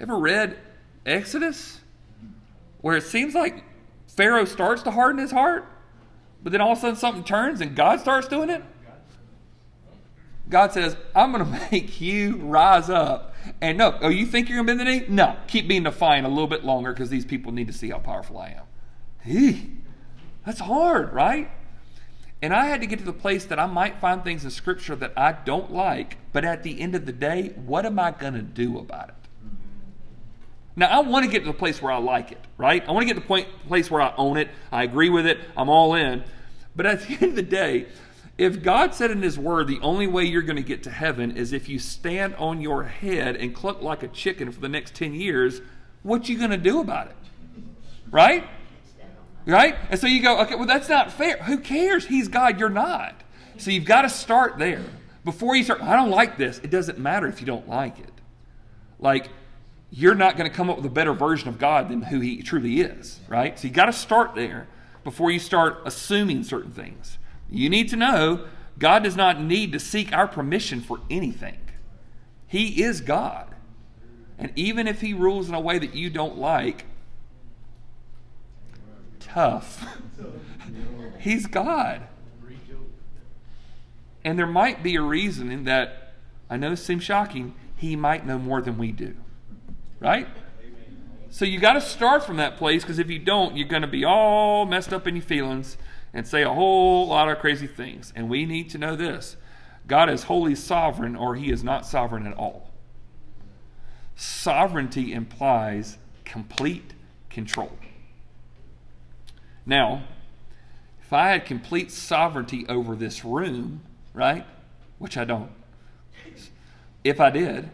Ever 0.00 0.18
read 0.18 0.58
Exodus? 1.06 1.80
Where 2.80 2.96
it 2.96 3.02
seems 3.02 3.34
like 3.34 3.62
Pharaoh 4.08 4.46
starts 4.46 4.82
to 4.84 4.90
harden 4.90 5.20
his 5.20 5.30
heart, 5.30 5.66
but 6.42 6.50
then 6.50 6.60
all 6.62 6.72
of 6.72 6.78
a 6.78 6.80
sudden 6.80 6.96
something 6.96 7.24
turns 7.24 7.60
and 7.60 7.76
God 7.76 8.00
starts 8.00 8.26
doing 8.26 8.48
it? 8.48 8.62
God 10.48 10.72
says, 10.72 10.96
I'm 11.14 11.32
going 11.32 11.44
to 11.52 11.68
make 11.70 12.00
you 12.00 12.36
rise 12.36 12.88
up. 12.88 13.34
And 13.60 13.76
no, 13.76 13.98
oh, 14.00 14.08
you 14.08 14.24
think 14.24 14.48
you're 14.48 14.62
going 14.62 14.78
to 14.78 14.84
bend 14.84 14.88
the 14.88 15.00
knee? 15.00 15.14
No, 15.14 15.36
keep 15.46 15.68
being 15.68 15.82
defiant 15.82 16.26
a 16.26 16.30
little 16.30 16.46
bit 16.46 16.64
longer 16.64 16.92
because 16.92 17.10
these 17.10 17.26
people 17.26 17.52
need 17.52 17.66
to 17.66 17.72
see 17.74 17.90
how 17.90 17.98
powerful 17.98 18.38
I 18.38 18.48
am. 18.48 18.64
Eee, 19.26 19.70
that's 20.46 20.60
hard, 20.60 21.12
right? 21.12 21.50
And 22.44 22.52
I 22.52 22.66
had 22.66 22.82
to 22.82 22.86
get 22.86 22.98
to 22.98 23.06
the 23.06 23.12
place 23.14 23.46
that 23.46 23.58
I 23.58 23.64
might 23.64 24.02
find 24.02 24.22
things 24.22 24.44
in 24.44 24.50
Scripture 24.50 24.94
that 24.96 25.14
I 25.16 25.32
don't 25.32 25.72
like, 25.72 26.18
but 26.30 26.44
at 26.44 26.62
the 26.62 26.78
end 26.78 26.94
of 26.94 27.06
the 27.06 27.12
day, 27.12 27.54
what 27.64 27.86
am 27.86 27.98
I 27.98 28.10
going 28.10 28.34
to 28.34 28.42
do 28.42 28.76
about 28.76 29.08
it? 29.08 29.14
Now, 30.76 30.88
I 30.88 30.98
want 30.98 31.24
to 31.24 31.30
get 31.30 31.38
to 31.38 31.46
the 31.46 31.54
place 31.54 31.80
where 31.80 31.90
I 31.90 31.96
like 31.96 32.32
it, 32.32 32.44
right? 32.58 32.86
I 32.86 32.92
want 32.92 33.04
to 33.04 33.06
get 33.06 33.14
to 33.14 33.20
the 33.20 33.26
point, 33.26 33.48
place 33.66 33.90
where 33.90 34.02
I 34.02 34.12
own 34.18 34.36
it, 34.36 34.50
I 34.70 34.82
agree 34.82 35.08
with 35.08 35.24
it, 35.24 35.38
I'm 35.56 35.70
all 35.70 35.94
in. 35.94 36.22
But 36.76 36.84
at 36.84 37.00
the 37.08 37.14
end 37.14 37.22
of 37.22 37.34
the 37.36 37.42
day, 37.42 37.86
if 38.36 38.62
God 38.62 38.94
said 38.94 39.10
in 39.10 39.22
His 39.22 39.38
Word 39.38 39.66
the 39.66 39.80
only 39.80 40.06
way 40.06 40.24
you're 40.24 40.42
going 40.42 40.56
to 40.56 40.62
get 40.62 40.82
to 40.82 40.90
heaven 40.90 41.38
is 41.38 41.54
if 41.54 41.70
you 41.70 41.78
stand 41.78 42.34
on 42.34 42.60
your 42.60 42.82
head 42.82 43.36
and 43.36 43.54
cluck 43.54 43.80
like 43.80 44.02
a 44.02 44.08
chicken 44.08 44.52
for 44.52 44.60
the 44.60 44.68
next 44.68 44.94
10 44.94 45.14
years, 45.14 45.62
what 46.02 46.28
you 46.28 46.36
going 46.36 46.50
to 46.50 46.58
do 46.58 46.80
about 46.80 47.06
it? 47.06 47.16
Right? 48.10 48.44
Right? 49.46 49.76
And 49.90 50.00
so 50.00 50.06
you 50.06 50.22
go, 50.22 50.40
okay, 50.40 50.54
well, 50.54 50.66
that's 50.66 50.88
not 50.88 51.12
fair. 51.12 51.36
Who 51.38 51.58
cares? 51.58 52.06
He's 52.06 52.28
God, 52.28 52.58
you're 52.58 52.70
not. 52.70 53.14
So 53.58 53.70
you've 53.70 53.84
got 53.84 54.02
to 54.02 54.08
start 54.08 54.58
there. 54.58 54.84
Before 55.24 55.54
you 55.54 55.64
start, 55.64 55.82
I 55.82 55.96
don't 55.96 56.10
like 56.10 56.36
this. 56.36 56.58
It 56.58 56.70
doesn't 56.70 56.98
matter 56.98 57.26
if 57.26 57.40
you 57.40 57.46
don't 57.46 57.68
like 57.68 57.98
it. 57.98 58.12
Like, 58.98 59.28
you're 59.90 60.14
not 60.14 60.36
going 60.36 60.50
to 60.50 60.54
come 60.54 60.70
up 60.70 60.76
with 60.76 60.86
a 60.86 60.90
better 60.90 61.12
version 61.12 61.48
of 61.48 61.58
God 61.58 61.88
than 61.88 62.02
who 62.02 62.20
He 62.20 62.42
truly 62.42 62.80
is, 62.80 63.20
right? 63.28 63.58
So 63.58 63.68
you 63.68 63.72
got 63.74 63.86
to 63.86 63.92
start 63.92 64.34
there 64.34 64.66
before 65.04 65.30
you 65.30 65.38
start 65.38 65.82
assuming 65.84 66.42
certain 66.42 66.72
things. 66.72 67.18
You 67.50 67.68
need 67.68 67.90
to 67.90 67.96
know 67.96 68.46
God 68.78 69.04
does 69.04 69.16
not 69.16 69.40
need 69.40 69.72
to 69.72 69.78
seek 69.78 70.12
our 70.12 70.26
permission 70.26 70.80
for 70.80 71.00
anything. 71.08 71.58
He 72.46 72.82
is 72.82 73.00
God. 73.00 73.54
And 74.38 74.52
even 74.56 74.88
if 74.88 75.00
He 75.00 75.14
rules 75.14 75.48
in 75.48 75.54
a 75.54 75.60
way 75.60 75.78
that 75.78 75.94
you 75.94 76.10
don't 76.10 76.38
like, 76.38 76.86
tough. 79.34 79.84
He's 81.18 81.46
God. 81.46 82.02
And 84.24 84.38
there 84.38 84.46
might 84.46 84.82
be 84.82 84.94
a 84.96 85.02
reason 85.02 85.50
in 85.50 85.64
that, 85.64 86.14
I 86.48 86.56
know 86.56 86.70
this 86.70 86.84
seems 86.84 87.02
shocking, 87.04 87.54
he 87.76 87.96
might 87.96 88.24
know 88.26 88.38
more 88.38 88.62
than 88.62 88.78
we 88.78 88.92
do. 88.92 89.14
Right? 90.00 90.28
So 91.30 91.44
you 91.44 91.58
got 91.58 91.74
to 91.74 91.80
start 91.80 92.24
from 92.24 92.36
that 92.36 92.56
place 92.56 92.82
because 92.82 92.98
if 92.98 93.10
you 93.10 93.18
don't, 93.18 93.56
you're 93.56 93.68
going 93.68 93.82
to 93.82 93.88
be 93.88 94.04
all 94.04 94.64
messed 94.66 94.92
up 94.92 95.06
in 95.06 95.16
your 95.16 95.24
feelings 95.24 95.76
and 96.12 96.26
say 96.26 96.42
a 96.42 96.52
whole 96.52 97.08
lot 97.08 97.28
of 97.28 97.38
crazy 97.38 97.66
things. 97.66 98.12
And 98.14 98.30
we 98.30 98.46
need 98.46 98.70
to 98.70 98.78
know 98.78 98.94
this 98.94 99.36
God 99.86 100.08
is 100.08 100.24
wholly 100.24 100.54
sovereign, 100.54 101.16
or 101.16 101.34
he 101.34 101.50
is 101.50 101.64
not 101.64 101.84
sovereign 101.84 102.26
at 102.26 102.36
all. 102.36 102.70
Sovereignty 104.14 105.12
implies 105.12 105.98
complete 106.24 106.94
control. 107.28 107.72
Now, 109.66 110.04
if 111.00 111.12
I 111.12 111.28
had 111.28 111.46
complete 111.46 111.90
sovereignty 111.90 112.66
over 112.68 112.96
this 112.96 113.24
room, 113.24 113.82
right, 114.12 114.46
which 114.98 115.16
I 115.16 115.24
don't, 115.24 115.50
if 117.02 117.20
I 117.20 117.30
did, 117.30 117.70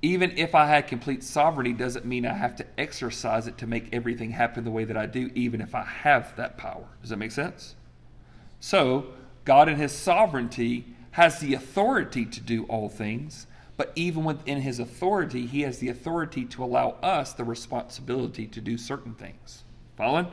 even 0.00 0.36
if 0.36 0.54
I 0.54 0.66
had 0.66 0.88
complete 0.88 1.22
sovereignty, 1.22 1.72
doesn't 1.72 2.04
mean 2.04 2.26
I 2.26 2.34
have 2.34 2.56
to 2.56 2.66
exercise 2.76 3.46
it 3.46 3.56
to 3.58 3.66
make 3.66 3.88
everything 3.92 4.30
happen 4.30 4.64
the 4.64 4.70
way 4.70 4.84
that 4.84 4.96
I 4.96 5.06
do, 5.06 5.30
even 5.34 5.60
if 5.60 5.74
I 5.74 5.84
have 5.84 6.34
that 6.36 6.58
power. 6.58 6.84
Does 7.00 7.10
that 7.10 7.18
make 7.18 7.30
sense? 7.30 7.76
So, 8.58 9.06
God 9.44 9.68
in 9.68 9.76
His 9.76 9.92
sovereignty 9.92 10.86
has 11.12 11.38
the 11.38 11.54
authority 11.54 12.24
to 12.24 12.40
do 12.40 12.64
all 12.64 12.88
things, 12.88 13.46
but 13.76 13.92
even 13.94 14.24
within 14.24 14.60
His 14.60 14.78
authority, 14.78 15.46
He 15.46 15.62
has 15.62 15.78
the 15.78 15.88
authority 15.88 16.44
to 16.46 16.64
allow 16.64 16.90
us 17.02 17.32
the 17.32 17.44
responsibility 17.44 18.46
to 18.46 18.60
do 18.60 18.76
certain 18.76 19.14
things. 19.14 19.64
Following? 19.96 20.28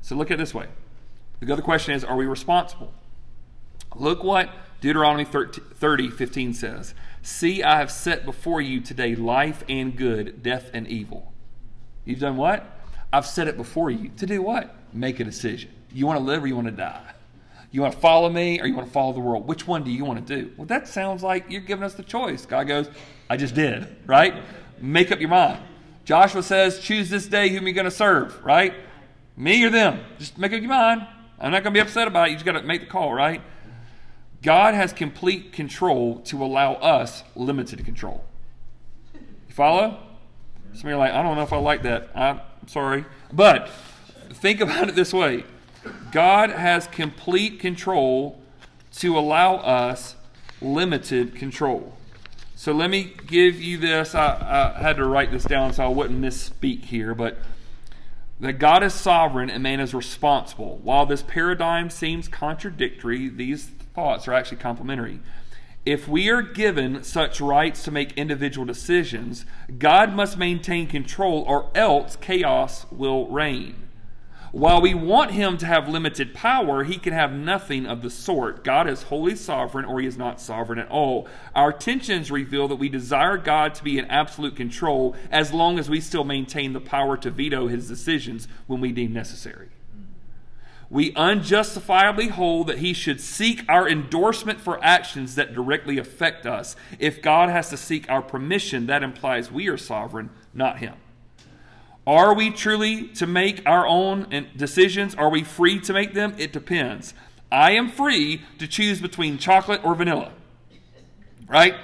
So, 0.00 0.14
look 0.14 0.30
at 0.30 0.38
this 0.38 0.54
way. 0.54 0.66
The 1.40 1.52
other 1.52 1.62
question 1.62 1.94
is 1.94 2.04
Are 2.04 2.16
we 2.16 2.26
responsible? 2.26 2.92
Look 3.94 4.22
what 4.22 4.50
Deuteronomy 4.80 5.24
30, 5.24 5.60
30 5.74 6.10
15 6.10 6.54
says. 6.54 6.94
See, 7.22 7.62
I 7.62 7.78
have 7.78 7.90
set 7.90 8.24
before 8.24 8.60
you 8.60 8.80
today 8.80 9.14
life 9.14 9.64
and 9.68 9.96
good, 9.96 10.42
death 10.42 10.70
and 10.72 10.86
evil. 10.86 11.32
You've 12.04 12.20
done 12.20 12.36
what? 12.36 12.64
I've 13.12 13.26
set 13.26 13.48
it 13.48 13.56
before 13.56 13.90
you. 13.90 14.10
To 14.16 14.26
do 14.26 14.42
what? 14.42 14.74
Make 14.92 15.20
a 15.20 15.24
decision. 15.24 15.70
You 15.92 16.06
want 16.06 16.18
to 16.18 16.24
live 16.24 16.44
or 16.44 16.46
you 16.46 16.54
want 16.54 16.68
to 16.68 16.72
die? 16.72 17.12
You 17.70 17.82
want 17.82 17.94
to 17.94 18.00
follow 18.00 18.30
me 18.30 18.60
or 18.60 18.66
you 18.66 18.74
want 18.74 18.86
to 18.86 18.92
follow 18.92 19.12
the 19.12 19.20
world? 19.20 19.46
Which 19.46 19.66
one 19.66 19.84
do 19.84 19.90
you 19.90 20.04
want 20.04 20.26
to 20.26 20.40
do? 20.42 20.50
Well, 20.56 20.66
that 20.66 20.88
sounds 20.88 21.22
like 21.22 21.50
you're 21.50 21.60
giving 21.60 21.84
us 21.84 21.94
the 21.94 22.02
choice. 22.02 22.46
God 22.46 22.66
goes, 22.66 22.88
I 23.28 23.36
just 23.36 23.54
did, 23.54 23.86
right? 24.06 24.34
Make 24.80 25.12
up 25.12 25.20
your 25.20 25.28
mind. 25.28 25.62
Joshua 26.04 26.42
says, 26.42 26.80
choose 26.80 27.10
this 27.10 27.26
day 27.26 27.50
whom 27.50 27.64
you're 27.64 27.74
going 27.74 27.84
to 27.84 27.90
serve, 27.90 28.42
right? 28.42 28.74
Me 29.36 29.62
or 29.64 29.70
them. 29.70 30.00
Just 30.18 30.38
make 30.38 30.52
up 30.52 30.60
your 30.60 30.70
mind. 30.70 31.06
I'm 31.38 31.52
not 31.52 31.62
going 31.62 31.74
to 31.74 31.78
be 31.78 31.80
upset 31.80 32.08
about 32.08 32.28
it. 32.28 32.30
You 32.30 32.36
just 32.36 32.46
got 32.46 32.52
to 32.52 32.62
make 32.62 32.80
the 32.80 32.86
call, 32.86 33.12
right? 33.12 33.42
God 34.40 34.72
has 34.74 34.92
complete 34.92 35.52
control 35.52 36.20
to 36.20 36.42
allow 36.42 36.74
us 36.74 37.22
limited 37.36 37.84
control. 37.84 38.24
You 39.12 39.54
follow? 39.54 39.98
Some 40.72 40.80
of 40.80 40.84
you 40.84 40.94
are 40.94 40.98
like, 40.98 41.12
I 41.12 41.22
don't 41.22 41.36
know 41.36 41.42
if 41.42 41.52
I 41.52 41.58
like 41.58 41.82
that. 41.82 42.08
I'm 42.14 42.40
sorry. 42.66 43.04
But 43.32 43.68
think 44.32 44.60
about 44.60 44.88
it 44.88 44.94
this 44.94 45.12
way 45.12 45.44
God 46.10 46.50
has 46.50 46.86
complete 46.86 47.60
control 47.60 48.40
to 48.96 49.18
allow 49.18 49.56
us 49.56 50.16
limited 50.60 51.34
control. 51.34 51.94
So 52.54 52.72
let 52.72 52.90
me 52.90 53.12
give 53.26 53.60
you 53.60 53.78
this. 53.78 54.14
I, 54.14 54.74
I, 54.76 54.80
had 54.80 54.96
to 54.96 55.04
write 55.04 55.30
this 55.30 55.44
down 55.44 55.72
so 55.72 55.84
I 55.84 55.88
wouldn't 55.88 56.20
misspeak 56.20 56.84
here, 56.84 57.14
but 57.14 57.38
that 58.40 58.54
God 58.54 58.82
is 58.82 58.94
sovereign 58.94 59.50
and 59.50 59.62
man 59.62 59.80
is 59.80 59.94
responsible. 59.94 60.78
While 60.82 61.06
this 61.06 61.22
paradigm 61.22 61.90
seems 61.90 62.28
contradictory, 62.28 63.28
these 63.28 63.66
thoughts 63.94 64.26
are 64.28 64.32
actually 64.32 64.58
complementary. 64.58 65.20
If 65.84 66.08
we 66.08 66.28
are 66.28 66.42
given 66.42 67.02
such 67.02 67.40
rights 67.40 67.82
to 67.84 67.90
make 67.90 68.12
individual 68.12 68.66
decisions, 68.66 69.46
God 69.78 70.12
must 70.12 70.36
maintain 70.36 70.86
control 70.86 71.44
or 71.46 71.70
else 71.74 72.16
chaos 72.16 72.86
will 72.90 73.26
reign. 73.28 73.87
While 74.52 74.80
we 74.80 74.94
want 74.94 75.32
him 75.32 75.58
to 75.58 75.66
have 75.66 75.88
limited 75.88 76.34
power, 76.34 76.84
he 76.84 76.96
can 76.96 77.12
have 77.12 77.32
nothing 77.32 77.86
of 77.86 78.02
the 78.02 78.10
sort. 78.10 78.64
God 78.64 78.88
is 78.88 79.04
wholly 79.04 79.36
sovereign 79.36 79.84
or 79.84 80.00
he 80.00 80.06
is 80.06 80.16
not 80.16 80.40
sovereign 80.40 80.78
at 80.78 80.90
all. 80.90 81.28
Our 81.54 81.72
tensions 81.72 82.30
reveal 82.30 82.68
that 82.68 82.76
we 82.76 82.88
desire 82.88 83.36
God 83.36 83.74
to 83.74 83.84
be 83.84 83.98
in 83.98 84.06
absolute 84.06 84.56
control 84.56 85.14
as 85.30 85.52
long 85.52 85.78
as 85.78 85.90
we 85.90 86.00
still 86.00 86.24
maintain 86.24 86.72
the 86.72 86.80
power 86.80 87.16
to 87.18 87.30
veto 87.30 87.68
his 87.68 87.88
decisions 87.88 88.48
when 88.66 88.80
we 88.80 88.92
deem 88.92 89.12
necessary 89.12 89.68
we 90.90 91.12
unjustifiably 91.14 92.28
hold 92.28 92.66
that 92.66 92.78
he 92.78 92.92
should 92.92 93.20
seek 93.20 93.62
our 93.68 93.88
endorsement 93.88 94.60
for 94.60 94.82
actions 94.82 95.34
that 95.34 95.52
directly 95.52 95.98
affect 95.98 96.46
us. 96.46 96.76
If 96.98 97.20
God 97.20 97.50
has 97.50 97.68
to 97.70 97.76
seek 97.76 98.08
our 98.08 98.22
permission, 98.22 98.86
that 98.86 99.02
implies 99.02 99.52
we 99.52 99.68
are 99.68 99.76
sovereign, 99.76 100.30
not 100.54 100.78
him. 100.78 100.94
Are 102.08 102.32
we 102.32 102.50
truly 102.50 103.08
to 103.16 103.26
make 103.26 103.60
our 103.66 103.86
own 103.86 104.46
decisions? 104.56 105.14
Are 105.14 105.28
we 105.28 105.44
free 105.44 105.78
to 105.80 105.92
make 105.92 106.14
them? 106.14 106.34
It 106.38 106.54
depends. 106.54 107.12
I 107.52 107.72
am 107.72 107.90
free 107.90 108.44
to 108.58 108.66
choose 108.66 108.98
between 108.98 109.36
chocolate 109.36 109.84
or 109.84 109.94
vanilla. 109.94 110.32
Right? 111.46 111.74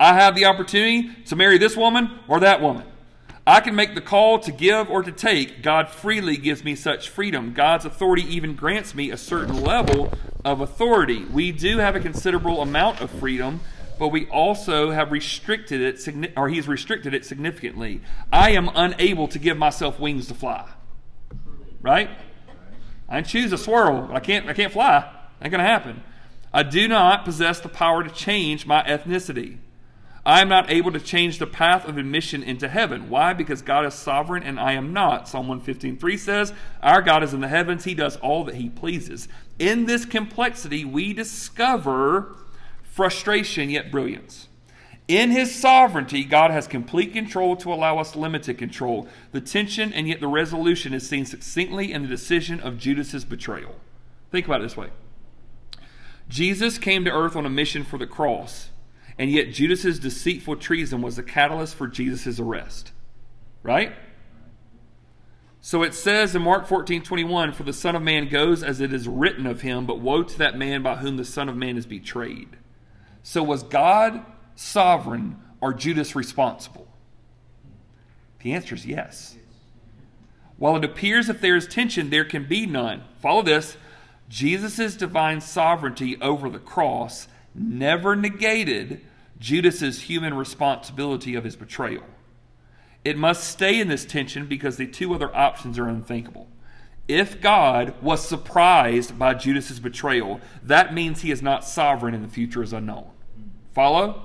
I 0.00 0.14
have 0.14 0.34
the 0.34 0.46
opportunity 0.46 1.10
to 1.26 1.36
marry 1.36 1.58
this 1.58 1.76
woman 1.76 2.18
or 2.28 2.40
that 2.40 2.62
woman. 2.62 2.84
I 3.46 3.60
can 3.60 3.74
make 3.74 3.94
the 3.94 4.00
call 4.00 4.38
to 4.38 4.50
give 4.50 4.88
or 4.88 5.02
to 5.02 5.12
take. 5.12 5.62
God 5.62 5.90
freely 5.90 6.38
gives 6.38 6.64
me 6.64 6.74
such 6.74 7.10
freedom. 7.10 7.52
God's 7.52 7.84
authority 7.84 8.22
even 8.34 8.54
grants 8.54 8.94
me 8.94 9.10
a 9.10 9.18
certain 9.18 9.62
level 9.62 10.14
of 10.46 10.62
authority. 10.62 11.26
We 11.26 11.52
do 11.52 11.76
have 11.76 11.94
a 11.94 12.00
considerable 12.00 12.62
amount 12.62 13.02
of 13.02 13.10
freedom, 13.10 13.60
but 13.98 14.08
we 14.08 14.26
also 14.26 14.90
have 14.90 15.12
restricted 15.12 15.80
it, 15.80 16.32
or 16.36 16.48
He's 16.48 16.68
restricted 16.68 17.14
it 17.14 17.24
significantly. 17.24 18.00
I 18.32 18.50
am 18.50 18.70
unable 18.74 19.28
to 19.28 19.38
give 19.38 19.56
myself 19.56 20.00
wings 20.00 20.28
to 20.28 20.34
fly. 20.34 20.68
Right? 21.80 22.10
I 23.08 23.22
choose 23.22 23.52
a 23.52 23.58
swirl, 23.58 24.06
but 24.06 24.16
I 24.16 24.20
can't. 24.20 24.48
I 24.48 24.54
can't 24.54 24.72
fly. 24.72 25.10
Ain't 25.40 25.50
gonna 25.50 25.64
happen. 25.64 26.02
I 26.52 26.62
do 26.62 26.86
not 26.86 27.24
possess 27.24 27.60
the 27.60 27.68
power 27.68 28.02
to 28.02 28.10
change 28.10 28.66
my 28.66 28.82
ethnicity. 28.82 29.58
I 30.24 30.40
am 30.40 30.48
not 30.48 30.70
able 30.70 30.92
to 30.92 31.00
change 31.00 31.38
the 31.38 31.46
path 31.48 31.88
of 31.88 31.98
admission 31.98 32.44
into 32.44 32.68
heaven. 32.68 33.10
Why? 33.10 33.32
Because 33.32 33.60
God 33.60 33.84
is 33.86 33.94
sovereign 33.94 34.44
and 34.44 34.60
I 34.60 34.74
am 34.74 34.92
not. 34.92 35.28
Psalm 35.28 35.48
115.3 35.48 36.18
says, 36.18 36.52
Our 36.80 37.02
God 37.02 37.24
is 37.24 37.34
in 37.34 37.40
the 37.40 37.48
heavens. 37.48 37.82
He 37.84 37.94
does 37.94 38.16
all 38.18 38.44
that 38.44 38.54
he 38.54 38.68
pleases. 38.68 39.26
In 39.58 39.86
this 39.86 40.04
complexity, 40.04 40.84
we 40.84 41.12
discover 41.12 42.36
frustration 42.92 43.70
yet 43.70 43.90
brilliance. 43.90 44.48
In 45.08 45.30
his 45.30 45.54
sovereignty, 45.54 46.24
God 46.24 46.50
has 46.50 46.66
complete 46.66 47.12
control 47.12 47.56
to 47.56 47.72
allow 47.72 47.98
us 47.98 48.14
limited 48.14 48.58
control. 48.58 49.08
The 49.32 49.40
tension 49.40 49.92
and 49.92 50.06
yet 50.06 50.20
the 50.20 50.28
resolution 50.28 50.92
is 50.92 51.08
seen 51.08 51.24
succinctly 51.24 51.90
in 51.90 52.02
the 52.02 52.08
decision 52.08 52.60
of 52.60 52.76
Judas's 52.76 53.24
betrayal. 53.24 53.76
Think 54.30 54.46
about 54.46 54.60
it 54.60 54.64
this 54.64 54.76
way 54.76 54.90
Jesus 56.28 56.78
came 56.78 57.04
to 57.04 57.10
earth 57.10 57.34
on 57.34 57.46
a 57.46 57.50
mission 57.50 57.82
for 57.82 57.98
the 57.98 58.06
cross. 58.06 58.68
And 59.18 59.30
yet, 59.30 59.52
Judas's 59.52 59.98
deceitful 59.98 60.56
treason 60.56 61.02
was 61.02 61.16
the 61.16 61.22
catalyst 61.22 61.74
for 61.74 61.86
Jesus' 61.86 62.40
arrest. 62.40 62.92
Right? 63.62 63.92
So 65.60 65.82
it 65.82 65.94
says 65.94 66.34
in 66.34 66.42
Mark 66.42 66.66
14 66.66 67.02
21, 67.02 67.52
For 67.52 67.62
the 67.62 67.72
Son 67.72 67.94
of 67.94 68.02
Man 68.02 68.28
goes 68.28 68.62
as 68.62 68.80
it 68.80 68.92
is 68.92 69.06
written 69.06 69.46
of 69.46 69.60
him, 69.60 69.86
but 69.86 70.00
woe 70.00 70.22
to 70.22 70.38
that 70.38 70.56
man 70.56 70.82
by 70.82 70.96
whom 70.96 71.18
the 71.18 71.24
Son 71.24 71.48
of 71.48 71.56
Man 71.56 71.76
is 71.76 71.86
betrayed. 71.86 72.56
So 73.22 73.42
was 73.42 73.62
God 73.62 74.24
sovereign 74.56 75.36
or 75.60 75.72
Judas 75.72 76.16
responsible? 76.16 76.88
The 78.42 78.52
answer 78.52 78.74
is 78.74 78.84
yes. 78.84 79.36
While 80.56 80.76
it 80.76 80.84
appears 80.84 81.28
if 81.28 81.40
there 81.40 81.56
is 81.56 81.66
tension, 81.66 82.10
there 82.10 82.24
can 82.24 82.46
be 82.46 82.66
none. 82.66 83.04
Follow 83.20 83.42
this 83.42 83.76
Jesus' 84.28 84.96
divine 84.96 85.40
sovereignty 85.40 86.20
over 86.20 86.48
the 86.48 86.58
cross 86.58 87.28
never 87.54 88.16
negated 88.16 89.00
Judas's 89.38 90.02
human 90.02 90.34
responsibility 90.34 91.34
of 91.34 91.44
his 91.44 91.56
betrayal. 91.56 92.04
It 93.04 93.18
must 93.18 93.44
stay 93.44 93.80
in 93.80 93.88
this 93.88 94.04
tension 94.04 94.46
because 94.46 94.76
the 94.76 94.86
two 94.86 95.12
other 95.14 95.34
options 95.34 95.78
are 95.78 95.88
unthinkable. 95.88 96.48
If 97.08 97.40
God 97.40 97.94
was 98.00 98.26
surprised 98.26 99.18
by 99.18 99.34
Judas's 99.34 99.80
betrayal, 99.80 100.40
that 100.62 100.94
means 100.94 101.22
he 101.22 101.30
is 101.30 101.42
not 101.42 101.64
sovereign 101.64 102.14
and 102.14 102.24
the 102.24 102.28
future 102.28 102.62
is 102.62 102.72
unknown. 102.72 103.10
Follow? 103.74 104.22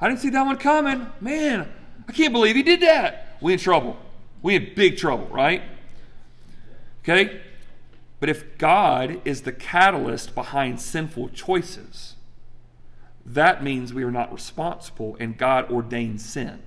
I 0.00 0.08
didn't 0.08 0.20
see 0.20 0.30
that 0.30 0.46
one 0.46 0.56
coming. 0.56 1.06
Man, 1.20 1.68
I 2.08 2.12
can't 2.12 2.32
believe 2.32 2.56
he 2.56 2.62
did 2.62 2.80
that. 2.80 3.36
We 3.40 3.52
in 3.52 3.58
trouble. 3.58 3.98
We 4.42 4.54
in 4.56 4.72
big 4.74 4.96
trouble, 4.96 5.26
right? 5.26 5.62
Okay? 7.02 7.40
But 8.20 8.28
if 8.28 8.58
God 8.58 9.20
is 9.24 9.42
the 9.42 9.52
catalyst 9.52 10.34
behind 10.34 10.80
sinful 10.80 11.30
choices, 11.30 12.14
that 13.24 13.62
means 13.62 13.92
we 13.92 14.02
are 14.02 14.10
not 14.10 14.32
responsible 14.32 15.16
and 15.20 15.36
God 15.36 15.70
ordained 15.70 16.20
sin. 16.20 16.62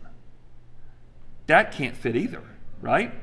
That 1.47 1.71
can't 1.71 1.97
fit 1.97 2.15
either, 2.15 2.43
right? 2.81 3.13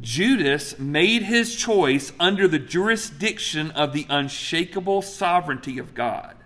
Judas 0.00 0.78
made 0.78 1.22
his 1.22 1.54
choice 1.54 2.12
under 2.18 2.48
the 2.48 2.58
jurisdiction 2.58 3.70
of 3.72 3.92
the 3.92 4.06
unshakable 4.08 5.02
sovereignty 5.02 5.78
of 5.78 5.94
God. 5.94 6.36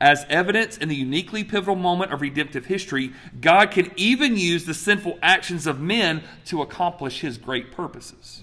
As 0.00 0.24
evidence 0.28 0.78
in 0.78 0.88
the 0.88 0.96
uniquely 0.96 1.44
pivotal 1.44 1.76
moment 1.76 2.12
of 2.12 2.20
redemptive 2.20 2.66
history, 2.66 3.12
God 3.40 3.70
can 3.70 3.92
even 3.96 4.36
use 4.36 4.64
the 4.64 4.74
sinful 4.74 5.18
actions 5.22 5.66
of 5.66 5.80
men 5.80 6.22
to 6.46 6.62
accomplish 6.62 7.20
his 7.20 7.38
great 7.38 7.70
purposes. 7.70 8.42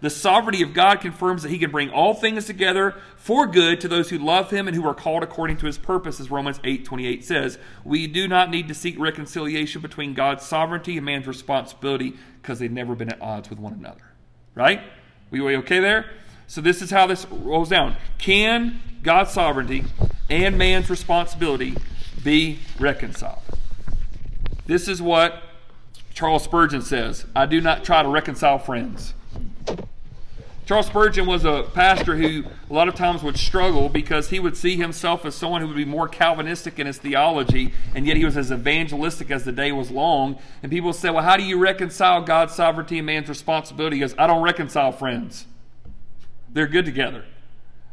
The 0.00 0.10
sovereignty 0.10 0.62
of 0.62 0.74
God 0.74 1.00
confirms 1.00 1.42
that 1.42 1.48
he 1.50 1.58
can 1.58 1.72
bring 1.72 1.90
all 1.90 2.14
things 2.14 2.44
together 2.44 2.94
for 3.16 3.48
good 3.48 3.80
to 3.80 3.88
those 3.88 4.10
who 4.10 4.18
love 4.18 4.50
him 4.50 4.68
and 4.68 4.76
who 4.76 4.86
are 4.86 4.94
called 4.94 5.24
according 5.24 5.56
to 5.58 5.66
his 5.66 5.76
purpose, 5.76 6.20
as 6.20 6.30
Romans 6.30 6.60
8 6.62 6.84
28 6.84 7.24
says. 7.24 7.58
We 7.84 8.06
do 8.06 8.28
not 8.28 8.50
need 8.50 8.68
to 8.68 8.74
seek 8.74 8.98
reconciliation 8.98 9.82
between 9.82 10.14
God's 10.14 10.44
sovereignty 10.44 10.96
and 10.96 11.04
man's 11.04 11.26
responsibility 11.26 12.14
because 12.40 12.60
they've 12.60 12.70
never 12.70 12.94
been 12.94 13.12
at 13.12 13.20
odds 13.20 13.50
with 13.50 13.58
one 13.58 13.72
another. 13.72 14.04
Right? 14.54 14.82
We, 15.30 15.40
we 15.40 15.56
okay 15.56 15.80
there? 15.80 16.06
So 16.46 16.60
this 16.60 16.80
is 16.80 16.90
how 16.90 17.08
this 17.08 17.26
rolls 17.30 17.68
down. 17.68 17.96
Can 18.18 18.80
God's 19.02 19.32
sovereignty 19.32 19.84
and 20.30 20.56
man's 20.56 20.88
responsibility 20.90 21.76
be 22.22 22.60
reconciled? 22.78 23.42
This 24.66 24.86
is 24.86 25.02
what 25.02 25.42
Charles 26.14 26.44
Spurgeon 26.44 26.82
says 26.82 27.26
I 27.34 27.46
do 27.46 27.60
not 27.60 27.82
try 27.82 28.04
to 28.04 28.08
reconcile 28.08 28.60
friends. 28.60 29.14
Charles 30.68 30.86
Spurgeon 30.86 31.24
was 31.24 31.46
a 31.46 31.62
pastor 31.72 32.14
who 32.14 32.44
a 32.68 32.74
lot 32.74 32.88
of 32.88 32.94
times 32.94 33.22
would 33.22 33.38
struggle 33.38 33.88
because 33.88 34.28
he 34.28 34.38
would 34.38 34.54
see 34.54 34.76
himself 34.76 35.24
as 35.24 35.34
someone 35.34 35.62
who 35.62 35.66
would 35.68 35.76
be 35.76 35.86
more 35.86 36.06
Calvinistic 36.06 36.78
in 36.78 36.86
his 36.86 36.98
theology, 36.98 37.72
and 37.94 38.06
yet 38.06 38.18
he 38.18 38.24
was 38.26 38.36
as 38.36 38.52
evangelistic 38.52 39.30
as 39.30 39.46
the 39.46 39.52
day 39.52 39.72
was 39.72 39.90
long. 39.90 40.38
And 40.62 40.70
people 40.70 40.88
would 40.88 40.96
say, 40.96 41.08
Well, 41.08 41.24
how 41.24 41.38
do 41.38 41.42
you 41.42 41.56
reconcile 41.58 42.20
God's 42.20 42.54
sovereignty 42.54 42.98
and 42.98 43.06
man's 43.06 43.30
responsibility? 43.30 43.96
He 43.96 44.00
goes, 44.00 44.14
I 44.18 44.26
don't 44.26 44.42
reconcile 44.42 44.92
friends. 44.92 45.46
They're 46.52 46.66
good 46.66 46.84
together. 46.84 47.24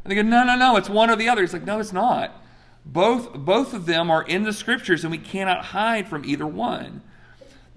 And 0.03 0.11
they 0.11 0.15
go, 0.15 0.21
No, 0.21 0.43
no, 0.43 0.57
no, 0.57 0.75
it's 0.75 0.89
one 0.89 1.09
or 1.09 1.15
the 1.15 1.29
other. 1.29 1.43
He's 1.43 1.53
like, 1.53 1.63
No, 1.63 1.79
it's 1.79 1.93
not. 1.93 2.31
Both, 2.85 3.33
both 3.33 3.73
of 3.73 3.85
them 3.85 4.11
are 4.11 4.23
in 4.23 4.43
the 4.43 4.51
scriptures, 4.51 5.05
and 5.05 5.11
we 5.11 5.17
cannot 5.17 5.67
hide 5.67 6.09
from 6.09 6.25
either 6.25 6.45
one. 6.45 7.03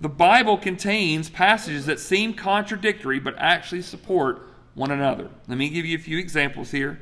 The 0.00 0.08
Bible 0.08 0.58
contains 0.58 1.28
passages 1.28 1.86
that 1.86 1.98
seem 1.98 2.34
contradictory 2.34 3.18
but 3.18 3.34
actually 3.36 3.82
support 3.82 4.42
one 4.74 4.90
another. 4.90 5.28
Let 5.48 5.58
me 5.58 5.68
give 5.68 5.84
you 5.84 5.96
a 5.96 6.00
few 6.00 6.18
examples 6.18 6.70
here. 6.70 7.00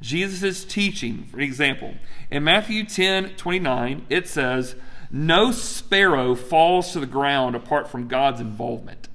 Jesus' 0.00 0.64
teaching, 0.64 1.26
for 1.30 1.40
example, 1.40 1.94
in 2.30 2.44
Matthew 2.44 2.84
10 2.84 3.36
29, 3.36 4.06
it 4.10 4.28
says, 4.28 4.76
No 5.10 5.50
sparrow 5.50 6.34
falls 6.34 6.92
to 6.92 7.00
the 7.00 7.06
ground 7.06 7.56
apart 7.56 7.88
from 7.88 8.08
God's 8.08 8.40
involvement. 8.40 9.08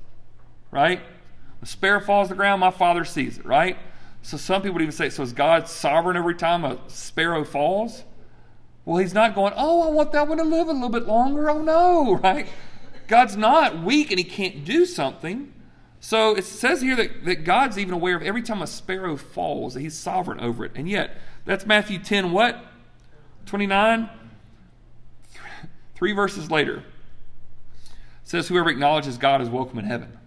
Right? 0.72 1.02
A 1.62 1.66
sparrow 1.68 2.02
falls 2.02 2.30
to 2.30 2.34
the 2.34 2.38
ground, 2.38 2.62
my 2.62 2.72
father 2.72 3.06
sees 3.06 3.38
it, 3.38 3.46
right? 3.46 3.78
So 4.24 4.38
some 4.38 4.62
people 4.62 4.74
would 4.74 4.82
even 4.82 4.92
say, 4.92 5.10
so 5.10 5.24
is 5.24 5.34
God 5.34 5.68
sovereign 5.68 6.18
every 6.18 6.36
time 6.36 6.64
a 6.64 6.78
sparrow 6.88 7.44
falls? 7.44 8.04
Well, 8.86 8.98
he's 8.98 9.14
not 9.14 9.36
going, 9.36 9.54
oh, 9.56 9.88
I 9.88 9.92
want 9.92 10.12
that 10.12 10.28
one 10.28 10.38
to 10.40 10.44
live 10.44 10.68
a 10.68 10.74
little 10.74 10.90
bit 10.90 11.06
longer. 11.06 11.50
Oh, 11.50 11.62
no, 11.62 12.16
right? 12.24 12.48
God's 13.12 13.36
not 13.36 13.84
weak 13.84 14.10
and 14.10 14.18
he 14.18 14.24
can't 14.24 14.64
do 14.64 14.86
something. 14.86 15.52
So 16.00 16.34
it 16.34 16.46
says 16.46 16.82
here 16.82 16.96
that, 16.96 17.26
that 17.26 17.44
God's 17.44 17.78
even 17.78 17.94
aware 17.94 18.16
of 18.16 18.22
every 18.24 18.42
time 18.42 18.62
a 18.62 18.68
sparrow 18.68 19.18
falls, 19.18 19.74
that 19.74 19.82
he's 19.82 19.98
sovereign 19.98 20.40
over 20.40 20.64
it. 20.64 20.72
And 20.76 20.88
yet, 20.88 21.18
that's 21.44 21.66
Matthew 21.66 22.00
10, 22.00 22.32
what? 22.32 22.64
29? 23.48 24.10
Three 25.96 26.14
verses 26.14 26.50
later, 26.50 26.78
it 26.78 26.84
says, 28.24 28.48
Whoever 28.48 28.70
acknowledges 28.70 29.18
God 29.18 29.42
is 29.42 29.50
welcome 29.50 29.78
in 29.80 29.86
heaven. 29.86 30.18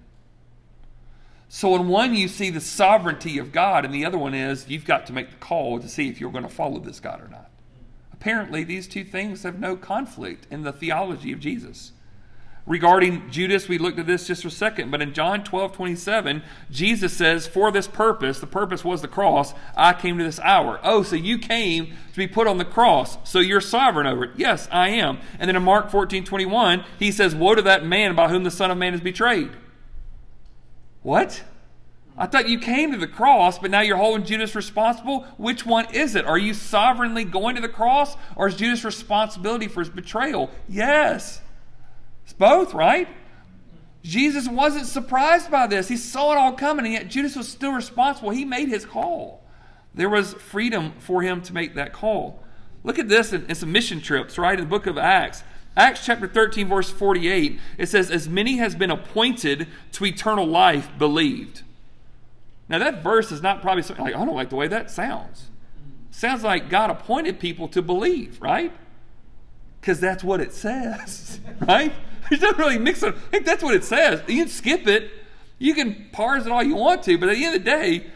So, 1.48 1.74
in 1.76 1.88
one, 1.88 2.14
you 2.14 2.28
see 2.28 2.50
the 2.50 2.60
sovereignty 2.60 3.38
of 3.38 3.50
God, 3.50 3.86
and 3.86 3.94
the 3.94 4.04
other 4.04 4.18
one 4.18 4.34
is 4.34 4.68
you've 4.68 4.84
got 4.84 5.06
to 5.06 5.14
make 5.14 5.30
the 5.30 5.36
call 5.36 5.80
to 5.80 5.88
see 5.88 6.10
if 6.10 6.20
you're 6.20 6.30
going 6.30 6.44
to 6.44 6.50
follow 6.50 6.80
this 6.80 7.00
God 7.00 7.22
or 7.22 7.28
not. 7.28 7.48
Apparently, 8.12 8.62
these 8.62 8.86
two 8.86 9.04
things 9.04 9.42
have 9.42 9.58
no 9.58 9.74
conflict 9.74 10.46
in 10.50 10.64
the 10.64 10.72
theology 10.72 11.32
of 11.32 11.40
Jesus. 11.40 11.92
Regarding 12.66 13.28
Judas, 13.30 13.68
we 13.68 13.76
looked 13.76 13.98
at 13.98 14.06
this 14.06 14.26
just 14.26 14.40
for 14.40 14.48
a 14.48 14.50
second, 14.50 14.90
but 14.90 15.02
in 15.02 15.12
John 15.12 15.44
12 15.44 15.72
27, 15.72 16.42
Jesus 16.70 17.12
says, 17.12 17.46
For 17.46 17.70
this 17.70 17.86
purpose, 17.86 18.38
the 18.38 18.46
purpose 18.46 18.82
was 18.82 19.02
the 19.02 19.08
cross, 19.08 19.52
I 19.76 19.92
came 19.92 20.16
to 20.16 20.24
this 20.24 20.40
hour. 20.40 20.80
Oh, 20.82 21.02
so 21.02 21.14
you 21.14 21.38
came 21.38 21.88
to 21.88 22.16
be 22.16 22.26
put 22.26 22.46
on 22.46 22.56
the 22.56 22.64
cross, 22.64 23.18
so 23.22 23.38
you're 23.38 23.60
sovereign 23.60 24.06
over 24.06 24.24
it. 24.24 24.30
Yes, 24.36 24.66
I 24.72 24.88
am. 24.88 25.18
And 25.38 25.48
then 25.48 25.56
in 25.56 25.62
Mark 25.62 25.90
14 25.90 26.24
21, 26.24 26.84
he 26.98 27.12
says, 27.12 27.34
Woe 27.34 27.54
to 27.54 27.60
that 27.62 27.84
man 27.84 28.14
by 28.14 28.28
whom 28.28 28.44
the 28.44 28.50
Son 28.50 28.70
of 28.70 28.78
Man 28.78 28.94
is 28.94 29.02
betrayed. 29.02 29.50
What? 31.02 31.44
I 32.16 32.26
thought 32.26 32.48
you 32.48 32.58
came 32.58 32.92
to 32.92 32.98
the 32.98 33.08
cross, 33.08 33.58
but 33.58 33.70
now 33.70 33.80
you're 33.80 33.98
holding 33.98 34.24
Judas 34.24 34.54
responsible. 34.54 35.22
Which 35.36 35.66
one 35.66 35.92
is 35.92 36.14
it? 36.14 36.24
Are 36.24 36.38
you 36.38 36.54
sovereignly 36.54 37.24
going 37.24 37.56
to 37.56 37.60
the 37.60 37.68
cross, 37.68 38.16
or 38.36 38.46
is 38.46 38.54
Judas 38.54 38.84
responsibility 38.84 39.68
for 39.68 39.80
his 39.80 39.90
betrayal? 39.90 40.50
Yes. 40.66 41.42
It's 42.24 42.32
both, 42.32 42.74
right? 42.74 43.08
Jesus 44.02 44.48
wasn't 44.48 44.86
surprised 44.86 45.50
by 45.50 45.66
this. 45.66 45.88
He 45.88 45.96
saw 45.96 46.32
it 46.32 46.38
all 46.38 46.52
coming, 46.52 46.84
and 46.84 46.92
yet 46.92 47.08
Judas 47.08 47.36
was 47.36 47.48
still 47.48 47.72
responsible. 47.72 48.30
He 48.30 48.44
made 48.44 48.68
his 48.68 48.84
call. 48.84 49.42
There 49.94 50.10
was 50.10 50.34
freedom 50.34 50.92
for 50.98 51.22
him 51.22 51.40
to 51.42 51.54
make 51.54 51.74
that 51.74 51.92
call. 51.92 52.42
Look 52.82 52.98
at 52.98 53.08
this 53.08 53.32
in, 53.32 53.46
in 53.46 53.54
some 53.54 53.72
mission 53.72 54.00
trips, 54.00 54.36
right? 54.36 54.58
In 54.58 54.64
the 54.64 54.70
book 54.70 54.86
of 54.86 54.98
Acts. 54.98 55.42
Acts 55.76 56.04
chapter 56.04 56.28
13, 56.28 56.68
verse 56.68 56.90
48, 56.90 57.58
it 57.78 57.86
says, 57.86 58.10
As 58.10 58.28
many 58.28 58.58
has 58.58 58.74
been 58.74 58.90
appointed 58.90 59.66
to 59.92 60.04
eternal 60.04 60.46
life 60.46 60.88
believed. 60.98 61.62
Now, 62.68 62.78
that 62.78 63.02
verse 63.02 63.32
is 63.32 63.42
not 63.42 63.60
probably 63.60 63.82
something 63.82 64.04
like, 64.04 64.14
I 64.14 64.24
don't 64.24 64.34
like 64.34 64.50
the 64.50 64.56
way 64.56 64.68
that 64.68 64.90
sounds. 64.90 65.50
Sounds 66.10 66.44
like 66.44 66.68
God 66.68 66.90
appointed 66.90 67.40
people 67.40 67.68
to 67.68 67.82
believe, 67.82 68.40
right? 68.40 68.72
Because 69.80 69.98
that's 69.98 70.22
what 70.22 70.40
it 70.40 70.52
says, 70.52 71.40
right? 71.60 71.92
It 72.30 72.40
doesn't 72.40 72.58
really 72.58 72.78
mix 72.78 73.02
it. 73.02 73.14
I 73.14 73.30
think 73.30 73.46
that's 73.46 73.62
what 73.62 73.74
it 73.74 73.84
says. 73.84 74.22
You 74.26 74.36
can 74.36 74.48
skip 74.48 74.86
it. 74.86 75.10
You 75.58 75.74
can 75.74 76.08
parse 76.10 76.46
it 76.46 76.52
all 76.52 76.62
you 76.62 76.74
want 76.74 77.02
to, 77.04 77.18
but 77.18 77.28
at 77.28 77.36
the 77.36 77.44
end 77.44 77.56
of 77.56 77.64
the 77.64 77.70
day, 77.70 78.06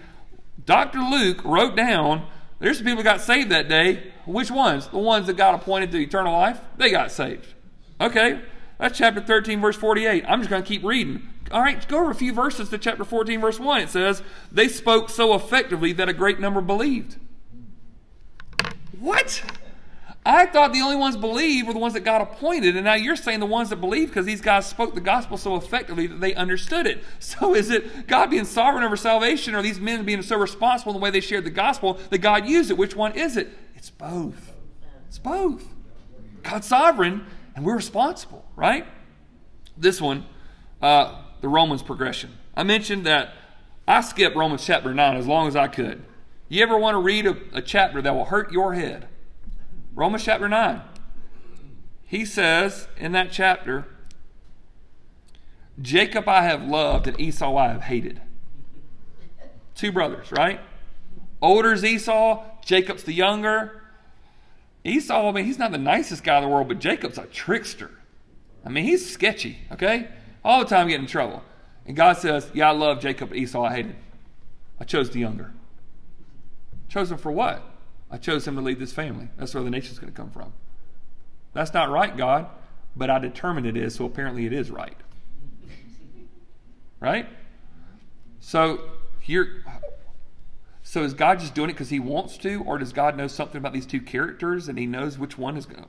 Dr. 0.65 0.99
Luke 0.99 1.45
wrote 1.45 1.77
down 1.77 2.27
there's 2.59 2.79
some 2.79 2.87
people 2.87 3.05
got 3.05 3.21
saved 3.21 3.51
that 3.51 3.69
day. 3.69 4.13
Which 4.27 4.51
ones? 4.51 4.89
The 4.89 4.99
ones 4.99 5.27
that 5.27 5.37
got 5.37 5.55
appointed 5.55 5.93
to 5.93 5.99
eternal 5.99 6.33
life? 6.33 6.61
They 6.77 6.91
got 6.91 7.13
saved. 7.13 7.47
Okay, 8.01 8.41
that's 8.79 8.99
chapter 8.99 9.21
13, 9.21 9.61
verse 9.61 9.77
48. 9.77 10.25
I'm 10.27 10.41
just 10.41 10.51
going 10.51 10.63
to 10.63 10.69
keep 10.69 10.85
reading. 10.85 11.29
All 11.51 11.63
right, 11.63 11.87
go 11.89 12.01
over 12.01 12.11
a 12.11 12.15
few 12.15 12.33
verses 12.33 12.69
to 12.69 12.79
chapter 12.79 13.05
14, 13.05 13.41
verse 13.41 13.59
1. 13.59 13.81
It 13.83 13.89
says, 13.89 14.23
They 14.53 14.69
spoke 14.69 15.09
so 15.09 15.35
effectively 15.35 15.93
that 15.93 16.09
a 16.09 16.13
great 16.13 16.41
number 16.41 16.61
believed. 16.61 17.17
What? 18.99 19.43
I 20.31 20.45
thought 20.45 20.75
the 20.75 20.83
only 20.83 20.97
ones 20.97 21.17
believed 21.17 21.67
were 21.67 21.73
the 21.73 21.79
ones 21.79 21.95
that 21.95 22.01
got 22.01 22.21
appointed, 22.21 22.77
and 22.77 22.85
now 22.85 22.93
you're 22.93 23.17
saying 23.17 23.41
the 23.41 23.47
ones 23.47 23.71
that 23.71 23.77
believe 23.77 24.09
because 24.09 24.27
these 24.27 24.43
guys 24.43 24.67
spoke 24.67 24.95
the 24.95 25.01
gospel 25.01 25.39
so 25.39 25.57
effectively 25.57 26.07
that 26.07 26.21
they 26.21 26.35
understood 26.35 26.87
it. 26.87 27.03
So 27.19 27.55
is 27.55 27.71
it 27.71 28.07
God 28.07 28.31
being 28.31 28.45
sovereign 28.45 28.85
over 28.85 28.97
salvation, 28.97 29.55
or 29.55 29.63
these 29.63 29.81
men 29.81 30.05
being 30.05 30.21
so 30.21 30.37
responsible 30.37 30.93
in 30.93 30.99
the 30.99 31.03
way 31.03 31.11
they 31.11 31.21
shared 31.21 31.45
the 31.45 31.51
gospel 31.51 31.99
that 32.11 32.19
God 32.19 32.47
used 32.47 32.71
it? 32.71 32.77
Which 32.77 32.95
one 32.95 33.13
is 33.13 33.39
it? 33.39 33.49
It's 33.75 33.89
both. 33.89 34.53
It's 35.07 35.19
both. 35.19 35.65
God's 36.43 36.67
sovereign, 36.67 37.25
and 37.57 37.65
we're 37.65 37.77
responsible, 37.77 38.45
right? 38.55 38.87
This 39.79 39.99
one, 39.99 40.27
uh, 40.83 41.23
the 41.41 41.49
Romans 41.49 41.83
progression. 41.83 42.37
I 42.55 42.65
mentioned 42.65 43.07
that 43.07 43.33
I 43.87 44.03
skipped 44.03 44.37
Romans 44.37 44.65
chapter 44.65 44.93
9 44.93 45.17
as 45.17 45.27
long 45.27 45.49
as 45.49 45.57
I 45.57 45.69
could. 45.69 46.05
You 46.51 46.63
ever 46.63 46.77
want 46.77 46.97
to 46.97 46.99
read 46.99 47.27
a, 47.27 47.37
a 47.55 47.63
chapter 47.63 48.03
that 48.03 48.15
will 48.15 48.27
hurt 48.27 48.53
your 48.53 48.75
head? 48.75 49.09
Romans 49.99 50.25
chapter 50.25 50.49
9. 50.49 50.81
He 52.07 52.25
says 52.25 52.87
in 52.97 53.11
that 53.13 53.33
chapter, 53.33 53.85
Jacob 55.83 56.29
I 56.29 56.45
have 56.45 56.63
loved 56.63 57.09
and 57.09 57.21
Esau 57.21 57.57
I 57.57 57.73
have 57.73 57.83
hated. 57.83 58.23
Two 59.75 59.91
brothers, 59.91 60.31
right? 60.31 60.61
Older 61.43 61.73
is 61.73 61.85
Esau, 61.85 62.45
Jacob's 62.65 63.03
the 63.03 63.13
younger. 63.13 63.83
Esau, 64.85 65.31
I 65.31 65.33
mean, 65.33 65.45
he's 65.47 65.59
not 65.59 65.73
the 65.73 65.79
nicest 65.79 66.23
guy 66.23 66.37
in 66.37 66.45
the 66.45 66.49
world, 66.49 66.69
but 66.69 66.79
Jacob's 66.79 67.19
a 67.19 67.27
trickster. 67.27 67.91
I 68.65 68.69
mean, 68.69 68.85
he's 68.85 69.13
sketchy, 69.13 69.59
okay? 69.73 70.07
All 70.45 70.61
the 70.61 70.67
time 70.67 70.87
getting 70.87 71.07
in 71.07 71.11
trouble. 71.11 71.43
And 71.87 71.97
God 71.97 72.19
says, 72.19 72.49
Yeah, 72.55 72.69
I 72.69 72.73
love 72.73 73.01
Jacob, 73.01 73.35
Esau 73.35 73.65
I 73.65 73.75
hated. 73.75 73.97
I 74.79 74.85
chose 74.85 75.11
the 75.11 75.19
younger. 75.19 75.53
Chosen 76.89 77.19
for 77.19 77.33
what? 77.33 77.69
I 78.11 78.17
chose 78.17 78.47
him 78.47 78.57
to 78.57 78.63
lead 78.63 78.79
this 78.79 78.93
family. 78.93 79.29
That's 79.37 79.55
where 79.55 79.63
the 79.63 79.71
nation's 79.71 79.99
going 79.99 80.13
to 80.13 80.17
come 80.17 80.31
from. 80.31 80.53
That's 81.53 81.75
not 81.75 81.91
right, 81.91 82.17
God, 82.17 82.47
but 82.97 83.11
I 83.11 83.19
determined 83.19 83.67
it 83.67 83.77
is, 83.77 83.95
so 83.95 84.05
apparently 84.05 84.47
it 84.47 84.53
is 84.53 84.71
right. 84.71 84.97
Right? 87.01 87.29
So 88.41 88.81
here 89.21 89.65
so 90.89 91.05
is 91.05 91.13
God 91.13 91.39
just 91.39 91.55
doing 91.55 91.69
it 91.69 91.75
because 91.75 91.91
he 91.91 92.01
wants 92.01 92.39
to, 92.39 92.63
or 92.65 92.79
does 92.79 92.95
God 92.95 93.15
know 93.15 93.27
something 93.27 93.59
about 93.59 93.75
these 93.75 93.85
two 93.85 94.01
characters 94.01 94.71
and 94.71 94.79
he 94.79 94.87
knows 94.87 95.19
which 95.19 95.37
one 95.37 95.59
is 95.59 95.67
going 95.67 95.83
to? 95.83 95.89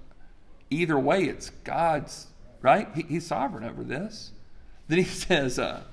Either 0.69 0.99
way, 0.99 1.23
it's 1.23 1.51
God's, 1.63 2.27
right? 2.61 2.89
He, 2.93 3.03
he's 3.03 3.25
sovereign 3.25 3.63
over 3.63 3.85
this. 3.85 4.33
Then 4.89 4.97
he 4.97 5.03
says, 5.05 5.57
uh, 5.57 5.83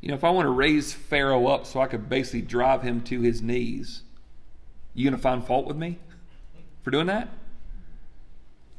you 0.00 0.08
know, 0.08 0.14
if 0.14 0.22
I 0.22 0.30
want 0.30 0.46
to 0.46 0.50
raise 0.50 0.92
Pharaoh 0.92 1.48
up 1.48 1.66
so 1.66 1.80
I 1.80 1.88
could 1.88 2.08
basically 2.08 2.42
drive 2.42 2.82
him 2.82 3.00
to 3.06 3.22
his 3.22 3.42
knees, 3.42 4.02
you 4.94 5.04
going 5.04 5.16
to 5.16 5.22
find 5.22 5.44
fault 5.44 5.66
with 5.66 5.76
me 5.76 5.98
for 6.82 6.90
doing 6.90 7.06
that? 7.06 7.28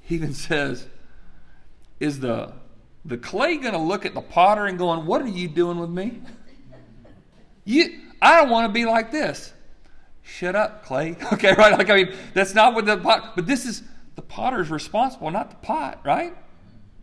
He 0.01 0.15
even 0.15 0.33
says, 0.33 0.87
is 1.99 2.19
the 2.19 2.53
the 3.03 3.17
clay 3.17 3.57
going 3.57 3.73
to 3.73 3.79
look 3.79 4.05
at 4.05 4.13
the 4.13 4.21
potter 4.21 4.65
and 4.65 4.77
going, 4.77 5.05
"What 5.05 5.21
are 5.21 5.27
you 5.27 5.47
doing 5.47 5.79
with 5.79 5.89
me?" 5.89 6.21
You, 7.63 7.99
I 8.21 8.41
don't 8.41 8.49
want 8.49 8.67
to 8.67 8.73
be 8.73 8.85
like 8.85 9.11
this. 9.11 9.53
Shut 10.21 10.55
up, 10.55 10.85
clay. 10.85 11.15
Okay, 11.33 11.53
right? 11.53 11.77
Like 11.77 11.89
I 11.89 11.95
mean, 11.95 12.15
that's 12.33 12.53
not 12.53 12.73
what 12.73 12.85
the 12.85 12.97
pot. 12.97 13.35
But 13.35 13.45
this 13.45 13.65
is 13.65 13.83
the 14.15 14.21
potter's 14.21 14.69
responsible, 14.69 15.29
not 15.31 15.49
the 15.49 15.57
pot, 15.57 16.01
right? 16.03 16.35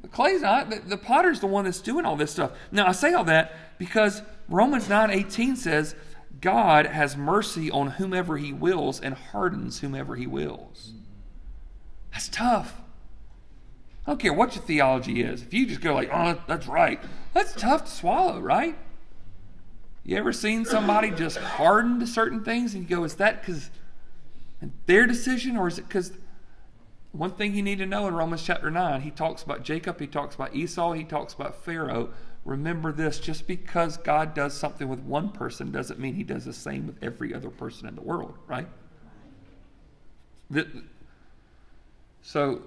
The 0.03 0.09
clay's 0.09 0.43
not. 0.43 0.71
The, 0.71 0.81
the 0.81 0.97
potter's 0.97 1.41
the 1.41 1.47
one 1.47 1.65
that's 1.65 1.81
doing 1.81 2.05
all 2.05 2.17
this 2.17 2.33
stuff. 2.33 2.53
Now 2.73 2.87
I 2.87 2.93
say 2.93 3.13
all 3.13 3.25
that 3.25 3.79
because 3.79 4.23
Romans 4.49 4.89
nine 4.89 5.11
eighteen 5.11 5.57
says, 5.57 5.95
"God 6.43 6.85
has 6.87 7.17
mercy 7.17 7.71
on 7.71 7.93
whomever 7.93 8.37
He 8.37 8.53
wills 8.53 9.01
and 9.01 9.15
hardens 9.15 9.81
whomever 9.81 10.17
He 10.17 10.27
wills." 10.27 10.93
That's 12.13 12.29
tough. 12.29 12.83
I 14.07 14.11
don't 14.11 14.21
care 14.21 14.35
what 14.35 14.55
your 14.55 14.65
theology 14.65 15.23
is. 15.23 15.43
If 15.43 15.55
you 15.55 15.65
just 15.65 15.81
go 15.81 15.95
like, 15.95 16.11
"Oh, 16.13 16.39
that's 16.47 16.67
right," 16.67 17.01
that's 17.33 17.55
tough 17.55 17.87
to 17.87 17.91
swallow, 17.91 18.39
right? 18.39 18.77
You 20.05 20.17
ever 20.17 20.33
seen 20.33 20.65
somebody 20.65 21.11
just 21.11 21.39
hardened 21.39 22.01
to 22.01 22.07
certain 22.07 22.43
things 22.43 22.75
and 22.75 22.83
you 22.83 22.97
go, 22.97 23.05
is 23.05 23.15
that 23.15 23.41
because 23.41 23.71
their 24.87 25.07
decision 25.07 25.57
or 25.57 25.69
is 25.69 25.79
it 25.79 25.87
because 25.87 26.13
one 27.13 27.31
thing 27.31 27.55
you 27.55 27.63
need 27.63 27.79
to 27.79 27.87
know 27.87 28.09
in 28.09 28.15
Romans 28.15 28.43
chapter 28.43 28.71
9, 28.71 29.03
he 29.03 29.11
talks 29.11 29.43
about 29.43 29.63
Jacob, 29.63 30.01
he 30.01 30.07
talks 30.07 30.35
about 30.35 30.57
Esau, 30.57 30.93
he 30.93 31.05
talks 31.05 31.35
about 31.35 31.63
Pharaoh. 31.63 32.09
Remember 32.45 32.91
this 32.93 33.21
just 33.21 33.47
because 33.47 33.97
God 33.97 34.35
does 34.35 34.55
something 34.55 34.89
with 34.89 35.01
one 35.01 35.31
person 35.31 35.71
doesn't 35.71 36.01
mean 36.01 36.15
he 36.15 36.25
does 36.25 36.45
the 36.45 36.53
same 36.53 36.87
with 36.87 36.97
every 37.03 37.33
other 37.33 37.51
person 37.51 37.87
in 37.87 37.95
the 37.95 38.03
world, 38.03 38.37
right? 38.49 38.67
So, 42.23 42.63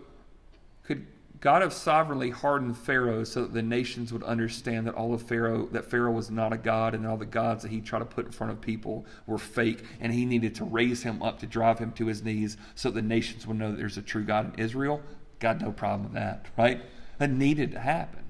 could 0.84 1.06
God 1.42 1.62
have 1.62 1.74
sovereignly 1.74 2.30
hardened 2.30 2.78
Pharaoh 2.78 3.24
so 3.24 3.44
that 3.44 3.54
the 3.54 3.62
nations 3.62 4.12
would 4.12 4.24
understand 4.24 4.88
that 4.88 4.96
all 4.96 5.14
of 5.14 5.22
Pharaoh, 5.22 5.68
that 5.68 5.86
Pharaoh 5.86 6.12
was 6.12 6.32
not 6.32 6.54
a 6.54 6.58
god, 6.58 6.96
and 6.96 7.06
all 7.06 7.18
the 7.18 7.26
gods 7.26 7.64
that 7.64 7.72
he 7.72 7.82
tried 7.82 8.00
to 8.00 8.06
put 8.06 8.26
in 8.26 8.32
front 8.32 8.52
of 8.52 8.62
people 8.62 9.06
were 9.28 9.38
fake, 9.38 9.84
and 10.00 10.14
he 10.14 10.26
needed 10.26 10.56
to 10.56 10.66
raise 10.66 11.04
him 11.04 11.22
up 11.22 11.40
to 11.40 11.48
drive 11.48 11.80
him 11.80 11.92
to 11.94 12.08
his 12.08 12.24
knees 12.24 12.58
so 12.76 12.90
the 12.90 13.02
nations 13.02 13.46
would 13.46 13.58
know 13.58 13.72
that 13.72 13.78
there's 13.78 13.98
a 13.98 14.02
true 14.02 14.24
God 14.24 14.54
in 14.54 14.60
Israel. 14.64 15.02
God, 15.40 15.62
no 15.62 15.72
problem 15.72 16.04
with 16.04 16.14
that, 16.14 16.48
right? 16.58 16.82
That 17.18 17.30
needed 17.30 17.72
to 17.74 17.80
happen. 17.80 18.25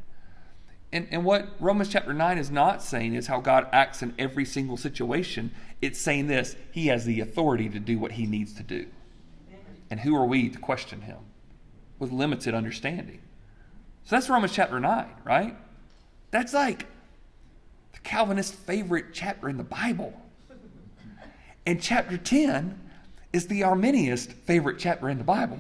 And, 0.96 1.08
and 1.12 1.26
what 1.26 1.50
Romans 1.60 1.90
chapter 1.90 2.14
9 2.14 2.38
is 2.38 2.50
not 2.50 2.82
saying 2.82 3.16
is 3.16 3.28
how 3.28 3.40
God 3.42 3.68
acts 3.72 4.02
in 4.02 4.16
every 4.18 4.46
single 4.46 4.78
situation. 4.78 5.52
It's 5.82 6.00
saying 6.00 6.28
this 6.28 6.56
He 6.72 6.88
has 6.88 7.06
the 7.06 7.20
authority 7.20 7.70
to 7.70 7.80
do 7.80 8.00
what 8.00 8.14
He 8.14 8.26
needs 8.26 8.54
to 8.54 8.64
do. 8.64 8.88
And 9.92 10.00
who 10.00 10.16
are 10.16 10.26
we 10.26 10.50
to 10.50 10.58
question 10.58 11.02
Him? 11.02 11.18
with 12.00 12.12
limited 12.12 12.54
understanding. 12.54 13.20
So 14.04 14.16
that's 14.16 14.30
Romans 14.30 14.54
chapter 14.54 14.80
9, 14.80 15.06
right? 15.24 15.56
That's 16.32 16.54
like 16.54 16.86
the 17.94 18.00
Calvinist 18.00 18.54
favorite 18.54 19.08
chapter 19.14 19.50
in 19.50 19.58
the 19.58 19.64
Bible. 19.64 20.14
And 21.66 21.82
chapter 21.82 22.18
10 22.18 22.80
is 23.34 23.48
the 23.48 23.62
Arminianist 23.62 24.34
favorite 24.34 24.78
chapter 24.78 25.10
in 25.10 25.18
the 25.18 25.24
Bible. 25.24 25.58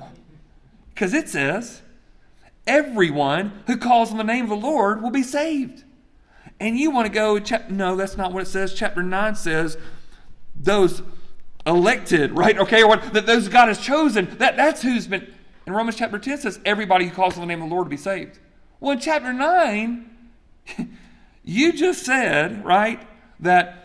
Because 0.93 1.13
it 1.13 1.27
says, 1.27 1.81
everyone 2.67 3.63
who 3.67 3.77
calls 3.77 4.11
on 4.11 4.17
the 4.17 4.23
name 4.23 4.45
of 4.45 4.49
the 4.49 4.67
Lord 4.67 5.01
will 5.01 5.11
be 5.11 5.23
saved. 5.23 5.83
And 6.59 6.77
you 6.77 6.91
want 6.91 7.07
to 7.07 7.13
go, 7.13 7.39
no, 7.69 7.95
that's 7.95 8.17
not 8.17 8.31
what 8.31 8.43
it 8.43 8.47
says. 8.47 8.73
Chapter 8.73 9.03
9 9.03 9.35
says, 9.35 9.77
those 10.55 11.01
elected, 11.65 12.31
right? 12.31 12.57
Okay, 12.57 12.81
or 12.83 12.97
that 12.97 13.25
those 13.25 13.49
God 13.49 13.67
has 13.67 13.79
chosen, 13.79 14.37
that, 14.37 14.55
that's 14.55 14.81
who's 14.81 15.07
been 15.07 15.33
and 15.65 15.75
Romans 15.75 15.97
chapter 15.97 16.19
10 16.19 16.39
says 16.39 16.59
everybody 16.63 17.05
who 17.05 17.11
calls 17.11 17.35
on 17.35 17.41
the 17.41 17.47
name 17.47 17.61
of 17.61 17.69
the 17.69 17.73
Lord 17.73 17.87
to 17.87 17.89
be 17.89 17.97
saved. 17.97 18.39
Well, 18.79 18.91
in 18.91 18.99
chapter 18.99 19.33
9, 19.33 20.09
you 21.43 21.73
just 21.73 22.05
said, 22.05 22.63
right, 22.63 23.01
that, 23.39 23.84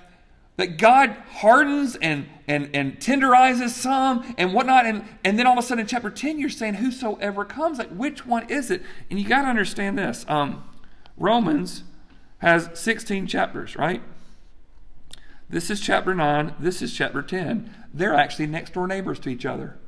that 0.60 0.76
God 0.76 1.16
hardens 1.36 1.96
and, 1.96 2.28
and, 2.46 2.68
and 2.74 2.98
tenderizes 3.00 3.70
some 3.70 4.34
and 4.36 4.52
whatnot. 4.52 4.84
And, 4.84 5.04
and 5.24 5.38
then 5.38 5.46
all 5.46 5.54
of 5.54 5.58
a 5.58 5.66
sudden 5.66 5.80
in 5.80 5.86
chapter 5.86 6.10
10, 6.10 6.38
you're 6.38 6.50
saying 6.50 6.74
whosoever 6.74 7.46
comes. 7.46 7.78
Like, 7.78 7.88
which 7.88 8.26
one 8.26 8.48
is 8.50 8.70
it? 8.70 8.82
And 9.08 9.18
you 9.18 9.26
got 9.26 9.42
to 9.42 9.48
understand 9.48 9.96
this. 9.96 10.26
Um, 10.28 10.62
Romans 11.16 11.84
has 12.38 12.68
16 12.74 13.26
chapters, 13.26 13.74
right? 13.74 14.02
This 15.48 15.70
is 15.70 15.80
chapter 15.80 16.14
9. 16.14 16.54
This 16.60 16.82
is 16.82 16.94
chapter 16.94 17.22
10. 17.22 17.74
They're 17.94 18.14
actually 18.14 18.46
next 18.46 18.74
door 18.74 18.86
neighbors 18.86 19.18
to 19.20 19.30
each 19.30 19.46
other. 19.46 19.78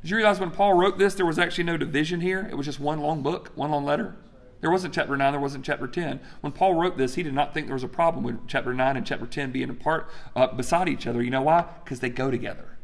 Did 0.00 0.10
you 0.10 0.16
realize 0.16 0.40
when 0.40 0.50
Paul 0.52 0.72
wrote 0.72 0.96
this, 0.96 1.14
there 1.14 1.26
was 1.26 1.38
actually 1.38 1.64
no 1.64 1.76
division 1.76 2.22
here? 2.22 2.48
It 2.50 2.56
was 2.56 2.64
just 2.64 2.80
one 2.80 3.00
long 3.00 3.22
book, 3.22 3.52
one 3.56 3.70
long 3.70 3.84
letter. 3.84 4.16
There 4.62 4.70
wasn't 4.70 4.94
chapter 4.94 5.16
9, 5.16 5.32
there 5.32 5.40
wasn't 5.40 5.64
chapter 5.64 5.88
10. 5.88 6.20
When 6.40 6.52
Paul 6.52 6.74
wrote 6.74 6.96
this, 6.96 7.16
he 7.16 7.24
did 7.24 7.34
not 7.34 7.52
think 7.52 7.66
there 7.66 7.74
was 7.74 7.82
a 7.82 7.88
problem 7.88 8.24
with 8.24 8.46
chapter 8.46 8.72
9 8.72 8.96
and 8.96 9.04
chapter 9.04 9.26
10 9.26 9.50
being 9.50 9.68
apart 9.68 10.08
uh, 10.36 10.46
beside 10.46 10.88
each 10.88 11.04
other. 11.04 11.20
You 11.20 11.30
know 11.30 11.42
why? 11.42 11.66
Because 11.82 11.98
they 11.98 12.08
go 12.08 12.30
together. 12.30 12.78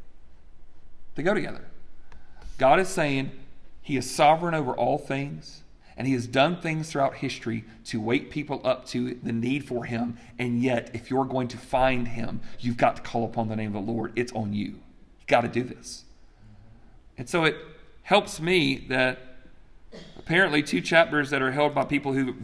They 1.14 1.22
go 1.22 1.35
together. 1.35 1.64
God 2.59 2.81
is 2.81 2.89
saying 2.89 3.31
he 3.81 3.97
is 3.97 4.11
sovereign 4.11 4.55
over 4.55 4.72
all 4.72 4.99
things, 4.99 5.62
and 5.97 6.09
he 6.09 6.14
has 6.14 6.26
done 6.26 6.61
things 6.61 6.91
throughout 6.91 7.14
history 7.14 7.64
to 7.85 8.01
wake 8.01 8.29
people 8.29 8.61
up 8.64 8.85
to 8.87 9.14
the 9.22 9.33
need 9.33 9.64
for 9.64 9.85
him. 9.85 10.18
And 10.37 10.61
yet, 10.61 10.91
if 10.95 11.11
you're 11.11 11.24
going 11.24 11.47
to 11.47 11.57
find 11.59 12.09
him, 12.09 12.41
you've 12.59 12.76
got 12.76 12.97
to 12.97 13.03
call 13.03 13.24
upon 13.24 13.49
the 13.49 13.57
name 13.57 13.76
of 13.76 13.87
the 13.87 13.93
Lord. 13.93 14.12
It's 14.16 14.33
on 14.33 14.53
you. 14.53 14.81
You've 15.20 15.29
got 15.29 15.43
to 15.43 15.49
do 15.49 15.62
this. 15.62 16.05
And 17.16 17.29
so 17.29 17.45
it 17.45 17.55
helps 18.03 18.41
me 18.41 18.85
that 18.89 19.28
apparently 20.18 20.62
two 20.62 20.80
chapters 20.80 21.30
that 21.30 21.43
are 21.43 21.53
held 21.53 21.74
by 21.74 21.84
people 21.84 22.12
who 22.12 22.34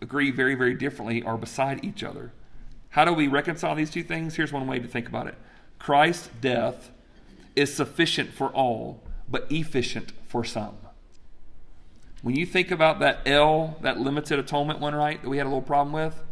agree 0.00 0.30
very, 0.30 0.54
very 0.54 0.74
differently 0.74 1.22
are 1.22 1.36
beside 1.36 1.84
each 1.84 2.02
other. 2.02 2.32
How 2.90 3.04
do 3.04 3.12
we 3.12 3.28
reconcile 3.28 3.74
these 3.74 3.90
two 3.90 4.02
things? 4.02 4.36
Here's 4.36 4.52
one 4.52 4.66
way 4.66 4.78
to 4.78 4.88
think 4.88 5.08
about 5.08 5.26
it 5.26 5.36
Christ's 5.78 6.30
death 6.40 6.90
is 7.54 7.74
sufficient 7.74 8.32
for 8.32 8.48
all, 8.48 9.02
but 9.28 9.46
efficient 9.50 10.12
for 10.26 10.44
some. 10.44 10.76
When 12.22 12.34
you 12.34 12.46
think 12.46 12.70
about 12.70 12.98
that 13.00 13.20
L, 13.26 13.76
that 13.82 14.00
limited 14.00 14.38
atonement 14.38 14.80
one, 14.80 14.94
right, 14.94 15.22
that 15.22 15.28
we 15.28 15.38
had 15.38 15.46
a 15.46 15.48
little 15.48 15.62
problem 15.62 15.92
with, 15.92 16.22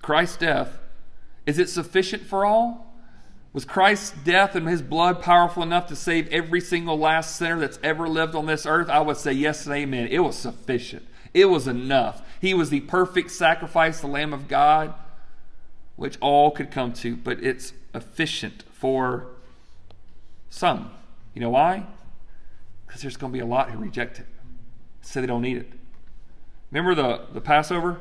Christ's 0.00 0.36
death, 0.36 0.78
is 1.46 1.58
it 1.58 1.68
sufficient 1.68 2.22
for 2.22 2.44
all? 2.44 2.91
Was 3.52 3.64
Christ's 3.66 4.12
death 4.24 4.54
and 4.54 4.66
his 4.66 4.80
blood 4.80 5.20
powerful 5.20 5.62
enough 5.62 5.86
to 5.88 5.96
save 5.96 6.26
every 6.28 6.60
single 6.60 6.98
last 6.98 7.36
sinner 7.36 7.58
that's 7.58 7.78
ever 7.82 8.08
lived 8.08 8.34
on 8.34 8.46
this 8.46 8.64
earth? 8.64 8.88
I 8.88 9.00
would 9.00 9.18
say 9.18 9.32
yes 9.32 9.66
and 9.66 9.74
amen. 9.74 10.08
It 10.08 10.20
was 10.20 10.36
sufficient. 10.36 11.06
It 11.34 11.46
was 11.46 11.66
enough. 11.66 12.22
He 12.40 12.54
was 12.54 12.70
the 12.70 12.80
perfect 12.80 13.30
sacrifice, 13.30 14.00
the 14.00 14.06
Lamb 14.06 14.32
of 14.32 14.48
God, 14.48 14.94
which 15.96 16.16
all 16.20 16.50
could 16.50 16.70
come 16.70 16.92
to, 16.94 17.16
but 17.16 17.42
it's 17.42 17.74
efficient 17.94 18.64
for 18.72 19.26
some. 20.48 20.90
You 21.34 21.42
know 21.42 21.50
why? 21.50 21.86
Because 22.86 23.02
there's 23.02 23.16
going 23.18 23.32
to 23.32 23.36
be 23.36 23.40
a 23.42 23.46
lot 23.46 23.70
who 23.70 23.78
reject 23.78 24.18
it, 24.18 24.26
say 25.02 25.20
they 25.20 25.26
don't 25.26 25.42
need 25.42 25.58
it. 25.58 25.68
Remember 26.70 26.94
the, 26.94 27.26
the 27.34 27.40
Passover? 27.40 28.00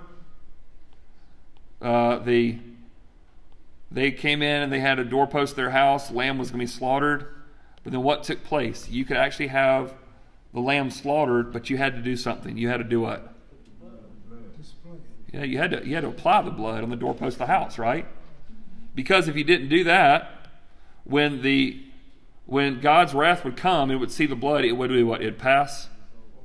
Uh, 1.82 2.20
the 2.20 2.58
they 3.92 4.12
came 4.12 4.42
in 4.42 4.62
and 4.62 4.72
they 4.72 4.80
had 4.80 5.00
a 5.00 5.06
doorpost 5.06 5.52
to 5.52 5.56
their 5.58 5.70
house. 5.72 6.12
Lamb 6.12 6.38
was 6.38 6.50
going 6.50 6.60
to 6.60 6.66
be 6.66 6.78
slaughtered. 6.78 7.28
But 7.84 7.92
then 7.92 8.04
what 8.04 8.24
took 8.24 8.44
place? 8.44 8.88
You 8.90 9.06
could 9.06 9.18
actually 9.18 9.48
have 9.48 9.94
the 10.54 10.60
lamb 10.60 10.92
slaughtered, 10.92 11.52
but 11.52 11.70
you 11.70 11.78
had 11.78 11.96
to 11.96 12.02
do 12.02 12.16
something. 12.16 12.58
You 12.58 12.70
had 12.70 12.78
to 12.78 12.84
do 12.84 13.02
what? 13.02 13.34
Yeah, 15.34 15.44
you 15.44 15.58
had 15.58 15.72
to 15.72 15.88
you 15.88 15.96
had 15.96 16.02
to 16.02 16.10
apply 16.10 16.42
the 16.42 16.52
blood 16.52 16.84
on 16.84 16.90
the 16.90 16.96
doorpost 16.96 17.36
of 17.36 17.40
the 17.40 17.46
house, 17.48 17.78
right? 17.78 18.06
Because 18.94 19.28
if 19.28 19.36
you 19.36 19.44
didn't 19.46 19.70
do 19.70 19.86
that, 19.86 20.50
when 21.06 21.42
the 21.42 21.82
when 22.46 22.82
God's 22.82 23.14
wrath 23.14 23.46
would 23.46 23.56
come, 23.56 23.92
it 23.92 23.96
would 23.96 24.12
see 24.12 24.26
the 24.26 24.36
blood, 24.36 24.66
it 24.66 24.74
would 24.74 24.90
do 24.90 25.08
what? 25.08 25.22
It'd 25.22 25.40
pass 25.40 25.88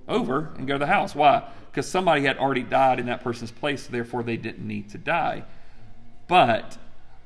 over 0.06 0.52
and 0.56 0.66
go 0.68 0.74
to 0.74 0.78
the 0.78 0.86
house. 0.86 1.14
Why? 1.14 1.48
Because 1.70 1.88
somebody 1.88 2.22
had 2.22 2.38
already 2.38 2.62
died 2.62 3.00
in 3.00 3.06
that 3.06 3.22
person's 3.22 3.50
place, 3.50 3.86
therefore 3.88 4.22
they 4.22 4.36
didn't 4.36 4.66
need 4.66 4.90
to 4.90 4.98
die. 4.98 5.44
But 6.28 6.78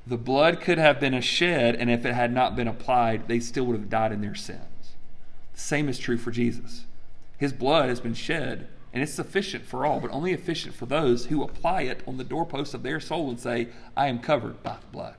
the 0.07 0.17
blood 0.17 0.61
could 0.61 0.79
have 0.79 0.99
been 0.99 1.21
shed, 1.21 1.77
and 1.77 1.91
if 1.91 2.05
it 2.05 2.15
had 2.15 2.33
not 2.33 2.57
been 2.57 2.69
applied, 2.69 3.29
they 3.29 3.41
still 3.41 3.65
would 3.65 3.77
have 3.77 3.91
died 3.91 4.13
in 4.13 4.21
their 4.21 4.35
sins. 4.35 4.95
The 5.53 5.61
same 5.61 5.89
is 5.89 5.99
true 5.99 6.19
for 6.19 6.31
Jesus. 6.31 6.87
His 7.37 7.53
blood 7.53 7.89
has 7.89 8.01
been 8.01 8.15
shed, 8.15 8.69
and 8.93 9.03
it's 9.03 9.15
sufficient 9.15 9.65
for 9.67 9.87
all, 9.87 10.01
but 10.01 10.11
only 10.11 10.33
efficient 10.33 10.75
for 10.75 10.87
those 10.87 11.27
who 11.27 11.43
apply 11.43 11.83
it 11.83 12.03
on 12.07 12.17
the 12.17 12.25
doorpost 12.25 12.75
of 12.75 12.83
their 12.83 13.01
soul 13.01 13.31
and 13.31 13.39
say, 13.39 13.69
I 13.97 14.09
am 14.09 14.21
covered 14.21 14.63
by 14.63 14.77
the 14.81 14.87
blood. 14.87 15.17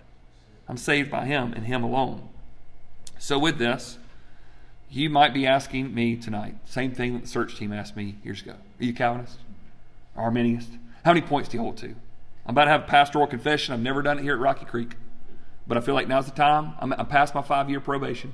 I'm 0.68 0.78
saved 0.78 1.10
by 1.10 1.26
Him 1.26 1.54
and 1.54 1.66
Him 1.66 1.84
alone. 1.84 2.30
So, 3.18 3.38
with 3.38 3.58
this, 3.58 3.98
you 4.90 5.10
might 5.10 5.34
be 5.34 5.48
asking 5.48 5.94
me 5.94 6.18
tonight, 6.18 6.56
same 6.66 6.92
thing 6.92 7.14
that 7.14 7.22
the 7.22 7.28
search 7.28 7.56
team 7.58 7.72
asked 7.72 7.96
me 7.96 8.18
years 8.24 8.42
ago. 8.42 8.56
Are 8.80 8.84
you 8.84 8.94
Calvinist? 8.94 9.40
Arminianist? 10.18 10.78
How 11.06 11.14
many 11.14 11.26
points 11.26 11.50
do 11.50 11.58
you 11.58 11.64
hold 11.64 11.78
to? 11.78 11.96
I'm 12.46 12.52
about 12.52 12.66
to 12.66 12.72
have 12.72 12.82
a 12.84 12.88
pastoral 12.88 13.28
confession. 13.28 13.74
I've 13.74 13.82
never 13.82 14.02
done 14.02 14.20
it 14.20 14.24
here 14.24 14.34
at 14.34 14.40
Rocky 14.40 14.66
Creek, 14.66 14.96
but 15.68 15.78
I 15.78 15.82
feel 15.82 15.94
like 15.94 16.08
now's 16.08 16.26
the 16.26 16.32
time. 16.32 16.74
I'm, 16.80 16.94
I'm 16.94 17.06
past 17.06 17.36
my 17.36 17.42
five 17.42 17.70
year 17.70 17.80
probation. 17.80 18.34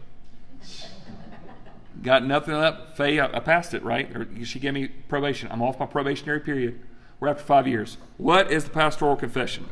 Got 2.01 2.23
nothing 2.25 2.53
left. 2.53 2.95
Faye, 2.95 3.19
I, 3.19 3.37
I 3.37 3.39
passed 3.39 3.73
it, 3.73 3.83
right? 3.83 4.15
Or 4.15 4.27
she 4.43 4.59
gave 4.59 4.73
me 4.73 4.87
probation. 4.87 5.49
I'm 5.51 5.61
off 5.61 5.79
my 5.79 5.85
probationary 5.85 6.39
period. 6.39 6.79
We're 7.19 7.29
after 7.29 7.43
five 7.43 7.67
years. 7.67 7.97
What 8.17 8.51
is 8.51 8.65
the 8.65 8.69
pastoral 8.69 9.15
confession? 9.15 9.67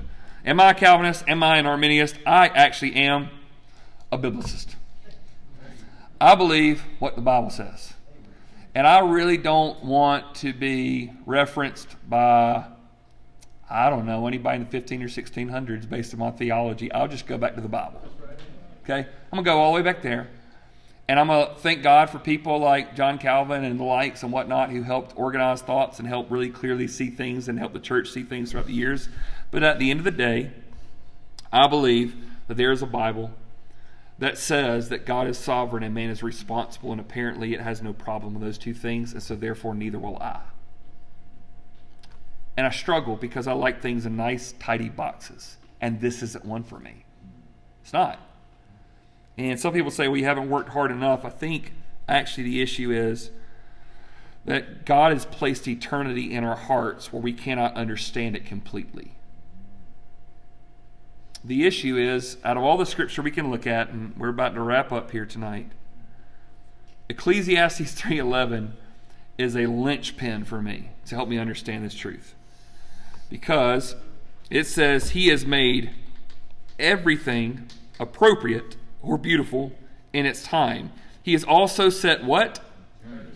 Am 0.45 0.59
I 0.59 0.71
a 0.71 0.73
Calvinist? 0.73 1.23
Am 1.27 1.43
I 1.43 1.57
an 1.57 1.65
Arminianist? 1.65 2.15
I 2.25 2.47
actually 2.47 2.95
am 2.95 3.29
a 4.11 4.17
biblicist. 4.17 4.75
I 6.19 6.35
believe 6.35 6.83
what 6.99 7.15
the 7.15 7.21
Bible 7.21 7.49
says. 7.49 7.93
And 8.73 8.85
I 8.85 8.99
really 8.99 9.37
don't 9.37 9.83
want 9.83 10.35
to 10.35 10.53
be 10.53 11.13
referenced 11.25 11.95
by, 12.09 12.65
I 13.69 13.89
don't 13.89 14.05
know, 14.05 14.27
anybody 14.27 14.57
in 14.57 14.63
the 14.65 14.69
15 14.69 15.01
or 15.01 15.07
1600s 15.07 15.89
based 15.89 16.13
on 16.13 16.19
my 16.19 16.31
theology. 16.31 16.91
I'll 16.91 17.07
just 17.07 17.25
go 17.25 17.37
back 17.37 17.55
to 17.55 17.61
the 17.61 17.67
Bible. 17.67 18.01
Okay? 18.83 18.99
I'm 18.99 19.31
going 19.31 19.43
to 19.43 19.49
go 19.49 19.59
all 19.59 19.71
the 19.71 19.75
way 19.75 19.81
back 19.81 20.01
there. 20.01 20.29
And 21.07 21.19
I'm 21.19 21.27
going 21.27 21.47
to 21.47 21.55
thank 21.55 21.83
God 21.83 22.09
for 22.09 22.17
people 22.17 22.59
like 22.59 22.95
John 22.95 23.17
Calvin 23.17 23.63
and 23.63 23.79
the 23.79 23.83
likes 23.83 24.23
and 24.23 24.31
whatnot 24.31 24.71
who 24.71 24.81
helped 24.83 25.13
organize 25.15 25.61
thoughts 25.61 25.99
and 25.99 26.07
help 26.07 26.31
really 26.31 26.49
clearly 26.49 26.87
see 26.87 27.09
things 27.09 27.47
and 27.47 27.59
help 27.59 27.73
the 27.73 27.79
church 27.79 28.09
see 28.09 28.23
things 28.23 28.51
throughout 28.51 28.65
the 28.67 28.73
years. 28.73 29.09
But 29.51 29.63
at 29.63 29.77
the 29.77 29.91
end 29.91 29.99
of 29.99 30.03
the 30.03 30.11
day, 30.11 30.51
I 31.51 31.67
believe 31.67 32.15
that 32.47 32.57
there 32.57 32.71
is 32.71 32.81
a 32.81 32.87
Bible 32.87 33.31
that 34.17 34.37
says 34.37 34.89
that 34.89 35.05
God 35.05 35.27
is 35.27 35.37
sovereign 35.37 35.83
and 35.83 35.93
man 35.93 36.09
is 36.09 36.23
responsible, 36.23 36.91
and 36.91 37.01
apparently 37.01 37.53
it 37.53 37.61
has 37.61 37.81
no 37.81 37.93
problem 37.93 38.33
with 38.33 38.43
those 38.43 38.57
two 38.57 38.73
things, 38.73 39.13
and 39.13 39.21
so 39.21 39.35
therefore 39.35 39.75
neither 39.75 39.99
will 39.99 40.17
I. 40.17 40.39
And 42.57 42.65
I 42.65 42.69
struggle 42.69 43.15
because 43.15 43.47
I 43.47 43.53
like 43.53 43.81
things 43.81 44.05
in 44.05 44.15
nice, 44.15 44.53
tidy 44.59 44.89
boxes, 44.89 45.57
and 45.81 45.99
this 45.99 46.23
isn't 46.23 46.45
one 46.45 46.63
for 46.63 46.79
me. 46.79 47.03
It's 47.83 47.93
not. 47.93 48.19
And 49.37 49.59
some 49.59 49.73
people 49.73 49.91
say, 49.91 50.07
well, 50.07 50.17
you 50.17 50.25
haven't 50.25 50.49
worked 50.49 50.69
hard 50.69 50.91
enough. 50.91 51.25
I 51.25 51.29
think 51.29 51.73
actually 52.07 52.43
the 52.43 52.61
issue 52.61 52.91
is 52.91 53.31
that 54.45 54.85
God 54.85 55.11
has 55.11 55.25
placed 55.25 55.67
eternity 55.67 56.33
in 56.33 56.43
our 56.43 56.55
hearts 56.55 57.11
where 57.11 57.21
we 57.21 57.33
cannot 57.33 57.75
understand 57.75 58.35
it 58.35 58.45
completely. 58.45 59.11
The 61.43 61.67
issue 61.67 61.97
is, 61.97 62.37
out 62.43 62.57
of 62.57 62.63
all 62.63 62.77
the 62.77 62.85
scripture 62.85 63.21
we 63.21 63.31
can 63.31 63.51
look 63.51 63.67
at, 63.67 63.89
and 63.89 64.15
we're 64.17 64.29
about 64.29 64.55
to 64.55 64.61
wrap 64.61 64.91
up 64.91 65.11
here 65.11 65.25
tonight, 65.25 65.71
Ecclesiastes 67.09 67.93
3.11 68.01 68.71
is 69.37 69.55
a 69.55 69.67
linchpin 69.67 70.45
for 70.45 70.61
me 70.61 70.89
to 71.05 71.15
help 71.15 71.27
me 71.27 71.37
understand 71.37 71.83
this 71.83 71.93
truth. 71.93 72.33
Because 73.29 73.95
it 74.49 74.65
says 74.65 75.11
he 75.11 75.27
has 75.27 75.45
made 75.45 75.91
everything 76.77 77.67
appropriate 77.99 78.75
or 79.01 79.17
beautiful 79.17 79.71
in 80.13 80.25
its 80.25 80.43
time. 80.43 80.91
He 81.21 81.33
has 81.33 81.43
also 81.43 81.89
set 81.89 82.23
what? 82.23 82.59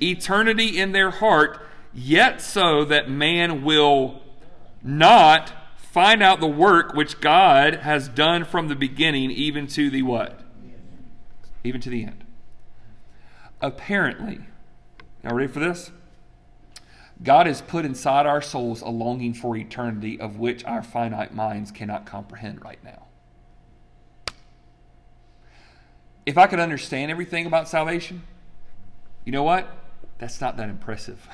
Eternity 0.02 0.80
in 0.80 0.92
their 0.92 1.12
heart, 1.12 1.60
yet 1.94 2.42
so 2.42 2.86
that 2.86 3.10
man 3.10 3.64
will 3.64 4.22
not 4.84 5.52
find 5.76 6.22
out 6.22 6.40
the 6.40 6.48
work 6.48 6.94
which 6.94 7.20
God 7.20 7.78
has 7.78 8.08
done 8.08 8.46
from 8.46 8.68
the 8.68 8.76
beginning 8.76 9.32
even 9.32 9.68
to 9.68 9.90
the 9.90 10.04
what? 10.04 10.42
Even 11.64 11.82
to 11.82 11.90
the 11.90 12.04
end. 12.04 12.24
Apparently, 13.62 14.40
now 15.24 15.34
ready 15.34 15.52
for 15.52 15.60
this? 15.60 15.92
God 17.22 17.48
has 17.48 17.62
put 17.62 17.86
inside 17.86 18.26
our 18.26 18.42
souls 18.42 18.82
a 18.82 18.90
longing 18.90 19.34
for 19.34 19.56
eternity 19.56 20.20
of 20.20 20.40
which 20.40 20.64
our 20.64 20.82
finite 20.82 21.34
minds 21.34 21.72
cannot 21.72 22.06
comprehend 22.06 22.64
right 22.64 22.82
now. 22.84 23.08
If 26.26 26.38
I 26.38 26.48
could 26.48 26.60
understand 26.60 27.12
everything 27.12 27.46
about 27.46 27.68
salvation, 27.68 28.24
you 29.26 29.32
know 29.32 29.44
what? 29.44 29.68
That's 30.20 30.40
not 30.40 30.58
that 30.58 30.70
impressive. 30.70 31.28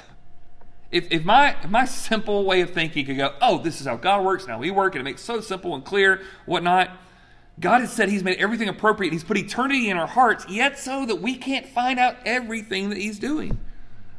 If, 0.92 1.08
if, 1.12 1.26
my, 1.26 1.56
if 1.62 1.70
my 1.70 1.86
simple 1.86 2.46
way 2.46 2.62
of 2.62 2.72
thinking 2.72 3.06
could 3.06 3.18
go, 3.18 3.34
oh, 3.42 3.58
this 3.60 3.82
is 3.82 3.88
how 3.88 3.98
God 3.98 4.24
works, 4.24 4.48
now 4.48 4.60
we 4.60 4.72
work, 4.72 4.96
and 4.96 5.02
it 5.02 5.04
makes 5.04 5.22
so 5.22 5.42
simple 5.42 5.76
and 5.76 5.84
clear, 5.84 6.22
whatnot, 6.46 6.90
God 7.60 7.82
has 7.82 7.92
said 7.92 8.10
He's 8.10 8.24
made 8.24 8.38
everything 8.38 8.70
appropriate. 8.70 9.12
He's 9.14 9.24
put 9.24 9.38
eternity 9.38 9.90
in 9.90 9.98
our 9.98 10.08
hearts, 10.08 10.46
yet 10.50 10.80
so 10.80 11.06
that 11.06 11.22
we 11.22 11.36
can't 11.36 11.68
find 11.68 12.00
out 12.00 12.16
everything 12.26 12.90
that 12.90 12.98
He's 12.98 13.20
doing. 13.20 13.60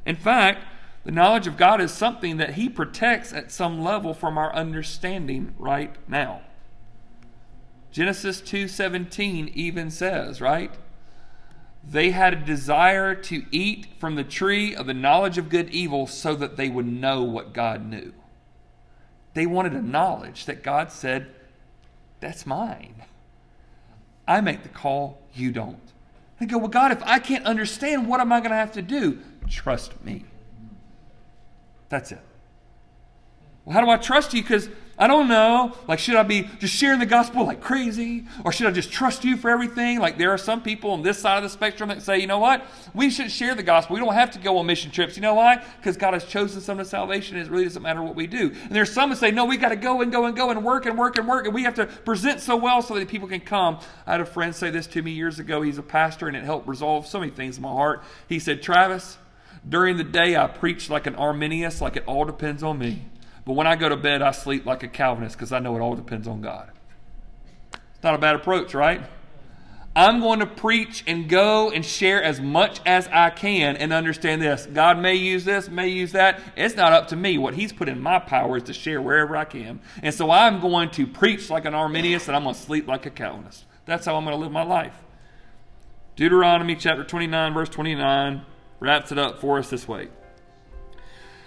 In 0.05 0.17
fact, 0.17 0.65
the 1.07 1.13
knowledge 1.13 1.47
of 1.47 1.57
God 1.57 1.81
is 1.81 1.93
something 1.93 2.39
that 2.39 2.55
He 2.55 2.69
protects 2.69 3.33
at 3.33 3.53
some 3.53 3.81
level 3.81 4.13
from 4.13 4.37
our 4.37 4.53
understanding 4.53 5.55
right 5.57 5.95
now. 6.09 6.41
Genesis 7.93 8.41
2:17 8.41 9.53
even 9.55 9.89
says, 9.89 10.41
right? 10.41 10.75
They 11.89 12.11
had 12.11 12.33
a 12.33 12.45
desire 12.45 13.15
to 13.15 13.47
eat 13.53 13.87
from 13.99 14.17
the 14.17 14.25
tree 14.25 14.75
of 14.75 14.87
the 14.87 14.95
knowledge 14.95 15.39
of 15.39 15.49
good 15.49 15.71
evil 15.71 16.09
so 16.09 16.35
that 16.35 16.57
they 16.57 16.69
would 16.69 16.89
know 16.89 17.23
what 17.23 17.53
God 17.53 17.87
knew. 17.87 18.13
They 19.35 19.47
wanted 19.47 19.75
a 19.75 19.83
knowledge 19.83 20.45
that 20.47 20.65
God 20.65 20.91
said, 20.91 21.29
That's 22.19 22.45
mine. 22.45 23.05
I 24.27 24.41
make 24.41 24.65
the 24.65 24.69
call, 24.69 25.23
you 25.33 25.53
don't. 25.53 25.93
They 26.41 26.47
go, 26.47 26.59
Well, 26.59 26.67
God, 26.67 26.91
if 26.91 27.03
I 27.05 27.21
can't 27.21 27.45
understand, 27.45 28.09
what 28.09 28.19
am 28.19 28.33
I 28.33 28.41
going 28.41 28.51
to 28.51 28.57
have 28.57 28.73
to 28.73 28.83
do? 28.83 29.21
Trust 29.49 30.05
me. 30.05 30.25
That's 31.89 32.13
it. 32.13 32.21
Well, 33.65 33.75
how 33.75 33.81
do 33.81 33.91
I 33.91 33.97
trust 33.97 34.33
you? 34.35 34.43
Because 34.43 34.69
I 34.99 35.09
don't 35.09 35.29
know. 35.29 35.75
Like, 35.87 35.99
should 35.99 36.15
I 36.15 36.23
be 36.23 36.49
just 36.59 36.75
sharing 36.75 37.01
the 37.01 37.07
gospel 37.07 37.45
like 37.45 37.61
crazy? 37.61 38.25
Or 38.45 38.53
should 38.53 38.67
I 38.67 38.71
just 38.71 38.91
trust 38.91 39.25
you 39.25 39.37
for 39.37 39.51
everything? 39.51 39.99
Like, 39.99 40.17
there 40.17 40.31
are 40.31 40.39
some 40.39 40.63
people 40.63 40.93
on 40.93 41.03
this 41.03 41.19
side 41.19 41.37
of 41.37 41.43
the 41.43 41.51
spectrum 41.51 41.91
that 41.91 42.01
say, 42.01 42.19
you 42.19 42.27
know 42.27 42.39
what? 42.39 42.65
We 42.95 43.11
should 43.11 43.31
share 43.31 43.55
the 43.55 43.63
gospel. 43.63 43.95
We 43.95 44.01
don't 44.01 44.15
have 44.15 44.31
to 44.31 44.39
go 44.39 44.57
on 44.57 44.67
mission 44.67 44.91
trips. 44.91 45.15
You 45.17 45.23
know 45.23 45.35
why? 45.35 45.63
Because 45.79 45.99
God 45.99 46.15
has 46.15 46.25
chosen 46.25 46.63
some 46.63 46.79
to 46.79 46.85
salvation 46.85 47.37
and 47.37 47.47
it 47.47 47.51
really 47.51 47.65
doesn't 47.65 47.83
matter 47.83 48.03
what 48.03 48.15
we 48.15 48.27
do. 48.27 48.53
And 48.63 48.71
there's 48.71 48.91
some 48.91 49.11
that 49.11 49.17
say, 49.17 49.31
no, 49.33 49.45
we 49.45 49.59
got 49.59 49.69
to 49.69 49.77
go 49.77 50.01
and 50.01 50.11
go 50.11 50.25
and 50.25 50.35
go 50.35 50.51
and 50.51 50.65
work 50.65 50.87
and 50.87 50.97
work 50.97 51.19
and 51.19 51.29
work. 51.29 51.45
And 51.45 51.55
we 51.55 51.65
have 51.65 51.75
to 51.75 51.87
present 51.87 52.41
so 52.41 52.57
well 52.57 52.81
so 52.81 52.95
that 52.95 53.07
people 53.09 53.29
can 53.29 53.41
come. 53.41 53.81
I 54.07 54.13
had 54.13 54.23
a 54.23 54.27
friend 54.27 54.55
say 54.55 54.71
this 54.71 54.87
to 54.89 55.03
me 55.03 55.11
years 55.11 55.39
ago. 55.39 55.61
He's 55.61 55.77
a 55.77 55.83
pastor 55.83 56.27
and 56.27 56.37
it 56.37 56.45
helped 56.45 56.69
resolve 56.69 57.07
so 57.07 57.21
many 57.21 57.33
things 57.33 57.59
in 57.59 57.63
my 57.63 57.69
heart. 57.69 58.03
He 58.29 58.39
said, 58.39 58.63
Travis, 58.63 59.19
during 59.69 59.97
the 59.97 60.05
day 60.05 60.37
I 60.37 60.47
preach 60.47 60.89
like 60.91 61.07
an 61.07 61.15
Arminius, 61.17 61.81
like 61.81 61.97
it 61.97 62.05
all 62.07 62.25
depends 62.25 62.63
on 62.63 62.79
me. 62.79 63.07
But 63.45 63.55
when 63.55 63.67
I 63.67 63.77
go 63.77 63.89
to 63.89 63.97
bed, 63.97 64.23
I 64.23 64.33
sleep 64.33 64.67
like 64.67 64.83
a 64.83 64.89
Calvinist 64.89 65.37
because 65.37 65.53
I 65.53 65.59
know 65.61 65.77
it 65.77 65.81
all 65.81 65.95
depends 65.95 66.27
on 66.27 66.41
God. 66.41 66.71
It's 67.73 68.03
not 68.03 68.15
a 68.15 68.19
bad 68.19 68.35
approach, 68.35 68.75
right? 68.75 69.03
I'm 69.95 70.21
going 70.21 70.41
to 70.41 70.47
preach 70.47 71.03
and 71.07 71.27
go 71.27 71.71
and 71.71 71.83
share 71.83 72.23
as 72.23 72.39
much 72.39 72.81
as 72.85 73.09
I 73.09 73.31
can 73.31 73.77
and 73.77 73.95
understand 73.95 74.43
this. 74.43 74.67
God 74.67 74.99
may 74.99 75.15
use 75.15 75.47
this, 75.47 75.71
may 75.71 75.89
use 75.89 76.13
that. 76.13 76.39
It's 76.55 76.77
not 76.77 76.93
up 76.93 77.09
to 77.09 77.17
me. 77.17 77.39
What 77.39 77.55
He's 77.55 77.73
put 77.73 77.89
in 77.89 78.01
my 78.01 78.19
power 78.19 78.59
is 78.59 78.65
to 78.65 78.75
share 78.75 79.01
wherever 79.01 79.37
I 79.37 79.47
can. 79.47 79.81
And 80.03 80.15
so 80.15 80.31
I'm 80.31 80.61
going 80.61 80.91
to 80.91 81.07
preach 81.07 81.49
like 81.49 81.65
an 81.65 81.75
Arminius 81.75 82.27
and 82.27 82.37
I'm 82.37 82.43
going 82.43 82.55
to 82.55 82.61
sleep 82.61 82.87
like 82.87 83.07
a 83.07 83.11
Calvinist. 83.11 83.65
That's 83.87 84.05
how 84.05 84.17
I'm 84.17 84.25
going 84.25 84.37
to 84.37 84.41
live 84.41 84.53
my 84.53 84.65
life. 84.65 84.95
Deuteronomy 86.15 86.77
chapter 86.77 87.05
29, 87.05 87.55
verse 87.55 87.69
29 87.71 88.45
wraps 88.81 89.13
it 89.13 89.19
up 89.19 89.41
for 89.41 89.59
us 89.59 89.71
this 89.71 89.89
way. 89.89 90.09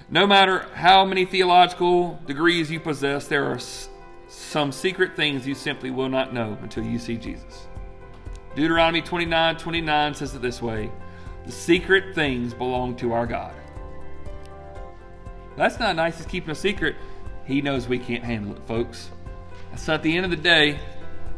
No 0.10 0.26
matter 0.26 0.68
how 0.74 1.06
many 1.06 1.26
theological 1.26 2.20
degrees 2.26 2.72
you 2.72 2.80
possess, 2.80 3.28
there 3.28 3.46
are 3.46 3.60
some 4.28 4.72
secret 4.72 5.16
things 5.16 5.48
you 5.48 5.54
simply 5.54 5.92
will 5.92 6.10
not 6.10 6.34
know 6.34 6.58
until 6.62 6.84
you 6.84 6.98
see 6.98 7.18
Jesus. 7.18 7.68
Deuteronomy 8.56 9.02
29 9.02 9.58
29 9.58 10.16
says 10.16 10.34
it 10.34 10.42
this 10.42 10.62
way 10.62 10.92
The 11.46 11.52
secret 11.52 12.16
things 12.16 12.54
belong 12.54 12.96
to 12.98 13.14
our 13.14 13.28
God. 13.28 13.54
That's 15.56 15.80
not 15.80 15.96
nice, 15.96 16.18
He's 16.18 16.26
keeping 16.26 16.50
a 16.52 16.56
secret. 16.56 16.96
He 17.46 17.62
knows 17.62 17.88
we 17.88 18.00
can't 18.00 18.24
handle 18.24 18.56
it, 18.56 18.64
folks. 18.68 19.12
So 19.76 19.94
at 19.94 20.02
the 20.02 20.16
end 20.16 20.26
of 20.26 20.32
the 20.32 20.38
day, 20.38 20.80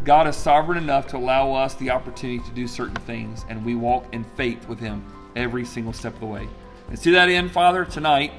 God 0.05 0.27
is 0.27 0.35
sovereign 0.35 0.77
enough 0.77 1.07
to 1.07 1.17
allow 1.17 1.53
us 1.53 1.75
the 1.75 1.89
opportunity 1.89 2.39
to 2.47 2.55
do 2.55 2.67
certain 2.67 2.95
things, 2.95 3.45
and 3.49 3.65
we 3.65 3.75
walk 3.75 4.13
in 4.13 4.23
faith 4.23 4.67
with 4.67 4.79
Him 4.79 5.05
every 5.36 5.65
single 5.65 5.93
step 5.93 6.13
of 6.13 6.19
the 6.19 6.25
way. 6.25 6.47
And 6.89 6.97
to 6.97 7.11
that 7.11 7.29
end, 7.29 7.51
Father, 7.51 7.86
tonight, 7.86 8.32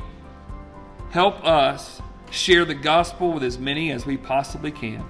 Help 1.13 1.45
us 1.45 2.01
share 2.31 2.65
the 2.65 2.75
gospel 2.75 3.33
with 3.33 3.43
as 3.43 3.59
many 3.59 3.93
as 3.93 4.07
we 4.07 4.17
possibly 4.17 4.71
can. 4.71 5.07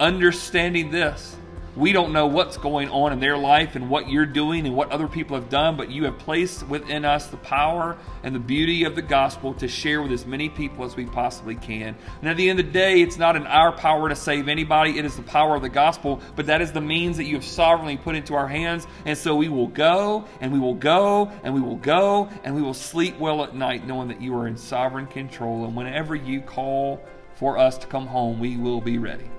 Understanding 0.00 0.90
this, 0.90 1.36
we 1.76 1.92
don't 1.92 2.12
know 2.12 2.26
what's 2.26 2.56
going 2.56 2.88
on 2.88 3.12
in 3.12 3.20
their 3.20 3.36
life 3.36 3.76
and 3.76 3.88
what 3.88 4.08
you're 4.08 4.26
doing 4.26 4.66
and 4.66 4.74
what 4.74 4.90
other 4.90 5.06
people 5.06 5.36
have 5.36 5.48
done, 5.48 5.76
but 5.76 5.90
you 5.90 6.04
have 6.04 6.18
placed 6.18 6.66
within 6.66 7.04
us 7.04 7.28
the 7.28 7.36
power 7.36 7.96
and 8.24 8.34
the 8.34 8.40
beauty 8.40 8.84
of 8.84 8.96
the 8.96 9.02
gospel 9.02 9.54
to 9.54 9.68
share 9.68 10.02
with 10.02 10.10
as 10.10 10.26
many 10.26 10.48
people 10.48 10.84
as 10.84 10.96
we 10.96 11.06
possibly 11.06 11.54
can. 11.54 11.94
And 12.20 12.28
at 12.28 12.36
the 12.36 12.50
end 12.50 12.58
of 12.58 12.66
the 12.66 12.72
day, 12.72 13.00
it's 13.00 13.18
not 13.18 13.36
in 13.36 13.46
our 13.46 13.70
power 13.70 14.08
to 14.08 14.16
save 14.16 14.48
anybody, 14.48 14.98
it 14.98 15.04
is 15.04 15.16
the 15.16 15.22
power 15.22 15.54
of 15.54 15.62
the 15.62 15.68
gospel, 15.68 16.20
but 16.34 16.46
that 16.46 16.60
is 16.60 16.72
the 16.72 16.80
means 16.80 17.16
that 17.18 17.24
you 17.24 17.36
have 17.36 17.44
sovereignly 17.44 17.96
put 17.96 18.16
into 18.16 18.34
our 18.34 18.48
hands. 18.48 18.86
And 19.04 19.16
so 19.16 19.36
we 19.36 19.48
will 19.48 19.68
go 19.68 20.24
and 20.40 20.52
we 20.52 20.58
will 20.58 20.74
go 20.74 21.30
and 21.44 21.54
we 21.54 21.60
will 21.60 21.76
go 21.76 22.28
and 22.42 22.54
we 22.54 22.62
will 22.62 22.74
sleep 22.74 23.18
well 23.18 23.44
at 23.44 23.54
night 23.54 23.86
knowing 23.86 24.08
that 24.08 24.20
you 24.20 24.36
are 24.36 24.48
in 24.48 24.56
sovereign 24.56 25.06
control. 25.06 25.64
And 25.64 25.76
whenever 25.76 26.16
you 26.16 26.40
call 26.40 27.00
for 27.36 27.58
us 27.58 27.78
to 27.78 27.86
come 27.86 28.06
home, 28.06 28.40
we 28.40 28.56
will 28.56 28.80
be 28.80 28.98
ready. 28.98 29.30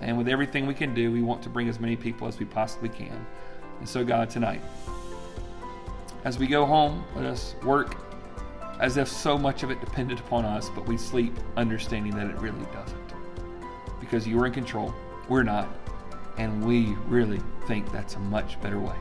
And 0.00 0.16
with 0.16 0.28
everything 0.28 0.66
we 0.66 0.74
can 0.74 0.94
do, 0.94 1.12
we 1.12 1.22
want 1.22 1.42
to 1.42 1.48
bring 1.48 1.68
as 1.68 1.78
many 1.78 1.96
people 1.96 2.26
as 2.26 2.38
we 2.38 2.46
possibly 2.46 2.88
can. 2.88 3.26
And 3.78 3.88
so, 3.88 4.04
God, 4.04 4.30
tonight, 4.30 4.62
as 6.24 6.38
we 6.38 6.46
go 6.46 6.64
home, 6.66 7.04
let 7.14 7.24
us 7.24 7.54
work 7.62 7.96
as 8.80 8.96
if 8.96 9.08
so 9.08 9.36
much 9.36 9.62
of 9.62 9.70
it 9.70 9.80
depended 9.80 10.18
upon 10.18 10.44
us, 10.44 10.70
but 10.70 10.86
we 10.86 10.96
sleep 10.96 11.34
understanding 11.56 12.14
that 12.14 12.26
it 12.26 12.36
really 12.40 12.64
doesn't. 12.72 12.98
Because 14.00 14.26
you're 14.26 14.46
in 14.46 14.52
control, 14.52 14.94
we're 15.28 15.42
not, 15.42 15.68
and 16.38 16.64
we 16.64 16.94
really 17.06 17.40
think 17.66 17.90
that's 17.92 18.14
a 18.14 18.18
much 18.20 18.60
better 18.62 18.80
way. 18.80 18.96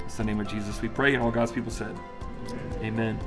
It's 0.00 0.16
the 0.16 0.24
name 0.24 0.40
of 0.40 0.48
Jesus 0.48 0.82
we 0.82 0.88
pray, 0.88 1.14
and 1.14 1.22
all 1.22 1.30
God's 1.30 1.52
people 1.52 1.70
said, 1.70 1.96
Amen. 2.80 3.18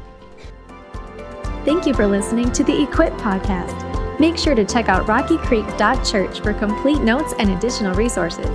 Thank 1.63 1.85
you 1.85 1.93
for 1.93 2.05
listening 2.05 2.51
to 2.51 2.63
the 2.63 2.83
Equip 2.83 3.13
Podcast. 3.13 4.06
Make 4.19 4.37
sure 4.37 4.55
to 4.55 4.65
check 4.65 4.89
out 4.89 5.05
rockycreek.church 5.05 6.39
for 6.41 6.53
complete 6.53 7.01
notes 7.01 7.33
and 7.37 7.51
additional 7.51 7.93
resources. 7.93 8.49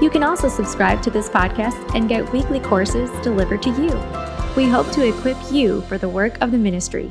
You 0.00 0.10
can 0.10 0.22
also 0.22 0.48
subscribe 0.48 1.02
to 1.02 1.10
this 1.10 1.28
podcast 1.28 1.94
and 1.94 2.08
get 2.08 2.32
weekly 2.32 2.60
courses 2.60 3.10
delivered 3.22 3.62
to 3.62 3.70
you. 3.70 3.90
We 4.56 4.68
hope 4.68 4.90
to 4.92 5.06
equip 5.06 5.36
you 5.52 5.82
for 5.82 5.98
the 5.98 6.08
work 6.08 6.40
of 6.40 6.50
the 6.50 6.58
ministry. 6.58 7.10